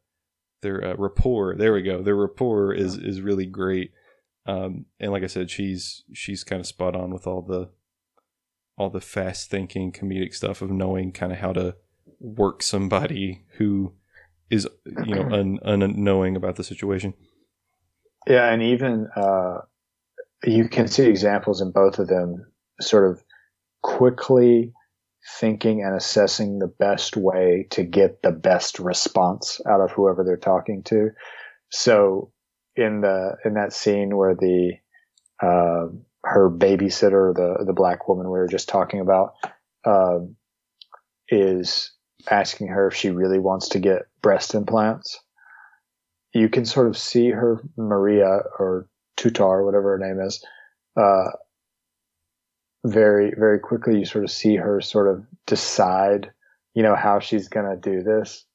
their 0.61 0.83
uh, 0.85 0.95
rapport. 0.97 1.55
There 1.55 1.73
we 1.73 1.81
go. 1.81 2.01
Their 2.03 2.15
rapport 2.15 2.73
is 2.73 2.97
is 2.97 3.21
really 3.21 3.45
great. 3.45 3.91
Um, 4.45 4.85
and 4.99 5.11
like 5.11 5.23
I 5.23 5.27
said, 5.27 5.49
she's 5.49 6.03
she's 6.13 6.43
kind 6.43 6.59
of 6.59 6.67
spot 6.67 6.95
on 6.95 7.11
with 7.11 7.25
all 7.27 7.41
the 7.41 7.69
all 8.77 8.89
the 8.89 9.01
fast 9.01 9.49
thinking 9.49 9.91
comedic 9.91 10.33
stuff 10.33 10.61
of 10.61 10.71
knowing 10.71 11.11
kind 11.11 11.31
of 11.31 11.37
how 11.39 11.53
to 11.53 11.75
work 12.19 12.63
somebody 12.63 13.45
who 13.57 13.93
is 14.49 14.67
you 15.05 15.15
know 15.15 15.23
un, 15.31 15.59
unknowing 15.63 16.35
about 16.35 16.55
the 16.55 16.63
situation. 16.63 17.13
Yeah, 18.27 18.51
and 18.51 18.61
even 18.61 19.07
uh, 19.15 19.59
you 20.43 20.67
can 20.67 20.87
see 20.87 21.07
examples 21.07 21.61
in 21.61 21.71
both 21.71 21.99
of 21.99 22.07
them, 22.07 22.45
sort 22.81 23.09
of 23.09 23.23
quickly 23.81 24.73
thinking 25.39 25.83
and 25.83 25.95
assessing 25.95 26.59
the 26.59 26.67
best 26.67 27.15
way 27.15 27.67
to 27.71 27.83
get 27.83 28.21
the 28.21 28.31
best 28.31 28.79
response 28.79 29.61
out 29.69 29.79
of 29.79 29.91
whoever 29.91 30.23
they're 30.23 30.35
talking 30.35 30.83
to. 30.83 31.11
So 31.69 32.32
in 32.75 33.01
the 33.01 33.37
in 33.45 33.55
that 33.55 33.73
scene 33.73 34.15
where 34.15 34.35
the 34.35 34.73
uh, 35.41 35.87
her 36.23 36.49
babysitter, 36.49 37.33
the 37.33 37.63
the 37.65 37.73
black 37.73 38.07
woman 38.07 38.25
we 38.25 38.31
were 38.31 38.47
just 38.47 38.69
talking 38.69 38.99
about, 38.99 39.33
um, 39.85 40.35
is 41.29 41.91
asking 42.29 42.67
her 42.67 42.87
if 42.87 42.95
she 42.95 43.09
really 43.09 43.39
wants 43.39 43.69
to 43.69 43.79
get 43.79 44.03
breast 44.21 44.55
implants 44.55 45.19
you 46.33 46.49
can 46.49 46.65
sort 46.65 46.87
of 46.87 46.97
see 46.97 47.29
her 47.29 47.61
Maria 47.77 48.39
or 48.59 48.87
Tutar, 49.17 49.63
whatever 49.63 49.97
her 49.97 49.99
name 49.99 50.19
is, 50.19 50.43
uh, 50.97 51.29
very, 52.83 53.33
very 53.37 53.59
quickly. 53.59 53.99
You 53.99 54.05
sort 54.05 54.23
of 54.23 54.31
see 54.31 54.55
her 54.55 54.81
sort 54.81 55.09
of 55.09 55.25
decide, 55.45 56.31
you 56.73 56.83
know, 56.83 56.95
how 56.95 57.19
she's 57.19 57.47
to 57.65 57.77
do 57.79 58.01
this. 58.01 58.45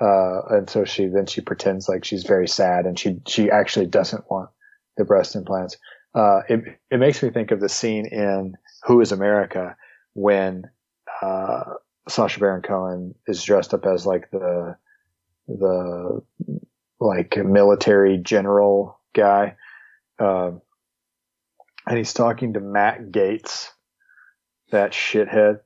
Uh, 0.00 0.40
and 0.50 0.70
so 0.70 0.84
she, 0.84 1.06
then 1.06 1.26
she 1.26 1.40
pretends 1.40 1.88
like 1.88 2.04
she's 2.04 2.24
very 2.24 2.48
sad 2.48 2.86
and 2.86 2.98
she, 2.98 3.20
she 3.26 3.50
actually 3.50 3.86
doesn't 3.86 4.30
want 4.30 4.48
the 4.96 5.04
breast 5.04 5.36
implants. 5.36 5.76
Uh, 6.14 6.40
it, 6.48 6.78
it 6.90 6.98
makes 6.98 7.22
me 7.22 7.30
think 7.30 7.50
of 7.50 7.60
the 7.60 7.68
scene 7.68 8.06
in 8.06 8.56
Who 8.84 9.00
is 9.00 9.12
America 9.12 9.76
when, 10.14 10.70
uh, 11.22 11.64
Sacha 12.08 12.40
Baron 12.40 12.62
Cohen 12.62 13.14
is 13.26 13.42
dressed 13.42 13.74
up 13.74 13.84
as 13.84 14.06
like 14.06 14.30
the, 14.30 14.76
the 15.46 16.22
like 16.98 17.36
military 17.36 18.18
general 18.18 18.98
guy. 19.12 19.56
Um, 20.18 20.62
and 21.86 21.98
he's 21.98 22.12
talking 22.12 22.54
to 22.54 22.60
Matt 22.60 23.10
Gaetz, 23.10 23.68
that 24.70 24.92
shithead. 24.92 25.60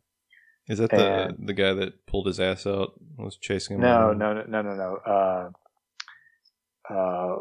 Is 0.68 0.78
that 0.78 0.90
the 0.90 0.96
And- 1.28 1.46
the 1.48 1.52
guy 1.52 1.72
that 1.74 2.06
pulled 2.06 2.26
his 2.26 2.40
ass 2.40 2.66
out 2.66 2.94
and 3.16 3.24
was 3.24 3.36
chasing 3.36 3.76
him? 3.76 3.82
No, 3.82 4.08
around? 4.08 4.18
no, 4.18 4.32
no, 4.34 4.42
no, 4.48 4.62
no, 4.62 4.74
no. 4.74 4.96
Uh, 4.96 6.92
uh, 6.92 7.36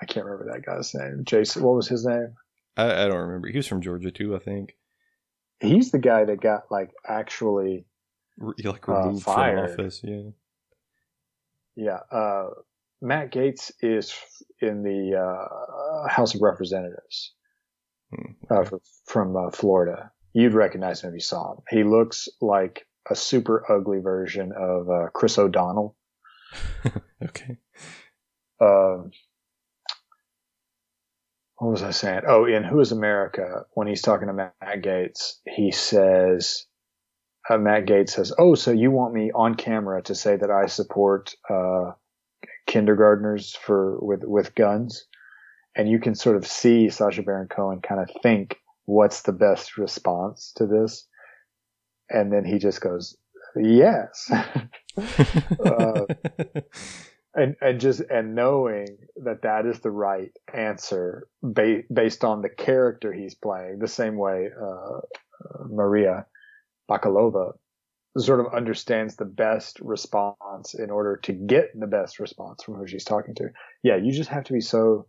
I 0.00 0.04
can't 0.06 0.26
remember 0.26 0.52
that 0.52 0.64
guy's 0.64 0.94
name. 0.94 1.22
Jason, 1.24 1.62
what 1.62 1.74
was 1.76 1.88
his 1.88 2.04
name? 2.06 2.34
I, 2.76 3.04
I 3.04 3.08
don't 3.08 3.18
remember. 3.26 3.48
He 3.48 3.56
was 3.56 3.66
from 3.66 3.80
Georgia 3.82 4.10
too, 4.10 4.34
I 4.34 4.38
think. 4.38 4.76
He's 5.60 5.90
the 5.90 5.98
guy 5.98 6.24
that 6.24 6.40
got 6.40 6.70
like 6.70 6.90
actually, 7.06 7.86
Re- 8.38 8.54
like 8.64 8.88
Uh, 8.88 8.92
removed 9.00 9.24
from 9.24 9.34
fired. 9.34 9.70
office. 9.70 10.00
Yeah. 10.02 10.30
yeah. 11.76 11.98
Uh, 12.10 12.48
Matt 13.00 13.32
Gaetz 13.32 13.70
is 13.80 14.14
in 14.60 14.82
the 14.82 15.16
uh, 15.16 16.08
House 16.08 16.34
of 16.34 16.40
Representatives. 16.42 17.32
Hmm. 18.14 18.32
uh, 18.50 18.64
from 19.06 19.36
uh, 19.36 19.50
Florida. 19.50 20.12
You'd 20.36 20.52
recognize 20.52 21.00
him 21.00 21.08
if 21.08 21.14
you 21.14 21.20
saw 21.20 21.52
him. 21.52 21.58
He 21.70 21.82
looks 21.82 22.28
like 22.42 22.86
a 23.10 23.16
super 23.16 23.64
ugly 23.72 24.00
version 24.00 24.52
of 24.52 24.90
uh, 24.90 25.06
Chris 25.14 25.38
O'Donnell. 25.38 25.96
okay. 27.24 27.56
Um, 28.60 29.12
what 31.56 31.70
was 31.70 31.82
I 31.82 31.92
saying? 31.92 32.24
Oh, 32.28 32.44
in 32.44 32.64
Who 32.64 32.80
is 32.80 32.92
America, 32.92 33.64
when 33.72 33.86
he's 33.86 34.02
talking 34.02 34.28
to 34.28 34.34
Matt 34.34 34.82
Gaetz, 34.82 35.36
he 35.46 35.70
says, 35.70 36.66
uh, 37.48 37.56
Matt 37.56 37.86
Gaetz 37.86 38.10
says, 38.10 38.34
"Oh, 38.38 38.54
so 38.56 38.72
you 38.72 38.90
want 38.90 39.14
me 39.14 39.30
on 39.34 39.54
camera 39.54 40.02
to 40.02 40.14
say 40.14 40.36
that 40.36 40.50
I 40.50 40.66
support 40.66 41.34
uh, 41.48 41.92
kindergartners 42.66 43.56
for 43.56 43.98
with 44.04 44.22
with 44.22 44.54
guns?" 44.54 45.06
And 45.74 45.88
you 45.88 45.98
can 45.98 46.14
sort 46.14 46.36
of 46.36 46.46
see 46.46 46.90
Sacha 46.90 47.22
Baron 47.22 47.48
Cohen 47.48 47.80
kind 47.80 48.02
of 48.02 48.10
think, 48.22 48.58
"What's 48.86 49.22
the 49.22 49.32
best 49.32 49.76
response 49.76 50.52
to 50.56 50.66
this?" 50.66 51.06
And 52.08 52.32
then 52.32 52.44
he 52.44 52.58
just 52.58 52.80
goes, 52.80 53.16
"Yes." 53.56 54.30
uh, 54.32 56.06
and 57.34 57.54
and 57.60 57.80
just 57.80 58.00
and 58.00 58.34
knowing 58.34 58.86
that 59.24 59.42
that 59.42 59.66
is 59.66 59.80
the 59.80 59.90
right 59.90 60.32
answer 60.52 61.28
ba- 61.42 61.82
based 61.92 62.24
on 62.24 62.42
the 62.42 62.48
character 62.48 63.12
he's 63.12 63.34
playing, 63.34 63.78
the 63.78 63.88
same 63.88 64.16
way 64.16 64.48
uh, 64.60 65.00
Maria 65.68 66.26
Bakalova 66.90 67.52
sort 68.18 68.40
of 68.40 68.54
understands 68.54 69.16
the 69.16 69.26
best 69.26 69.78
response 69.80 70.74
in 70.74 70.90
order 70.90 71.18
to 71.24 71.32
get 71.32 71.78
the 71.78 71.86
best 71.86 72.18
response 72.18 72.62
from 72.62 72.74
who 72.74 72.86
she's 72.86 73.04
talking 73.04 73.34
to. 73.34 73.50
Yeah, 73.82 73.96
you 73.96 74.12
just 74.12 74.30
have 74.30 74.44
to 74.44 74.54
be 74.54 74.60
so 74.60 75.06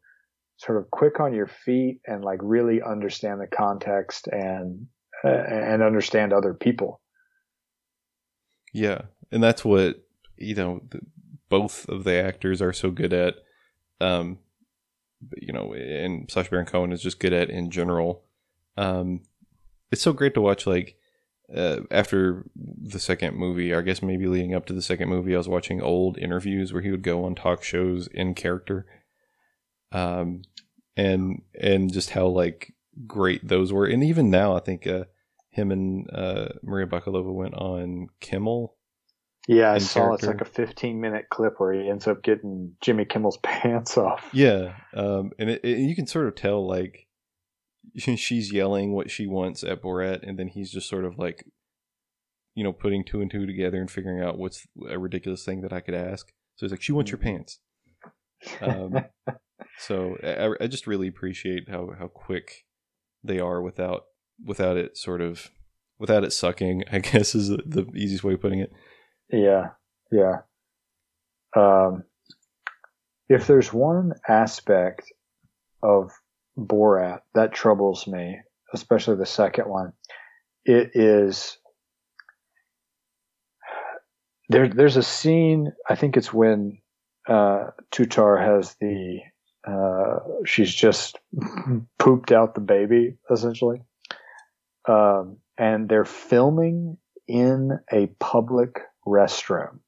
sort 0.58 0.80
of 0.80 0.90
quick 0.92 1.20
on 1.20 1.34
your 1.34 1.48
feet 1.48 2.02
and 2.06 2.24
like 2.24 2.40
really 2.42 2.82
understand 2.82 3.40
the 3.40 3.48
context 3.48 4.28
and 4.28 4.88
uh, 5.24 5.30
and 5.30 5.82
understand 5.82 6.34
other 6.34 6.54
people. 6.54 7.02
Yeah, 8.74 9.04
and 9.32 9.44
that's 9.44 9.64
what 9.64 10.04
you 10.38 10.56
know. 10.56 10.82
Both 11.50 11.88
of 11.88 12.04
the 12.04 12.16
actors 12.16 12.62
are 12.62 12.74
so 12.74 12.92
good 12.92 13.14
at. 13.14 13.36
Um, 14.02 14.40
you 15.38 15.54
know, 15.54 15.74
and 15.74 16.30
Sacha 16.30 16.50
Baron 16.50 16.66
Cohen 16.66 16.92
is 16.92 17.02
just 17.02 17.22
good 17.22 17.32
at 17.32 17.50
in 17.50 17.72
general. 17.72 18.24
Um, 18.76 19.22
it's 19.92 20.02
so 20.02 20.12
great 20.12 20.34
to 20.34 20.42
watch. 20.42 20.68
Like 20.68 20.98
uh, 21.56 21.82
after 21.90 22.46
the 22.56 23.00
second 23.00 23.38
movie, 23.38 23.74
I 23.74 23.82
guess 23.82 24.02
maybe 24.02 24.28
leading 24.28 24.54
up 24.54 24.66
to 24.66 24.74
the 24.74 24.82
second 24.82 25.10
movie, 25.10 25.34
I 25.34 25.38
was 25.38 25.48
watching 25.48 25.82
old 25.82 26.18
interviews 26.18 26.74
where 26.74 26.82
he 26.82 26.92
would 26.92 27.02
go 27.02 27.24
on 27.24 27.36
talk 27.36 27.64
shows 27.64 28.08
in 28.08 28.34
character. 28.34 28.86
Um, 29.92 30.42
and 30.96 31.42
and 31.60 31.92
just 31.92 32.12
how 32.12 32.28
like 32.28 32.74
great 33.06 33.48
those 33.48 33.72
were, 33.72 33.86
and 33.86 34.04
even 34.04 34.30
now, 34.30 34.56
I 34.56 34.60
think 34.60 34.88
uh, 34.88 35.06
him 35.52 35.72
and 35.72 36.10
uh, 36.14 36.50
Maria 36.64 36.88
Bakalova 36.88 37.34
went 37.34 37.54
on 37.54 38.08
Kimmel 38.20 38.78
yeah, 39.48 39.72
I 39.72 39.78
saw 39.78 40.02
character. 40.02 40.16
it's 40.16 40.26
like 40.26 40.42
a 40.42 40.52
15 40.52 41.00
minute 41.00 41.28
clip 41.30 41.54
where 41.58 41.72
he 41.72 41.90
ends 41.90 42.06
up 42.06 42.22
getting 42.22 42.76
Jimmy 42.82 43.06
Kimmel's 43.06 43.38
pants 43.44 43.98
off. 43.98 44.30
Yeah, 44.34 44.76
um, 44.94 45.32
and 45.40 45.50
it, 45.50 45.62
it, 45.64 45.78
you 45.80 45.96
can 45.96 46.06
sort 46.06 46.28
of 46.28 46.36
tell 46.36 46.68
like 46.68 47.08
she's 47.96 48.52
yelling 48.52 48.92
what 48.92 49.10
she 49.10 49.26
wants 49.26 49.64
at 49.64 49.82
Borat, 49.82 50.28
and 50.28 50.38
then 50.38 50.50
he's 50.50 50.70
just 50.70 50.90
sort 50.90 51.06
of 51.06 51.18
like, 51.18 51.46
you 52.56 52.64
know, 52.64 52.74
putting 52.74 53.06
two 53.06 53.22
and 53.22 53.32
two 53.32 53.46
together 53.46 53.80
and 53.80 53.90
figuring 53.90 54.22
out 54.22 54.38
what's 54.38 54.68
a 54.90 55.00
ridiculous 55.00 55.46
thing 55.46 55.62
that 55.62 55.72
I 55.72 55.80
could 55.80 55.96
ask. 55.96 56.28
So 56.58 56.66
he's 56.66 56.72
like, 56.72 56.82
"She 56.82 56.92
wants 56.92 57.12
your 57.12 57.20
mm-hmm. 57.20 57.28
pants." 57.30 57.60
Um, 58.62 59.06
so 59.80 60.18
I, 60.24 60.64
I 60.64 60.68
just 60.68 60.88
really 60.88 61.08
appreciate 61.08 61.70
how 61.70 61.92
how 61.98 62.08
quick 62.08 62.66
they 63.24 63.40
are 63.40 63.62
without 63.62 64.06
without 64.44 64.78
it 64.78 64.98
sort 64.98 65.22
of 65.22 65.52
without 66.00 66.24
it 66.24 66.34
sucking. 66.34 66.84
I 66.92 67.00
guess 67.00 67.36
is 67.36 67.50
the, 67.50 67.64
the 67.66 67.86
easiest 67.96 68.24
way 68.24 68.34
of 68.34 68.42
putting 68.42 68.60
it. 68.60 68.72
Yeah, 69.30 69.70
yeah. 70.12 70.38
Um, 71.56 72.04
if 73.30 73.48
there's 73.48 73.74
one 73.74 74.14
aspect 74.28 75.12
of 75.84 76.12
Borat 76.58 77.22
that 77.34 77.54
troubles 77.54 78.08
me, 78.08 78.40
especially 78.74 79.18
the 79.18 79.26
second 79.26 79.68
one, 79.68 79.94
it 80.66 80.92
is 80.94 81.58
there. 84.50 84.68
There's 84.68 84.98
a 84.98 85.04
scene. 85.04 85.74
I 85.90 85.96
think 85.96 86.18
it's 86.18 86.34
when 86.34 86.80
uh, 87.28 87.72
Tutar 87.94 88.40
has 88.42 88.76
the. 88.80 89.20
Uh, 89.68 90.20
she's 90.46 90.74
just 90.74 91.20
pooped 92.00 92.32
out 92.32 92.56
the 92.56 92.62
baby, 92.62 93.18
essentially, 93.30 93.82
um, 94.88 95.38
and 95.58 95.90
they're 95.90 96.06
filming 96.06 96.98
in 97.28 97.78
a 97.92 98.08
public 98.20 98.80
restroom. 99.06 99.80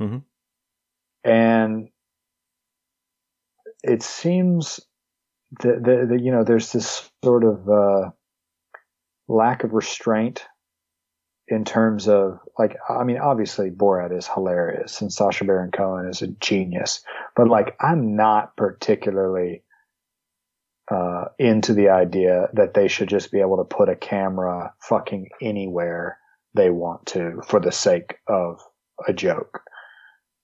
Mm-hmm. 0.00 0.18
And 1.24 1.88
it 3.82 4.02
seems 4.02 4.80
that, 5.60 5.84
that, 5.84 6.08
that, 6.08 6.20
you 6.22 6.32
know, 6.32 6.44
there's 6.44 6.72
this 6.72 7.10
sort 7.22 7.44
of 7.44 7.68
uh, 7.68 8.10
lack 9.28 9.64
of 9.64 9.74
restraint 9.74 10.46
in 11.48 11.64
terms 11.64 12.08
of 12.08 12.38
like 12.58 12.76
I 12.88 13.04
mean 13.04 13.18
obviously 13.18 13.70
Borat 13.70 14.16
is 14.16 14.28
hilarious 14.28 15.00
and 15.00 15.12
Sacha 15.12 15.44
Baron 15.44 15.70
Cohen 15.70 16.08
is 16.08 16.22
a 16.22 16.28
genius 16.28 17.02
but 17.34 17.48
like 17.48 17.76
I'm 17.80 18.16
not 18.16 18.56
particularly 18.56 19.62
uh, 20.90 21.26
into 21.38 21.74
the 21.74 21.90
idea 21.90 22.48
that 22.54 22.74
they 22.74 22.88
should 22.88 23.08
just 23.08 23.30
be 23.30 23.40
able 23.40 23.58
to 23.58 23.64
put 23.64 23.88
a 23.88 23.96
camera 23.96 24.72
fucking 24.80 25.28
anywhere 25.42 26.18
they 26.54 26.70
want 26.70 27.06
to 27.06 27.42
for 27.46 27.60
the 27.60 27.72
sake 27.72 28.16
of 28.26 28.60
a 29.06 29.12
joke. 29.12 29.60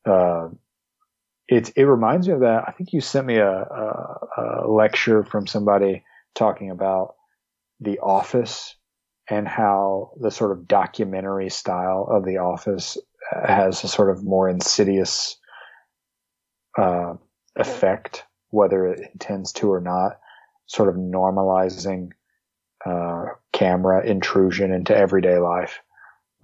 Uh, 0.07 0.49
it 1.49 1.73
it 1.77 1.85
reminds 1.85 2.29
me 2.29 2.35
of 2.35 2.41
that. 2.41 2.65
I 2.67 2.73
think 2.73 2.93
you 2.93 3.01
sent 3.01 3.27
me 3.27 3.37
a, 3.37 3.51
a, 3.51 4.19
a 4.37 4.69
lecture 4.69 5.25
from 5.25 5.47
somebody 5.47 6.05
talking 6.35 6.71
about 6.71 7.15
The 7.81 7.99
Office 8.01 8.77
and 9.29 9.49
how 9.49 10.13
the 10.21 10.31
sort 10.31 10.53
of 10.53 10.69
documentary 10.69 11.51
style 11.51 12.07
of 12.11 12.25
The 12.25 12.39
Office 12.39 12.99
has 13.31 13.83
a 13.85 13.89
sort 13.89 14.11
of 14.11 14.23
more 14.23 14.49
insidious 14.49 15.37
uh, 16.79 17.15
effect, 17.57 18.25
whether 18.51 18.87
it 18.87 19.11
intends 19.13 19.53
to 19.55 19.73
or 19.73 19.81
not, 19.81 20.19
sort 20.67 20.89
of 20.89 20.97
normalizing 20.97 22.11
uh, 22.85 23.27
camera 23.53 24.05
intrusion 24.05 24.73
into 24.73 24.97
everyday 24.97 25.39
life. 25.39 25.81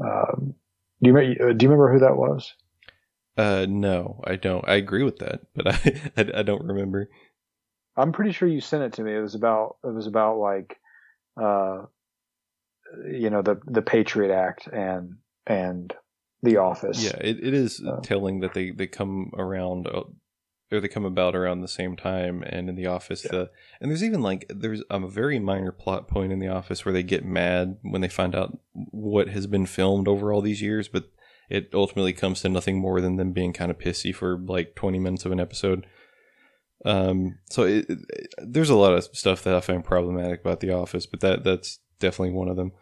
Um, 0.03 0.55
do 1.03 1.11
you 1.11 1.16
uh, 1.16 1.53
do 1.53 1.64
you 1.64 1.70
remember 1.70 1.93
who 1.93 2.01
that 2.01 2.16
was? 2.16 2.55
Uh, 3.37 3.66
no, 3.68 4.20
I 4.24 4.37
don't. 4.37 4.66
I 4.68 4.74
agree 4.74 5.03
with 5.03 5.18
that, 5.18 5.41
but 5.55 5.68
I, 5.68 6.11
I, 6.16 6.41
I 6.41 6.43
don't 6.43 6.64
remember. 6.64 7.11
I'm 7.97 8.12
pretty 8.12 8.33
sure 8.33 8.49
you 8.49 8.61
sent 8.61 8.85
it 8.85 8.93
to 8.95 9.03
me. 9.03 9.14
It 9.14 9.20
was 9.20 9.35
about 9.35 9.76
it 9.85 9.93
was 9.93 10.07
about 10.07 10.39
like, 10.39 10.78
uh, 11.41 11.83
you 13.11 13.30
know, 13.30 13.43
the 13.43 13.61
the 13.66 13.82
Patriot 13.82 14.34
Act 14.34 14.66
and 14.66 15.16
and 15.47 15.93
the 16.43 16.59
Office. 16.59 17.03
Yeah, 17.03 17.16
it, 17.20 17.38
it 17.43 17.55
is 17.55 17.82
uh, 17.86 18.01
telling 18.03 18.41
that 18.41 18.55
they 18.55 18.70
they 18.70 18.86
come 18.86 19.32
around 19.36 19.86
uh, 19.86 20.03
or 20.72 20.80
they 20.80 20.88
come 20.88 21.05
about 21.05 21.34
around 21.34 21.61
the 21.61 21.68
same 21.68 21.97
time 21.97 22.43
and 22.47 22.68
in 22.68 22.76
the 22.76 22.86
office 22.86 23.24
yeah. 23.24 23.30
the 23.32 23.51
and 23.80 23.91
there's 23.91 24.05
even 24.05 24.22
like 24.22 24.47
there's 24.49 24.82
a 24.91 25.07
very 25.07 25.38
minor 25.38 25.72
plot 25.72 26.09
point 26.09 26.32
in 26.32 26.38
the 26.38 26.49
office 26.49 26.84
where 26.84 26.93
they 26.93 27.03
get 27.03 27.24
mad 27.24 27.76
when 27.82 28.01
they 28.01 28.09
find 28.09 28.34
out 28.34 28.59
what 28.72 29.28
has 29.28 29.47
been 29.47 29.66
filmed 29.66 30.07
over 30.07 30.32
all 30.32 30.41
these 30.41 30.62
years 30.62 30.88
but 30.88 31.11
it 31.49 31.70
ultimately 31.74 32.12
comes 32.12 32.41
to 32.41 32.49
nothing 32.49 32.78
more 32.78 33.01
than 33.01 33.16
them 33.16 33.32
being 33.32 33.53
kind 33.53 33.70
of 33.70 33.78
pissy 33.78 34.14
for 34.14 34.38
like 34.38 34.74
20 34.76 34.99
minutes 34.99 35.24
of 35.24 35.32
an 35.32 35.41
episode 35.41 35.86
um 36.84 37.38
so 37.51 37.64
it, 37.64 37.86
it, 37.88 37.99
there's 38.38 38.70
a 38.70 38.76
lot 38.76 38.95
of 38.95 39.05
stuff 39.12 39.43
that 39.43 39.55
i 39.55 39.61
find 39.61 39.84
problematic 39.84 40.41
about 40.41 40.61
the 40.61 40.72
office 40.72 41.07
but 41.07 41.20
that 41.20 41.45
that's 41.45 41.80
definitely 42.01 42.34
one 42.34 42.48
of 42.48 42.57
them 42.57 42.72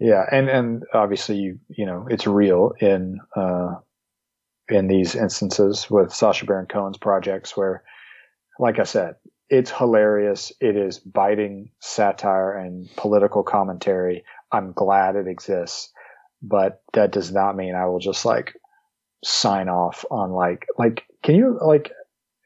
yeah 0.00 0.24
and 0.32 0.48
and 0.48 0.84
obviously 0.94 1.36
you 1.36 1.58
you 1.68 1.84
know 1.84 2.06
it's 2.10 2.26
real 2.26 2.72
in 2.80 3.18
uh 3.36 3.74
in 4.68 4.88
these 4.88 5.14
instances 5.14 5.90
with 5.90 6.12
Sacha 6.12 6.46
Baron 6.46 6.66
Cohen's 6.66 6.98
projects 6.98 7.56
where, 7.56 7.82
like 8.58 8.78
I 8.78 8.84
said, 8.84 9.16
it's 9.48 9.70
hilarious. 9.70 10.52
It 10.60 10.76
is 10.76 10.98
biting 10.98 11.70
satire 11.80 12.56
and 12.56 12.88
political 12.96 13.42
commentary. 13.42 14.24
I'm 14.50 14.72
glad 14.72 15.16
it 15.16 15.26
exists, 15.26 15.92
but 16.42 16.82
that 16.94 17.12
does 17.12 17.32
not 17.32 17.56
mean 17.56 17.74
I 17.74 17.86
will 17.86 17.98
just 17.98 18.24
like 18.24 18.54
sign 19.24 19.68
off 19.68 20.04
on 20.10 20.30
like, 20.32 20.66
like, 20.78 21.04
can 21.22 21.34
you 21.34 21.58
like, 21.64 21.92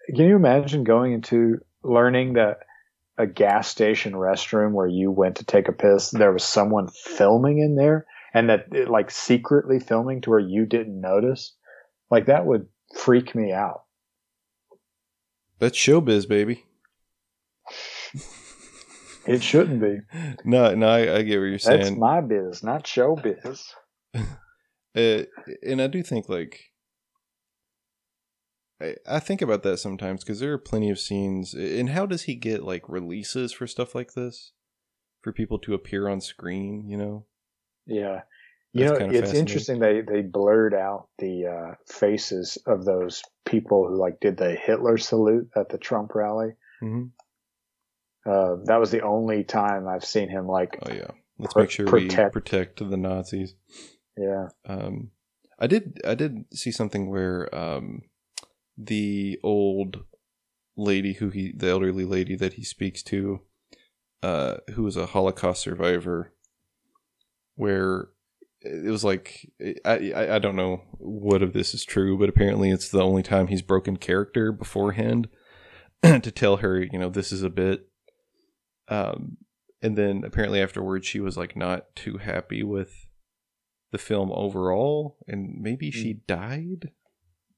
can 0.09 0.27
you 0.27 0.37
imagine 0.37 0.85
going 0.85 1.13
into 1.13 1.59
learning 1.83 2.35
that 2.35 2.59
a 3.19 3.27
gas 3.27 3.69
station 3.69 4.13
restroom 4.13 4.73
where 4.73 4.87
you 4.87 5.11
went 5.11 5.37
to 5.37 5.45
take 5.45 5.69
a 5.69 5.73
piss, 5.73 6.11
there 6.11 6.33
was 6.33 6.45
someone 6.45 6.89
filming 6.89 7.59
in 7.59 7.77
there 7.77 8.07
and 8.35 8.51
that 8.51 8.91
like 8.91 9.11
secretly 9.11 9.81
filming 9.81 10.21
to 10.23 10.31
where 10.31 10.39
you 10.39 10.67
didn't 10.67 11.01
notice? 11.01 11.55
Like 12.11 12.27
that 12.27 12.45
would 12.45 12.67
freak 12.95 13.35
me 13.35 13.53
out. 13.53 13.83
That's 15.59 15.79
showbiz, 15.79 16.29
baby. 16.29 16.65
it 19.27 19.43
shouldn't 19.43 19.81
be. 19.81 20.01
No, 20.45 20.75
no, 20.75 20.89
I, 20.89 21.17
I, 21.17 21.23
get 21.23 21.39
what 21.39 21.47
you're 21.47 21.59
saying. 21.59 21.81
That's 21.81 21.97
my 21.97 22.21
biz, 22.21 22.63
not 22.63 22.85
showbiz. 22.85 23.65
uh, 24.15 24.23
and 24.95 25.83
I 25.83 25.87
do 25.87 26.03
think 26.03 26.29
like 26.29 26.61
I, 28.81 28.97
I 29.09 29.21
think 29.21 29.41
about 29.43 29.63
that 29.63 29.79
sometimes 29.79 30.23
because 30.23 30.41
there 30.41 30.53
are 30.53 30.59
plenty 30.59 30.91
of 30.91 30.99
scenes. 30.99 31.55
And 31.55 31.91
how 31.91 32.07
does 32.07 32.23
he 32.23 32.35
get 32.35 32.63
like 32.63 32.89
releases 32.89 33.53
for 33.53 33.67
stuff 33.67 33.95
like 33.95 34.13
this? 34.15 34.53
For 35.23 35.33
people 35.33 35.59
to 35.61 35.75
appear 35.75 36.09
on 36.09 36.21
screen, 36.21 36.89
you 36.89 36.97
know? 36.97 37.27
Yeah. 37.87 38.23
You 38.73 38.85
That's 38.89 39.01
know, 39.01 39.09
it's 39.11 39.33
interesting 39.33 39.79
they 39.79 40.03
they 40.03 40.21
blurred 40.21 40.75
out 40.75 41.09
the 41.19 41.47
uh, 41.47 41.75
faces 41.91 42.59
of 42.67 42.85
those 42.85 43.23
people 43.47 43.89
who 43.89 43.97
like 43.97 44.21
did 44.21 44.37
the 44.37 44.55
Hitler 44.55 44.99
salute 44.99 45.49
at 45.57 45.71
the 45.71 45.79
Trump 45.79 46.15
rally. 46.15 46.53
hmm 46.81 47.05
Uh, 48.27 48.57
that 48.65 48.79
was 48.79 48.91
the 48.91 49.03
only 49.03 49.45
time 49.45 49.89
I've 49.89 50.05
seen 50.05 50.29
him 50.29 50.47
like, 50.47 50.79
Oh 50.83 50.93
yeah. 50.93 51.11
Let's 51.39 51.55
Pro- 51.55 51.63
make 51.63 51.71
sure 51.71 51.87
protect- 51.87 52.35
we 52.35 52.41
protect 52.41 52.79
the 52.91 52.97
Nazis. 52.97 53.55
yeah, 54.17 54.49
Um, 54.67 55.11
I 55.59 55.67
did 55.67 55.99
I 56.05 56.15
did 56.15 56.45
see 56.53 56.71
something 56.71 57.09
where 57.11 57.55
um, 57.55 58.03
the 58.77 59.39
old 59.43 60.05
lady 60.77 61.15
who 61.15 61.31
he 61.31 61.53
the 61.57 61.69
elderly 61.69 62.05
lady 62.05 62.37
that 62.37 62.55
he 62.55 62.65
speaks 62.65 63.03
to, 63.05 63.41
uh, 64.23 64.57
who 64.75 64.83
was 64.83 64.97
a 64.97 65.07
Holocaust 65.07 65.63
survivor, 65.63 66.33
where 67.55 68.09
it 68.61 68.91
was 68.91 69.05
like 69.05 69.51
I, 69.85 70.13
I 70.15 70.35
I 70.37 70.39
don't 70.39 70.57
know 70.57 70.83
what 70.99 71.43
of 71.43 71.53
this 71.53 71.75
is 71.75 71.85
true, 71.85 72.19
but 72.19 72.29
apparently 72.29 72.71
it's 72.71 72.89
the 72.89 73.03
only 73.03 73.23
time 73.23 73.47
he's 73.47 73.63
broken 73.63 73.97
character 73.97 74.53
beforehand 74.53 75.29
to 76.03 76.31
tell 76.31 76.59
her 76.59 76.81
you 76.81 76.99
know 76.99 77.09
this 77.09 77.33
is 77.33 77.43
a 77.43 77.51
bit. 77.51 77.89
Um, 78.89 79.39
and 79.83 79.97
then 79.97 80.23
apparently 80.25 80.61
afterwards 80.61 81.07
she 81.07 81.21
was 81.21 81.37
like 81.37 81.57
not 81.57 81.95
too 81.97 82.19
happy 82.19 82.63
with 82.63 83.07
the 83.93 83.99
film 83.99 84.31
overall, 84.33 85.17
and 85.27 85.61
maybe 85.61 85.91
she 85.91 86.15
died. 86.27 86.91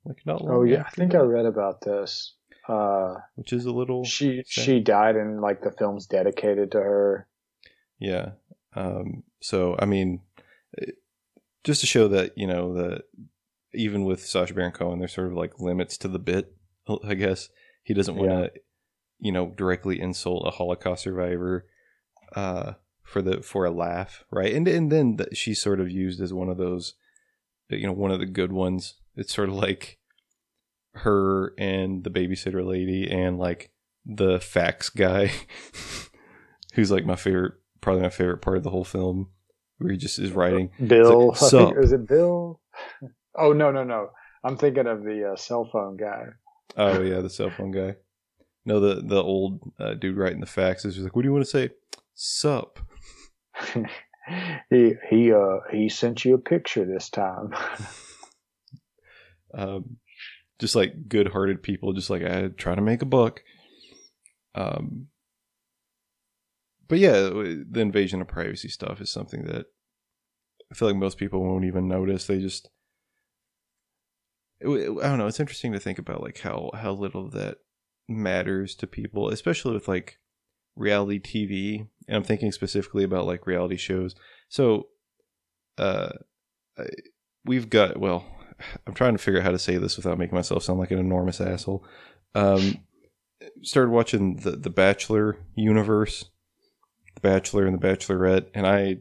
Like 0.05 0.19
not 0.25 0.43
long. 0.43 0.55
oh 0.55 0.63
yeah, 0.63 0.85
I 0.87 0.91
think 0.91 1.15
I 1.15 1.19
read 1.19 1.47
about 1.47 1.81
this. 1.83 2.35
Uh, 2.69 3.15
which 3.37 3.53
is 3.55 3.65
a 3.65 3.73
little 3.73 4.05
she 4.05 4.43
sad. 4.47 4.65
she 4.65 4.81
died 4.81 5.17
and 5.17 5.41
like 5.41 5.63
the 5.63 5.71
film's 5.73 6.07
dedicated 6.07 6.71
to 6.73 6.79
her. 6.79 7.27
Yeah. 7.99 8.33
Um, 8.75 9.23
so 9.41 9.75
I 9.79 9.87
mean, 9.87 10.21
it- 10.75 10.97
just 11.65 11.81
to 11.81 11.87
show 11.87 12.09
that 12.09 12.37
you 12.37 12.47
know 12.47 12.75
that 12.75 13.03
even 13.75 14.05
with 14.05 14.25
Sacha 14.25 14.55
Baron 14.55 14.73
Cohen, 14.73 14.99
there's 14.99 15.13
sort 15.15 15.27
of 15.27 15.35
like 15.35 15.59
limits 15.61 15.99
to 15.99 16.09
the 16.09 16.19
bit. 16.19 16.55
I 17.05 17.15
guess 17.15 17.51
he 17.83 17.93
doesn't 17.93 18.17
want 18.17 18.31
to, 18.31 18.51
you 19.19 19.33
know, 19.33 19.53
directly 19.57 20.01
insult 20.01 20.47
a 20.47 20.51
Holocaust 20.51 21.03
survivor 21.03 21.67
uh, 22.35 22.75
for 23.03 23.21
the 23.21 23.43
for 23.43 23.65
a 23.67 23.71
laugh, 23.71 24.25
right? 24.31 24.55
And 24.55 24.67
and 24.69 24.91
then 24.93 25.17
the, 25.17 25.35
she's 25.35 25.61
sort 25.61 25.81
of 25.81 25.91
used 25.91 26.21
as 26.23 26.33
one 26.33 26.49
of 26.49 26.57
those, 26.57 26.95
you 27.69 27.87
know, 27.87 27.93
one 27.93 28.11
of 28.11 28.21
the 28.21 28.27
good 28.27 28.53
ones. 28.53 28.95
It's 29.19 29.35
sort 29.35 29.49
of 29.49 29.55
like 29.57 29.99
her 30.95 31.55
and 31.59 32.05
the 32.05 32.11
babysitter 32.11 32.67
lady 32.67 33.11
and 33.11 33.39
like 33.39 33.71
the 34.07 34.41
fax 34.41 34.89
guy, 34.89 35.33
who's 36.75 36.91
like 36.91 37.05
my 37.05 37.17
favorite, 37.17 37.55
probably 37.81 38.03
my 38.03 38.11
favorite 38.11 38.43
part 38.43 38.57
of 38.57 38.63
the 38.63 38.71
whole 38.71 38.85
film, 38.85 39.29
where 39.79 39.93
he 39.93 39.99
just 39.99 40.19
is 40.19 40.33
writing. 40.33 40.71
Bill, 40.85 41.33
It's 41.33 41.43
like, 41.43 41.51
think, 41.51 41.75
"Sup?" 41.75 41.85
is 41.85 41.93
it 41.93 42.07
Bill? 42.09 42.61
Oh 43.37 43.53
no 43.53 43.71
no 43.71 43.85
no! 43.85 44.11
I'm 44.45 44.57
thinking 44.57 44.87
of 44.87 45.03
the 45.03 45.33
uh, 45.33 45.37
cell 45.37 45.69
phone 45.71 45.97
guy. 45.97 46.27
Oh 46.77 47.03
yeah, 47.03 47.21
the 47.21 47.31
cell 47.31 47.51
phone 47.51 47.73
guy. 47.73 47.97
No, 48.65 48.81
the 48.81 49.03
the 49.03 49.23
old 49.23 49.61
uh, 49.81 49.95
dude 49.95 50.17
writing 50.17 50.41
the 50.41 50.47
fax 50.47 50.85
is 50.85 50.99
like, 50.99 51.17
"What 51.17 51.23
do 51.23 51.29
you 51.29 51.33
want 51.33 51.45
to 51.45 51.51
say?" 51.51 51.71
Sup. 52.15 52.79
he 54.71 54.95
he 55.11 55.33
uh 55.33 55.59
he 55.71 55.89
sent 55.89 56.25
you 56.25 56.35
a 56.35 56.39
picture 56.39 56.85
this 56.85 57.11
time. 57.11 57.55
Um, 59.55 59.99
just 60.59 60.75
like 60.75 61.09
good-hearted 61.09 61.63
people, 61.63 61.93
just 61.93 62.11
like 62.11 62.23
I 62.23 62.49
try 62.49 62.75
to 62.75 62.81
make 62.81 63.03
a 63.03 63.07
buck. 63.07 63.43
Um, 64.55 65.09
but 66.89 66.99
yeah, 66.99 67.13
the 67.13 67.81
invasion 67.81 68.21
of 68.21 68.29
privacy 68.29 68.69
stuff 68.69 69.01
is 69.01 69.13
something 69.13 69.45
that 69.45 69.67
I 70.71 70.75
feel 70.75 70.89
like 70.89 70.97
most 70.97 71.19
people 71.19 71.43
won't 71.43 71.65
even 71.65 71.87
notice. 71.87 72.27
They 72.27 72.41
just, 72.41 72.69
I 74.63 74.67
don't 74.67 75.19
know. 75.19 75.27
It's 75.27 75.41
interesting 75.41 75.73
to 75.73 75.81
think 75.81 75.99
about 75.99 76.23
like 76.23 76.41
how 76.41 76.71
how 76.75 76.93
little 76.93 77.29
that 77.31 77.59
matters 78.09 78.75
to 78.77 78.87
people, 78.87 79.29
especially 79.29 79.75
with 79.75 79.87
like 79.87 80.19
reality 80.77 81.21
TV. 81.21 81.87
And 82.09 82.17
I'm 82.17 82.25
thinking 82.25 82.53
specifically 82.53 83.05
about 83.05 83.27
like 83.27 83.47
reality 83.47 83.77
shows. 83.77 84.15
So, 84.49 84.89
uh, 85.77 86.11
we've 87.45 87.71
got 87.71 87.99
well, 87.99 88.25
I'm 88.87 88.95
trying 88.95 89.13
to 89.13 89.19
figure 89.19 89.41
out 89.41 89.45
how 89.45 89.51
to 89.53 89.59
say 89.59 89.77
this 89.79 89.97
without 89.97 90.19
making 90.19 90.35
myself 90.35 90.63
sound 90.63 90.79
like 90.79 90.91
an 90.91 90.99
enormous 90.99 91.41
asshole. 91.41 91.85
Um, 92.35 92.79
started 93.63 93.91
watching 93.91 94.37
the 94.37 94.53
the 94.53 94.71
Bachelor 94.71 95.39
universe, 95.55 96.25
The 97.15 97.21
Bachelor 97.21 97.67
and 97.67 97.81
The 97.81 97.87
Bachelorette, 97.87 98.47
and 98.55 98.67
I 98.67 98.99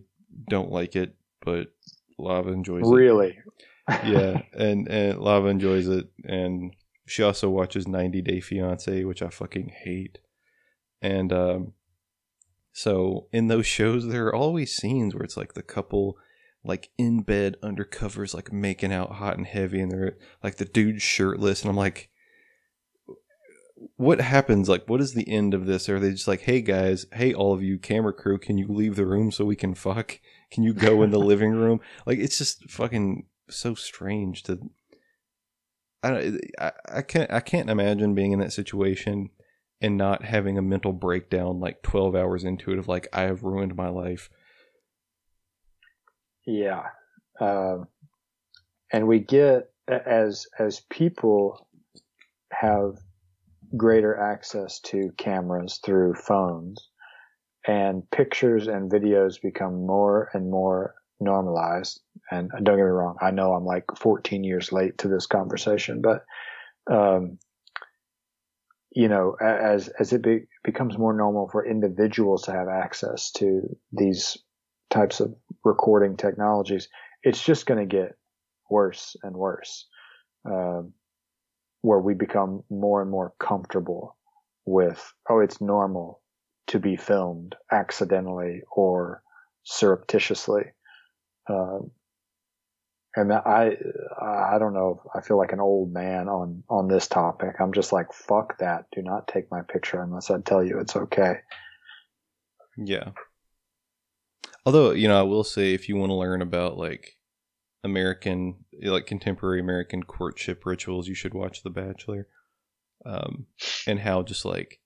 don't 0.49 0.72
like 0.72 0.95
it, 0.95 1.16
but 1.43 1.74
Lava 2.18 2.51
enjoys 2.51 2.88
it. 2.88 2.91
really? 2.91 3.38
Yeah, 4.05 4.41
and 4.53 4.88
and 4.88 5.20
Lava 5.20 5.47
enjoys 5.47 5.88
it, 5.88 6.08
and 6.24 6.76
she 7.05 7.24
also 7.24 7.49
watches 7.49 7.88
90 7.88 8.22
Day 8.22 8.41
Fiance, 8.41 9.03
which 9.05 9.22
I 9.22 9.30
fucking 9.30 9.72
hate. 9.84 10.20
And 11.01 11.32
um, 11.32 11.74
so 12.74 13.28
in 13.32 13.47
those 13.47 13.66
shows, 13.66 14.08
there 14.08 14.28
are 14.28 14.36
always 14.36 14.76
scenes 14.76 15.16
where 15.16 15.24
it's 15.24 15.38
like 15.38 15.53
the 15.53 15.64
couple 15.64 16.18
like 16.68 16.89
in 16.97 17.22
bed 17.22 17.55
under 17.63 17.84
covers, 17.84 18.34
like 18.34 18.51
making 18.51 18.91
out 18.91 19.13
hot 19.13 19.38
and 19.38 19.47
heavy, 19.47 19.80
and 19.80 19.91
they're 19.91 20.18
like 20.43 20.55
the 20.57 20.65
dude's 20.65 21.01
shirtless, 21.01 21.61
and 21.61 21.70
I'm 21.70 21.78
like, 21.78 22.09
what 23.95 24.20
happens? 24.20 24.68
Like, 24.68 24.88
what 24.88 25.01
is 25.01 25.13
the 25.13 25.28
end 25.28 25.53
of 25.53 25.65
this? 25.65 25.88
Are 25.89 25.99
they 25.99 26.11
just 26.11 26.28
like, 26.28 26.41
hey 26.41 26.61
guys, 26.61 27.05
hey 27.13 27.34
all 27.34 27.53
of 27.53 27.63
you 27.63 27.78
camera 27.78 28.13
crew, 28.13 28.38
can 28.38 28.57
you 28.57 28.68
leave 28.68 28.95
the 28.95 29.05
room 29.05 29.32
so 29.32 29.45
we 29.45 29.55
can 29.55 29.74
fuck? 29.74 30.20
Can 30.51 30.63
you 30.63 30.74
go 30.74 31.03
in 31.03 31.11
the 31.11 31.20
living 31.32 31.51
room? 31.51 31.80
Like, 32.05 32.20
it's 32.20 32.38
just 32.38 32.70
fucking 32.70 33.26
so 33.49 33.76
strange 33.76 34.43
to. 34.43 34.59
I 36.03 36.09
don't. 36.11 36.41
I, 36.59 36.72
I 36.91 37.01
can't. 37.01 37.32
I 37.32 37.39
can't 37.39 37.70
imagine 37.70 38.13
being 38.13 38.32
in 38.32 38.39
that 38.39 38.53
situation 38.53 39.30
and 39.82 39.97
not 39.97 40.26
having 40.26 40.57
a 40.57 40.61
mental 40.61 40.93
breakdown 40.93 41.59
like 41.59 41.84
12 41.84 42.15
hours 42.15 42.43
into 42.43 42.72
it 42.72 42.80
of 42.80 42.88
like 42.88 43.07
I 43.13 43.22
have 43.22 43.43
ruined 43.43 43.76
my 43.76 43.89
life. 43.89 44.30
Yeah. 46.48 46.84
Um, 47.39 47.88
and 48.91 49.08
we 49.08 49.20
get 49.20 49.70
as 49.88 50.48
as 50.58 50.82
people 50.89 51.68
have 52.52 52.98
greater 53.76 54.18
access 54.18 54.80
to 54.80 55.12
cameras 55.18 55.80
through 55.86 56.16
phones 56.16 56.89
and 57.68 58.10
pictures 58.12 58.68
and 58.68 58.89
videos 58.89 59.41
become 59.41 59.86
more 59.86 60.30
and 60.34 60.50
more 60.50 60.95
normalized 61.20 62.00
and 62.32 62.50
don't 62.52 62.78
get 62.78 62.78
me 62.78 62.82
wrong 62.84 63.18
i 63.22 63.32
know 63.32 63.54
i'm 63.54 63.66
like 63.66 63.84
14 63.98 64.43
years 64.43 64.72
late 64.72 64.98
to 65.00 65.08
this 65.08 65.26
conversation 65.26 66.02
but 66.02 66.24
um 66.89 67.38
you 68.91 69.10
know 69.10 69.36
as 69.41 69.89
as 70.00 70.14
it 70.14 70.22
be, 70.22 70.41
becomes 70.64 70.98
more 70.98 71.14
normal 71.14 71.50
for 71.50 71.66
individuals 71.66 72.43
to 72.43 72.52
have 72.52 72.68
access 72.70 73.32
to 73.32 73.62
these 73.91 74.38
types 74.89 75.20
of 75.20 75.36
recording 75.68 76.18
technologies 76.18 76.88
it's 77.24 77.43
just 77.43 77.65
going 77.65 77.80
to 77.80 77.95
get 77.95 78.15
worse 78.70 79.15
and 79.24 79.36
worse, 79.36 79.88
um, 80.45 80.93
where 81.82 81.99
we 81.99 82.13
become 82.13 82.63
more 82.70 83.01
and 83.01 83.11
more 83.11 83.34
comfortable 83.39 84.15
with, 84.65 85.13
oh, 85.30 85.39
it's 85.39 85.61
normal 85.61 86.22
to 86.68 86.80
be 86.80 86.95
filmed 86.95 87.55
accidentally 87.72 88.61
or 88.72 89.22
surreptitiously. 89.63 90.63
Um, 91.49 91.91
and 93.15 93.34
I, 93.34 93.78
I 94.22 94.59
don't 94.59 94.74
know. 94.74 95.01
I 95.15 95.22
feel 95.22 95.38
like 95.38 95.53
an 95.53 95.59
old 95.59 95.91
man 95.91 96.28
on, 96.28 96.63
on 96.70 96.88
this 96.88 97.07
topic. 97.07 97.55
I'm 97.59 97.74
just 97.74 97.91
like, 97.91 98.13
fuck 98.13 98.59
that. 98.59 98.86
Do 98.91 99.01
not 99.01 99.28
take 99.28 99.49
my 99.49 99.61
picture 99.61 100.01
unless 100.01 100.30
I 100.30 100.39
tell 100.39 100.63
you 100.63 100.80
it's 100.80 100.95
okay. 100.95 101.39
Yeah. 102.78 103.11
Although, 104.68 104.91
you 104.91 105.07
know, 105.07 105.18
I 105.18 105.24
will 105.24 105.45
say 105.45 105.74
if 105.74 105.88
you 105.88 105.95
want 105.95 106.09
to 106.09 106.15
learn 106.15 106.41
about 106.41 106.78
like 106.78 107.15
American, 107.86 108.65
like 108.84 109.05
contemporary 109.05 109.61
American 109.61 110.03
courtship 110.03 110.65
rituals, 110.65 111.07
you 111.07 111.15
should 111.15 111.34
watch 111.34 111.63
The 111.63 111.70
Bachelor. 111.70 112.28
Um, 113.05 113.45
and 113.88 114.01
how 114.01 114.24
just 114.24 114.43
like 114.43 114.82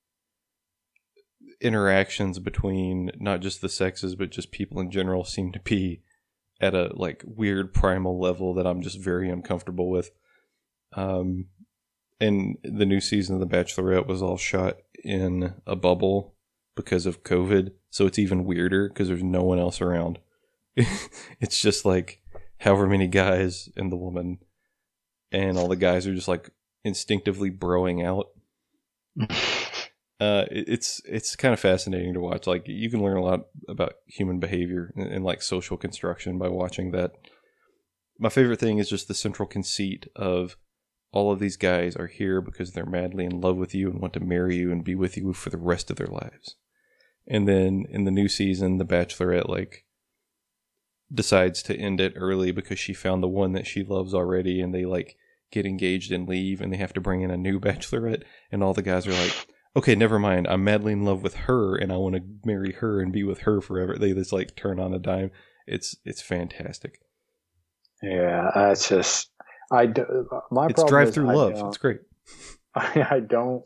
interactions 1.59 2.37
between 2.37 3.09
not 3.19 3.39
just 3.39 3.61
the 3.61 3.69
sexes, 3.69 4.13
but 4.13 4.29
just 4.29 4.51
people 4.51 4.79
in 4.79 4.91
general 4.91 5.23
seem 5.23 5.51
to 5.51 5.59
be 5.59 6.03
at 6.61 6.75
a 6.75 6.91
like 6.93 7.23
weird 7.25 7.73
primal 7.73 8.21
level 8.21 8.53
that 8.53 8.67
I'm 8.67 8.83
just 8.83 8.99
very 8.99 9.31
uncomfortable 9.31 9.89
with. 9.89 10.11
Um, 10.95 11.47
and 12.19 12.59
the 12.63 12.85
new 12.85 13.01
season 13.01 13.33
of 13.33 13.49
The 13.49 13.57
Bachelorette 13.57 14.05
was 14.05 14.21
all 14.21 14.37
shot 14.37 14.77
in 15.03 15.55
a 15.65 15.75
bubble 15.75 16.35
because 16.75 17.05
of 17.05 17.23
COVID, 17.23 17.71
so 17.89 18.05
it's 18.05 18.19
even 18.19 18.45
weirder 18.45 18.89
because 18.89 19.07
there's 19.07 19.23
no 19.23 19.43
one 19.43 19.59
else 19.59 19.81
around. 19.81 20.19
it's 20.75 21.61
just 21.61 21.85
like 21.85 22.21
however 22.59 22.87
many 22.87 23.07
guys 23.07 23.69
and 23.75 23.91
the 23.91 23.97
woman, 23.97 24.39
and 25.31 25.57
all 25.57 25.67
the 25.67 25.75
guys 25.75 26.07
are 26.07 26.15
just 26.15 26.27
like 26.27 26.49
instinctively 26.83 27.51
broing 27.51 28.05
out. 28.05 28.27
uh, 30.19 30.45
it, 30.51 30.65
it's 30.67 31.01
it's 31.05 31.35
kind 31.35 31.53
of 31.53 31.59
fascinating 31.59 32.13
to 32.13 32.19
watch. 32.19 32.47
Like 32.47 32.67
you 32.67 32.89
can 32.89 33.03
learn 33.03 33.17
a 33.17 33.23
lot 33.23 33.41
about 33.67 33.95
human 34.05 34.39
behavior 34.39 34.93
and, 34.95 35.11
and 35.11 35.25
like 35.25 35.41
social 35.41 35.77
construction 35.77 36.37
by 36.37 36.47
watching 36.47 36.91
that. 36.91 37.11
My 38.19 38.29
favorite 38.29 38.59
thing 38.59 38.77
is 38.77 38.89
just 38.89 39.07
the 39.07 39.15
central 39.15 39.47
conceit 39.47 40.07
of 40.15 40.55
all 41.11 41.31
of 41.31 41.39
these 41.39 41.57
guys 41.57 41.95
are 41.95 42.07
here 42.07 42.41
because 42.41 42.71
they're 42.71 42.85
madly 42.85 43.25
in 43.25 43.41
love 43.41 43.57
with 43.57 43.75
you 43.75 43.89
and 43.89 43.99
want 43.99 44.13
to 44.13 44.19
marry 44.19 44.55
you 44.55 44.71
and 44.71 44.83
be 44.83 44.95
with 44.95 45.17
you 45.17 45.33
for 45.33 45.49
the 45.49 45.57
rest 45.57 45.91
of 45.91 45.97
their 45.97 46.07
lives. 46.07 46.55
And 47.27 47.47
then 47.47 47.85
in 47.89 48.05
the 48.05 48.11
new 48.11 48.27
season, 48.27 48.77
the 48.77 48.85
Bachelorette 48.85 49.49
like 49.49 49.85
decides 51.13 51.61
to 51.63 51.75
end 51.75 51.99
it 51.99 52.13
early 52.15 52.51
because 52.51 52.79
she 52.79 52.93
found 52.93 53.21
the 53.21 53.27
one 53.27 53.53
that 53.53 53.67
she 53.67 53.83
loves 53.83 54.13
already, 54.13 54.61
and 54.61 54.73
they 54.73 54.85
like 54.85 55.17
get 55.51 55.65
engaged 55.65 56.11
and 56.11 56.27
leave, 56.27 56.61
and 56.61 56.71
they 56.71 56.77
have 56.77 56.93
to 56.93 57.01
bring 57.01 57.21
in 57.21 57.31
a 57.31 57.37
new 57.37 57.59
Bachelorette, 57.61 58.23
and 58.51 58.63
all 58.63 58.73
the 58.73 58.81
guys 58.81 59.05
are 59.05 59.13
like, 59.13 59.47
"Okay, 59.75 59.95
never 59.95 60.17
mind. 60.17 60.47
I'm 60.47 60.63
madly 60.63 60.93
in 60.93 61.03
love 61.03 61.21
with 61.21 61.35
her, 61.35 61.75
and 61.75 61.91
I 61.91 61.97
want 61.97 62.15
to 62.15 62.23
marry 62.45 62.73
her 62.73 63.01
and 63.01 63.11
be 63.11 63.23
with 63.23 63.39
her 63.39 63.61
forever." 63.61 63.97
They 63.97 64.13
just 64.13 64.33
like 64.33 64.55
turn 64.55 64.79
on 64.79 64.93
a 64.93 64.99
dime. 64.99 65.31
It's 65.67 65.95
it's 66.05 66.21
fantastic. 66.21 67.01
Yeah, 68.01 68.49
it's 68.71 68.89
just 68.89 69.29
I 69.71 69.85
do, 69.85 70.27
my 70.51 70.67
it's 70.67 70.83
drive 70.83 71.13
through 71.13 71.33
love. 71.33 71.53
It's 71.67 71.77
great. 71.77 72.01
I, 72.75 73.07
I 73.11 73.19
don't 73.19 73.63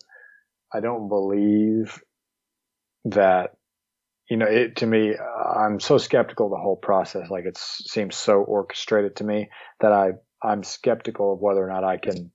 I 0.73 0.79
don't 0.79 1.09
believe 1.09 1.99
that 3.05 3.51
you 4.29 4.37
know 4.37 4.47
it 4.47 4.77
to 4.77 4.85
me 4.85 5.13
i'm 5.55 5.79
so 5.79 5.97
skeptical 5.97 6.47
of 6.47 6.51
the 6.51 6.57
whole 6.57 6.75
process 6.75 7.29
like 7.29 7.45
it 7.45 7.57
seems 7.57 8.15
so 8.15 8.41
orchestrated 8.41 9.15
to 9.15 9.23
me 9.23 9.49
that 9.79 9.91
i 9.91 10.11
i'm 10.43 10.63
skeptical 10.63 11.33
of 11.33 11.39
whether 11.39 11.63
or 11.63 11.69
not 11.69 11.83
i 11.83 11.97
can 11.97 12.31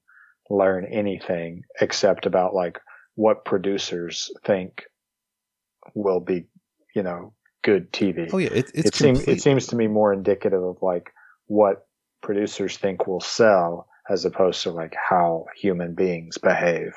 learn 0.49 0.87
anything 0.93 1.63
except 1.81 2.27
about 2.27 2.55
like 2.55 2.79
what 3.17 3.45
producers 3.45 4.31
think 4.45 4.85
will 5.95 6.21
be 6.21 6.47
you 6.95 7.03
know 7.03 7.33
good 7.63 7.93
tv 7.93 8.31
oh 8.33 8.39
yeah 8.39 8.49
it, 8.53 8.71
it's 8.75 8.89
it 8.89 8.95
seems 8.95 9.21
it 9.27 9.43
seems 9.43 9.67
to 9.67 9.77
me 9.77 9.87
more 9.87 10.13
indicative 10.13 10.63
of 10.63 10.77
like 10.83 11.11
what 11.47 11.87
producers 12.23 12.77
think 12.77 13.07
will 13.07 13.21
sell 13.21 13.87
as 14.09 14.25
opposed 14.25 14.63
to 14.63 14.71
like 14.71 14.95
how 15.09 15.47
human 15.57 15.95
beings 15.95 16.39
behave 16.39 16.95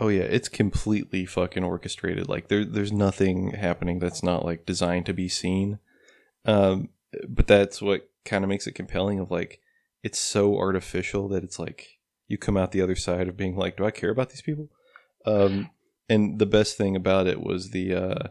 Oh 0.00 0.08
yeah, 0.08 0.22
it's 0.22 0.48
completely 0.48 1.26
fucking 1.26 1.62
orchestrated. 1.62 2.26
Like 2.26 2.48
there, 2.48 2.64
there's 2.64 2.90
nothing 2.90 3.50
happening 3.50 3.98
that's 3.98 4.22
not 4.22 4.46
like 4.46 4.64
designed 4.64 5.04
to 5.06 5.12
be 5.12 5.28
seen. 5.28 5.78
Um, 6.46 6.88
but 7.28 7.46
that's 7.46 7.82
what 7.82 8.08
kind 8.24 8.42
of 8.42 8.48
makes 8.48 8.66
it 8.66 8.72
compelling. 8.72 9.18
Of 9.20 9.30
like, 9.30 9.60
it's 10.02 10.18
so 10.18 10.56
artificial 10.56 11.28
that 11.28 11.44
it's 11.44 11.58
like 11.58 11.98
you 12.28 12.38
come 12.38 12.56
out 12.56 12.72
the 12.72 12.80
other 12.80 12.96
side 12.96 13.28
of 13.28 13.36
being 13.36 13.56
like, 13.56 13.76
do 13.76 13.84
I 13.84 13.90
care 13.90 14.08
about 14.08 14.30
these 14.30 14.40
people? 14.40 14.70
Um, 15.26 15.68
and 16.08 16.38
the 16.38 16.46
best 16.46 16.78
thing 16.78 16.96
about 16.96 17.26
it 17.26 17.42
was 17.42 17.70
the 17.70 17.94
uh, 17.94 18.28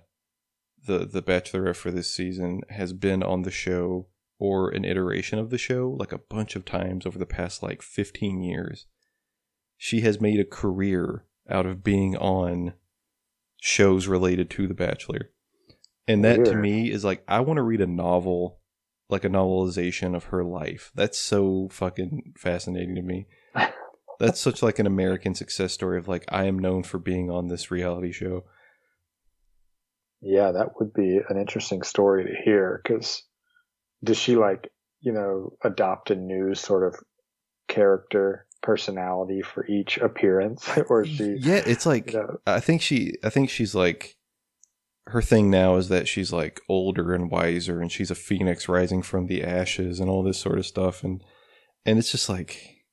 the 0.88 1.06
the 1.06 1.22
Bachelorette 1.22 1.76
for 1.76 1.92
this 1.92 2.12
season 2.12 2.62
has 2.70 2.94
been 2.94 3.22
on 3.22 3.44
the 3.44 3.52
show 3.52 4.08
or 4.40 4.70
an 4.70 4.86
iteration 4.86 5.38
of 5.38 5.50
the 5.50 5.58
show 5.58 5.96
like 6.00 6.14
a 6.14 6.18
bunch 6.18 6.56
of 6.56 6.66
times 6.66 7.06
over 7.06 7.20
the 7.20 7.26
past 7.26 7.62
like 7.62 7.82
15 7.82 8.42
years. 8.42 8.88
She 9.78 10.02
has 10.02 10.22
made 10.22 10.40
a 10.40 10.46
career 10.46 11.26
out 11.50 11.66
of 11.66 11.84
being 11.84 12.16
on 12.18 12.74
shows 13.62 14.08
related 14.08 14.50
to 14.52 14.68
The 14.68 14.74
Bachelor. 14.74 15.32
And 16.08 16.26
that 16.26 16.44
to 16.46 16.56
me 16.56 16.90
is 16.90 17.06
like 17.06 17.24
I 17.28 17.42
want 17.42 17.58
to 17.58 17.64
read 17.64 17.82
a 17.82 17.88
novel, 17.88 18.60
like 19.10 19.24
a 19.24 19.30
novelization 19.30 20.16
of 20.16 20.26
her 20.26 20.44
life. 20.44 20.92
That's 20.96 21.20
so 21.20 21.68
fucking 21.72 22.34
fascinating 22.36 22.96
to 22.96 23.02
me. 23.02 23.28
That's 24.20 24.42
such 24.42 24.64
like 24.64 24.80
an 24.80 24.88
American 24.88 25.36
success 25.36 25.74
story 25.74 26.00
of 26.00 26.08
like 26.08 26.26
I 26.30 26.46
am 26.46 26.58
known 26.58 26.84
for 26.84 26.98
being 26.98 27.30
on 27.30 27.48
this 27.48 27.70
reality 27.70 28.12
show. 28.12 28.46
Yeah, 30.22 30.52
that 30.52 30.80
would 30.80 30.94
be 30.94 31.22
an 31.30 31.38
interesting 31.38 31.84
story 31.84 32.26
to 32.26 32.42
hear 32.44 32.82
because 32.84 33.24
does 34.04 34.18
she 34.18 34.36
like, 34.36 34.72
you 35.02 35.12
know, 35.12 35.54
adopt 35.64 36.12
a 36.12 36.16
new 36.16 36.56
sort 36.56 36.84
of 36.86 37.00
character 37.68 38.46
personality 38.62 39.42
for 39.42 39.66
each 39.68 39.98
appearance? 39.98 40.70
Or 40.90 41.06
she 41.06 41.38
yeah 41.40 41.62
it's 41.66 41.86
like 41.86 42.14
you 42.14 42.20
know, 42.20 42.40
i 42.46 42.60
think 42.60 42.82
she 42.82 43.14
i 43.24 43.30
think 43.30 43.50
she's 43.50 43.74
like 43.74 44.18
her 45.10 45.22
thing 45.22 45.50
now 45.50 45.76
is 45.76 45.90
that 45.90 46.08
she's 46.08 46.32
like 46.32 46.62
older 46.70 47.14
and 47.14 47.32
wiser 47.32 47.82
and 47.82 47.92
she's 47.92 48.12
a 48.12 48.16
phoenix 48.16 48.70
rising 48.70 49.02
from 49.02 49.28
the 49.28 49.44
ashes 49.44 50.00
and 50.00 50.10
all 50.10 50.24
this 50.24 50.40
sort 50.40 50.60
of 50.60 50.66
stuff 50.66 51.04
and 51.04 51.24
and 51.86 51.98
it's 51.98 52.12
just 52.12 52.30
like 52.30 52.84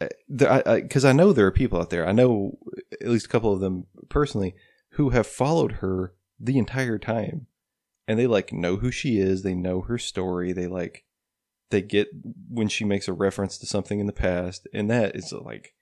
eh, 0.00 0.08
because 0.28 1.04
I, 1.04 1.08
I, 1.08 1.12
I 1.12 1.14
know 1.14 1.32
there 1.32 1.46
are 1.46 1.52
people 1.52 1.80
out 1.80 1.90
there 1.90 2.06
i 2.06 2.12
know 2.12 2.58
at 3.00 3.08
least 3.08 3.26
a 3.26 3.30
couple 3.30 3.52
of 3.52 3.60
them 3.60 3.86
personally 4.08 4.54
who 4.92 5.10
have 5.10 5.26
followed 5.26 5.72
her 5.72 6.14
the 6.38 6.58
entire 6.58 6.98
time 6.98 7.46
and 8.08 8.18
they 8.18 8.26
like 8.26 8.52
know 8.52 8.76
who 8.76 8.90
she 8.90 9.18
is 9.18 9.42
they 9.42 9.54
know 9.54 9.82
her 9.82 9.98
story 9.98 10.52
they 10.52 10.66
like 10.66 11.04
they 11.70 11.82
get 11.82 12.08
when 12.48 12.66
she 12.66 12.84
makes 12.84 13.06
a 13.06 13.12
reference 13.12 13.58
to 13.58 13.66
something 13.66 14.00
in 14.00 14.06
the 14.06 14.12
past 14.12 14.66
and 14.72 14.90
that 14.90 15.14
is 15.14 15.32
like 15.32 15.74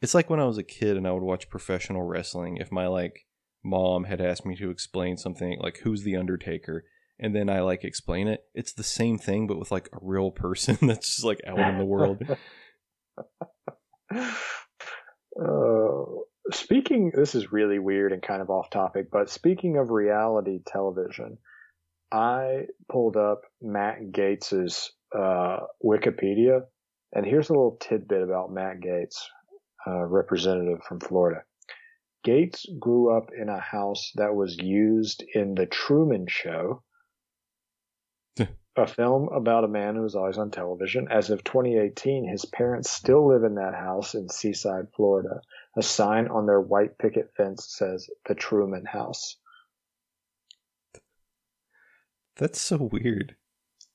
it's 0.00 0.14
like 0.14 0.30
when 0.30 0.40
i 0.40 0.44
was 0.44 0.58
a 0.58 0.64
kid 0.64 0.96
and 0.96 1.06
i 1.06 1.12
would 1.12 1.22
watch 1.22 1.50
professional 1.50 2.02
wrestling 2.02 2.56
if 2.56 2.72
my 2.72 2.86
like 2.86 3.26
mom 3.62 4.04
had 4.04 4.20
asked 4.20 4.46
me 4.46 4.56
to 4.56 4.70
explain 4.70 5.16
something 5.16 5.56
like 5.60 5.78
who's 5.84 6.02
the 6.02 6.16
undertaker 6.16 6.84
and 7.20 7.36
then 7.36 7.48
i 7.48 7.60
like 7.60 7.84
explain 7.84 8.26
it 8.26 8.40
it's 8.54 8.72
the 8.72 8.82
same 8.82 9.18
thing 9.18 9.46
but 9.46 9.58
with 9.58 9.70
like 9.70 9.88
a 9.92 9.98
real 10.00 10.30
person 10.30 10.76
that's 10.82 11.16
just 11.16 11.24
like 11.24 11.40
out 11.46 11.58
in 11.58 11.78
the 11.78 11.84
world. 11.84 12.22
Uh, 14.10 14.24
speaking 16.50 17.12
this 17.14 17.34
is 17.34 17.52
really 17.52 17.78
weird 17.78 18.12
and 18.12 18.22
kind 18.22 18.42
of 18.42 18.50
off 18.50 18.70
topic 18.70 19.08
but 19.10 19.30
speaking 19.30 19.76
of 19.76 19.90
reality 19.90 20.58
television 20.66 21.38
I 22.12 22.66
pulled 22.90 23.16
up 23.16 23.44
Matt 23.62 24.12
Gaetz's 24.12 24.92
uh, 25.18 25.60
Wikipedia, 25.82 26.60
and 27.14 27.24
here's 27.24 27.48
a 27.48 27.54
little 27.54 27.78
tidbit 27.80 28.22
about 28.22 28.52
Matt 28.52 28.80
Gaetz, 28.80 29.16
uh, 29.86 30.04
representative 30.04 30.84
from 30.84 31.00
Florida. 31.00 31.42
Gaetz 32.26 32.66
grew 32.78 33.16
up 33.16 33.30
in 33.32 33.48
a 33.48 33.58
house 33.58 34.12
that 34.16 34.34
was 34.34 34.58
used 34.58 35.24
in 35.34 35.54
The 35.54 35.64
Truman 35.66 36.26
Show, 36.28 36.82
a 38.76 38.86
film 38.86 39.28
about 39.28 39.64
a 39.64 39.68
man 39.68 39.94
who 39.94 40.02
was 40.02 40.14
always 40.14 40.38
on 40.38 40.50
television. 40.50 41.08
As 41.10 41.30
of 41.30 41.44
2018, 41.44 42.26
his 42.26 42.44
parents 42.44 42.90
still 42.90 43.28
live 43.28 43.44
in 43.44 43.56
that 43.56 43.74
house 43.74 44.14
in 44.14 44.28
Seaside, 44.28 44.86
Florida. 44.96 45.40
A 45.76 45.82
sign 45.82 46.28
on 46.28 46.46
their 46.46 46.60
white 46.60 46.96
picket 46.98 47.32
fence 47.36 47.66
says 47.76 48.08
The 48.26 48.34
Truman 48.34 48.84
House. 48.86 49.36
That's 52.36 52.60
so 52.60 52.88
weird. 52.92 53.36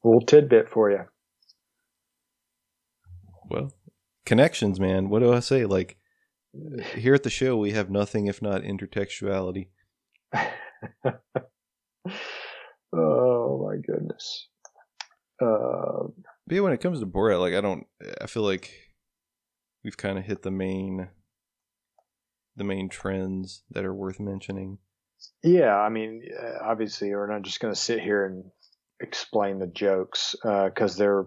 A 0.03 0.07
little 0.07 0.25
tidbit 0.25 0.69
for 0.69 0.91
you. 0.91 1.05
Well, 3.49 3.73
connections, 4.25 4.79
man. 4.79 5.09
What 5.09 5.19
do 5.19 5.33
I 5.33 5.39
say? 5.39 5.65
Like 5.65 5.97
here 6.95 7.15
at 7.15 7.23
the 7.23 7.29
show, 7.29 7.57
we 7.57 7.71
have 7.71 7.89
nothing 7.89 8.27
if 8.27 8.41
not 8.41 8.61
intertextuality. 8.61 9.69
oh 12.93 13.65
my 13.65 13.77
goodness. 13.77 14.47
Uh, 15.41 16.07
but 16.45 16.55
yeah, 16.55 16.61
when 16.61 16.73
it 16.73 16.81
comes 16.81 16.99
to 16.99 17.05
Borat, 17.05 17.39
like 17.39 17.53
I 17.53 17.61
don't, 17.61 17.85
I 18.21 18.27
feel 18.27 18.43
like 18.43 18.71
we've 19.83 19.97
kind 19.97 20.17
of 20.17 20.25
hit 20.25 20.41
the 20.41 20.51
main, 20.51 21.09
the 22.55 22.63
main 22.63 22.89
trends 22.89 23.63
that 23.71 23.85
are 23.85 23.93
worth 23.93 24.19
mentioning. 24.19 24.79
Yeah, 25.43 25.75
I 25.75 25.89
mean, 25.89 26.23
uh, 26.39 26.63
obviously, 26.63 27.09
we're 27.11 27.31
not 27.31 27.43
just 27.43 27.59
going 27.59 27.73
to 27.73 27.79
sit 27.79 27.99
here 27.99 28.25
and 28.25 28.45
explain 28.99 29.59
the 29.59 29.67
jokes 29.67 30.35
because 30.41 30.95
uh, 30.95 30.97
they're 30.97 31.25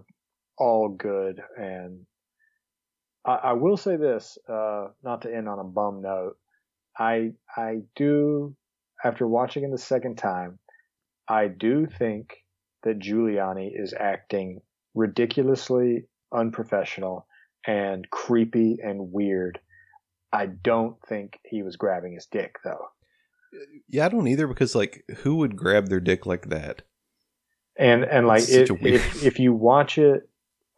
all 0.57 0.89
good. 0.89 1.41
And 1.57 2.05
I, 3.25 3.31
I 3.31 3.53
will 3.53 3.77
say 3.77 3.95
this, 3.95 4.37
uh, 4.49 4.87
not 5.03 5.23
to 5.23 5.33
end 5.33 5.47
on 5.47 5.59
a 5.59 5.63
bum 5.63 6.01
note. 6.01 6.37
I 6.97 7.31
I 7.55 7.81
do, 7.95 8.55
after 9.03 9.27
watching 9.27 9.63
it 9.63 9.71
the 9.71 9.77
second 9.77 10.17
time, 10.17 10.59
I 11.27 11.47
do 11.47 11.85
think 11.85 12.40
that 12.83 12.99
Giuliani 12.99 13.71
is 13.73 13.93
acting 13.97 14.61
ridiculously 14.93 16.05
unprofessional 16.33 17.27
and 17.65 18.09
creepy 18.09 18.77
and 18.83 19.11
weird. 19.11 19.59
I 20.33 20.47
don't 20.47 20.95
think 21.07 21.39
he 21.43 21.63
was 21.63 21.75
grabbing 21.75 22.13
his 22.13 22.25
dick 22.25 22.55
though. 22.63 22.87
Yeah, 23.89 24.05
I 24.05 24.09
don't 24.09 24.27
either 24.27 24.47
because 24.47 24.75
like 24.75 25.03
who 25.17 25.35
would 25.37 25.55
grab 25.55 25.89
their 25.89 25.99
dick 25.99 26.25
like 26.25 26.49
that? 26.49 26.83
And 27.77 28.03
and 28.03 28.27
like 28.27 28.47
it, 28.49 28.69
if 28.69 29.23
if 29.23 29.39
you 29.39 29.53
watch 29.53 29.97
it 29.97 30.29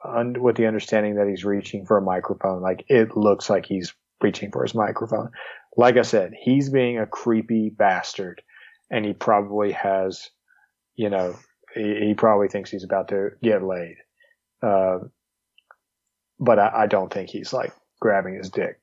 un, 0.03 0.41
with 0.41 0.55
the 0.55 0.67
understanding 0.67 1.15
that 1.15 1.27
he's 1.27 1.45
reaching 1.45 1.85
for 1.85 1.97
a 1.97 2.01
microphone, 2.01 2.61
like 2.61 2.85
it 2.87 3.15
looks 3.15 3.49
like 3.49 3.65
he's 3.65 3.93
reaching 4.21 4.51
for 4.51 4.63
his 4.63 4.75
microphone. 4.75 5.29
Like 5.75 5.97
I 5.97 6.03
said, 6.03 6.33
he's 6.39 6.69
being 6.69 6.99
a 6.99 7.05
creepy 7.05 7.69
bastard, 7.69 8.41
and 8.91 9.05
he 9.05 9.13
probably 9.13 9.71
has, 9.71 10.29
you 10.95 11.09
know, 11.09 11.35
he, 11.75 12.07
he 12.07 12.13
probably 12.13 12.47
thinks 12.47 12.71
he's 12.71 12.83
about 12.83 13.09
to 13.09 13.31
get 13.41 13.63
laid. 13.63 13.97
Uh, 14.61 14.99
but 16.39 16.59
I, 16.59 16.71
I, 16.83 16.87
don't 16.87 17.11
think 17.11 17.29
he's 17.29 17.53
like 17.53 17.73
grabbing 17.99 18.35
his 18.35 18.49
dick. 18.49 18.79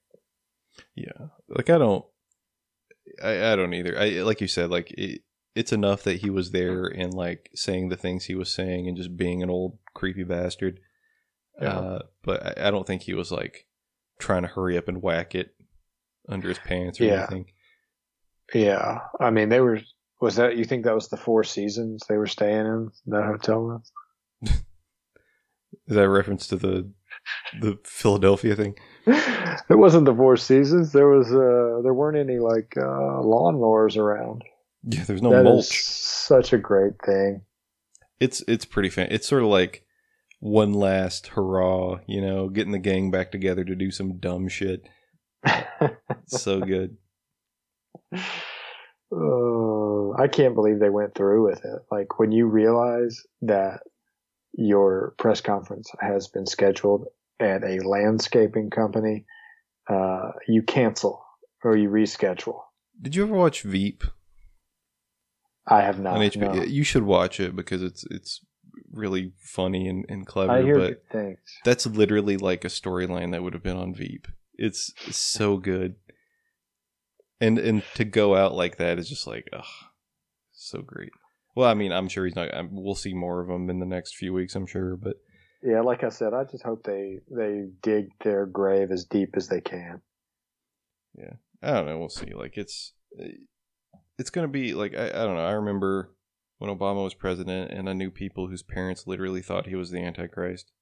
Yeah, 0.95 1.29
like 1.49 1.71
I 1.71 1.79
don't, 1.79 2.05
I, 3.23 3.53
I 3.53 3.57
don't 3.57 3.75
either. 3.75 3.99
I 3.99 4.23
like 4.23 4.41
you 4.41 4.49
said, 4.49 4.71
like 4.71 4.91
it, 4.93 5.23
it's 5.55 5.73
enough 5.73 6.03
that 6.05 6.21
he 6.21 6.31
was 6.31 6.53
there 6.53 6.85
and 6.87 7.13
like 7.13 7.51
saying 7.55 7.89
the 7.89 7.97
things 7.97 8.25
he 8.25 8.35
was 8.35 8.53
saying 8.53 8.87
and 8.89 8.97
just 8.97 9.17
being 9.17 9.43
an 9.43 9.51
old 9.51 9.79
creepy 9.95 10.25
bastard. 10.25 10.81
Yeah. 11.61 11.69
Uh, 11.69 11.99
but 12.23 12.59
I, 12.59 12.69
I 12.69 12.71
don't 12.71 12.87
think 12.87 13.03
he 13.03 13.15
was 13.15 13.31
like 13.33 13.67
trying 14.19 14.43
to 14.43 14.49
hurry 14.49 14.79
up 14.79 14.89
and 14.89 15.03
whack 15.03 15.35
it 15.35 15.55
under 16.29 16.49
his 16.49 16.59
pants 16.59 17.01
or 17.01 17.05
Yeah. 17.05 17.27
anything. 17.31 17.47
Yeah, 18.55 19.01
I 19.21 19.31
mean 19.31 19.49
they 19.49 19.61
were. 19.61 19.81
Was 20.21 20.37
that 20.37 20.57
you 20.57 20.65
think 20.65 20.85
that 20.85 20.95
was 20.95 21.09
the 21.09 21.17
Four 21.17 21.45
Seasons 21.45 22.03
they 22.09 22.17
were 22.17 22.27
staying 22.27 22.67
in 22.67 22.91
that 23.07 23.25
hotel 23.25 23.59
room? 23.61 23.83
Is 24.43 25.97
that 25.97 26.05
a 26.05 26.09
reference 26.09 26.47
to 26.49 26.57
the 26.57 26.91
the 27.61 27.79
Philadelphia 27.85 28.55
thing? 28.57 28.75
it 29.07 29.79
wasn't 29.79 30.05
the 30.05 30.15
Four 30.15 30.37
Seasons. 30.37 30.93
There 30.93 31.09
was 31.09 31.29
uh 31.29 31.81
there 31.83 31.95
weren't 31.95 32.19
any 32.19 32.39
like 32.39 32.75
uh 32.77 33.23
lawnmowers 33.23 33.97
around. 33.97 34.43
Yeah, 34.85 35.05
there's 35.05 35.23
no 35.23 35.31
That 35.31 35.45
mulch. 35.45 35.67
such 35.85 36.53
a 36.53 36.59
great 36.59 36.95
thing. 37.05 37.43
It's 38.19 38.43
it's 38.47 38.65
pretty 38.65 38.91
fan. 38.91 39.09
It's 39.11 39.27
sort 39.29 39.43
of 39.43 39.49
like 39.49 39.85
one 40.41 40.73
last 40.75 41.29
hurrah, 41.29 42.01
you 42.07 42.21
know, 42.21 42.49
getting 42.49 42.73
the 42.73 42.79
gang 42.79 43.11
back 43.11 43.31
together 43.33 43.65
to 43.65 43.75
do 43.75 43.91
some 43.91 44.19
dumb 44.19 44.49
shit. 44.49 44.83
So 46.27 46.61
good. 46.61 46.97
I 50.19 50.29
can't 50.29 50.55
believe 50.55 50.79
they 50.79 50.91
went 50.91 51.15
through 51.15 51.49
with 51.49 51.65
it. 51.65 51.83
Like 51.91 52.19
when 52.19 52.33
you 52.33 52.47
realize 52.47 53.23
that 53.43 53.81
your 54.53 55.15
press 55.19 55.41
conference 55.41 55.91
has 56.01 56.29
been 56.29 56.47
scheduled 56.47 57.07
at 57.39 57.65
a 57.65 57.81
landscaping 57.87 58.71
company, 58.71 59.25
uh, 59.89 60.33
you 60.47 60.63
cancel 60.63 61.25
or 61.65 61.77
you 61.77 61.89
reschedule. 61.89 62.61
Did 63.01 63.15
you 63.15 63.25
ever 63.25 63.35
watch 63.35 63.63
Veep 63.63 64.05
I 65.67 65.83
have 65.83 66.01
not. 66.01 66.17
on 66.17 66.21
HBO? 66.21 66.55
no. 66.55 66.63
You 66.63 66.85
should 66.85 67.05
watch 67.05 67.41
it 67.41 67.57
because 67.57 67.83
it's 67.83 68.05
it's 68.11 68.41
really 68.93 69.33
funny 69.39 69.89
and, 69.89 70.05
and 70.09 70.27
clever. 70.27 70.53
I 70.53 70.63
hear 70.63 70.79
but 70.79 71.05
things. 71.11 71.39
that's 71.65 71.87
literally 71.87 72.37
like 72.37 72.65
a 72.65 72.69
storyline 72.69 73.33
that 73.33 73.43
would 73.43 73.55
have 73.55 73.63
been 73.63 73.77
on 73.77 73.95
Veep. 73.95 74.27
It's 74.55 74.93
so 75.17 75.57
good, 75.57 75.95
and 77.41 77.59
and 77.59 77.83
to 77.95 78.05
go 78.05 78.37
out 78.37 78.55
like 78.55 78.77
that 78.77 78.99
is 78.99 79.09
just 79.09 79.27
like, 79.27 79.49
ugh, 79.53 79.65
so 80.71 80.83
great. 80.83 81.11
Well, 81.57 81.69
I 81.69 81.75
mean, 81.75 81.93
I'm 81.93 82.09
sure 82.09 82.25
he's 82.25 82.37
not. 82.37 82.49
We'll 82.71 82.95
see 82.95 83.15
more 83.15 83.41
of 83.41 83.51
him 83.51 83.71
in 83.71 83.81
the 83.81 83.87
next 83.87 84.17
few 84.17 84.33
weeks. 84.33 84.55
I'm 84.55 84.67
sure, 84.67 84.97
but 84.97 85.17
Yeah, 85.63 85.81
like 85.81 86.05
I 86.05 86.09
said, 86.09 86.33
I 86.33 86.45
just 86.45 86.65
hope 86.65 86.85
they 86.85 87.19
they 87.31 87.67
dig 87.83 88.07
their 88.23 88.47
grave 88.47 88.91
as 88.91 89.05
deep 89.05 89.31
as 89.37 89.49
they 89.49 89.61
can. 89.61 90.01
Yeah, 91.19 91.35
I 91.63 91.73
don't 91.73 91.87
know. 91.87 91.99
We'll 91.99 92.09
see. 92.09 92.33
Like 92.35 92.57
it's 92.57 92.93
it's 94.19 94.31
gonna 94.31 94.49
be 94.49 94.75
like 94.75 94.95
I, 94.95 95.09
I 95.09 95.25
don't 95.25 95.37
know. 95.37 95.47
I 95.47 95.53
remember 95.53 96.15
when 96.59 96.71
Obama 96.71 97.03
was 97.03 97.15
president, 97.15 97.73
and 97.73 97.89
I 97.89 97.95
knew 97.95 98.11
people 98.11 98.49
whose 98.49 98.63
parents 98.63 99.07
literally 99.07 99.43
thought 99.43 99.67
he 99.67 99.75
was 99.75 99.91
the 99.91 100.01
Antichrist. 100.01 100.73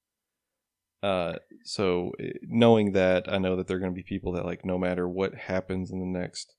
Uh, 1.01 1.35
so 1.63 2.11
eh, 2.19 2.33
knowing 2.43 2.91
that, 2.91 3.31
I 3.31 3.37
know 3.37 3.55
that 3.55 3.67
there 3.67 3.77
are 3.77 3.79
gonna 3.79 3.93
be 3.93 4.03
people 4.03 4.33
that 4.33 4.45
like 4.45 4.65
no 4.65 4.77
matter 4.77 5.07
what 5.07 5.33
happens 5.33 5.89
in 5.89 5.99
the 5.99 6.19
next 6.19 6.53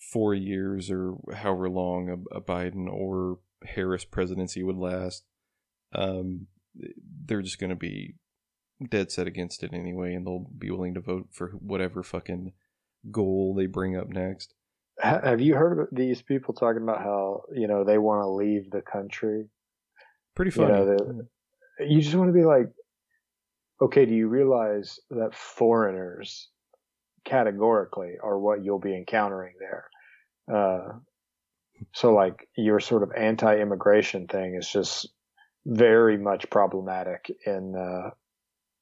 four 0.00 0.34
years 0.34 0.90
or 0.90 1.16
however 1.34 1.68
long 1.68 2.08
a, 2.32 2.36
a 2.36 2.40
Biden 2.40 2.88
or 2.90 3.38
Harris 3.64 4.04
presidency 4.04 4.62
would 4.62 4.76
last, 4.76 5.24
um, 5.94 6.46
they're 7.26 7.42
just 7.42 7.58
gonna 7.60 7.76
be 7.76 8.14
dead 8.88 9.10
set 9.12 9.26
against 9.26 9.62
it 9.62 9.74
anyway, 9.74 10.14
and 10.14 10.26
they'll 10.26 10.46
be 10.58 10.70
willing 10.70 10.94
to 10.94 11.00
vote 11.00 11.28
for 11.32 11.50
whatever 11.50 12.02
fucking 12.02 12.52
goal 13.10 13.54
they 13.54 13.66
bring 13.66 13.96
up 13.96 14.08
next. 14.08 14.54
Have 14.98 15.40
you 15.40 15.54
heard 15.54 15.78
of 15.80 15.88
these 15.92 16.20
people 16.22 16.52
talking 16.54 16.82
about 16.82 17.02
how 17.02 17.42
you 17.54 17.66
know 17.68 17.84
they 17.84 17.98
want 17.98 18.22
to 18.22 18.28
leave 18.28 18.70
the 18.70 18.82
country? 18.82 19.48
Pretty 20.34 20.50
You 20.50 20.66
funny. 20.66 20.72
know, 20.72 20.86
the- 20.86 21.28
You 21.86 22.00
just 22.02 22.14
want 22.14 22.28
to 22.28 22.34
be 22.38 22.44
like, 22.44 22.70
okay, 23.80 24.04
do 24.04 24.14
you 24.14 24.28
realize 24.28 25.00
that 25.10 25.34
foreigners 25.34 26.48
categorically 27.24 28.14
are 28.22 28.38
what 28.38 28.64
you'll 28.64 28.78
be 28.78 28.96
encountering 28.96 29.54
there? 29.58 29.90
Uh, 30.52 30.98
so 31.94 32.12
like 32.12 32.48
your 32.56 32.80
sort 32.80 33.02
of 33.02 33.12
anti-immigration 33.16 34.26
thing 34.26 34.54
is 34.54 34.68
just 34.68 35.08
very 35.66 36.16
much 36.18 36.48
problematic 36.50 37.30
in 37.46 37.74
uh, 37.76 38.10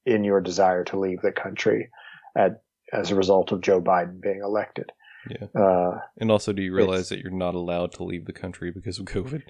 in 0.06 0.24
your 0.24 0.40
desire 0.40 0.85
to 0.85 0.98
leave 0.98 1.20
the 1.23 1.32
country 1.32 1.90
at 2.36 2.62
as 2.93 3.10
a 3.10 3.15
result 3.15 3.52
of 3.52 3.60
Joe 3.60 3.81
Biden 3.81 4.20
being 4.20 4.40
elected. 4.43 4.90
Yeah. 5.28 5.60
Uh, 5.60 6.01
and 6.19 6.31
also, 6.31 6.52
do 6.52 6.62
you 6.62 6.74
realize 6.74 7.09
that 7.10 7.19
you're 7.19 7.31
not 7.31 7.55
allowed 7.55 7.93
to 7.93 8.05
leave 8.05 8.24
the 8.24 8.32
country 8.32 8.70
because 8.70 8.98
of 8.98 9.06
COVID? 9.06 9.43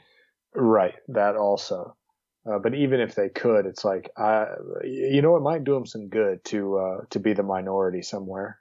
Right, 0.54 0.94
that 1.08 1.36
also. 1.36 1.96
Uh, 2.50 2.58
but 2.58 2.74
even 2.74 3.00
if 3.00 3.14
they 3.14 3.28
could, 3.28 3.66
it's 3.66 3.84
like, 3.84 4.10
I, 4.16 4.46
you 4.82 5.20
know, 5.22 5.36
it 5.36 5.42
might 5.42 5.64
do 5.64 5.74
them 5.74 5.86
some 5.86 6.08
good 6.08 6.44
to 6.46 6.78
uh, 6.78 6.98
to 7.10 7.20
be 7.20 7.34
the 7.34 7.42
minority 7.42 8.02
somewhere. 8.02 8.58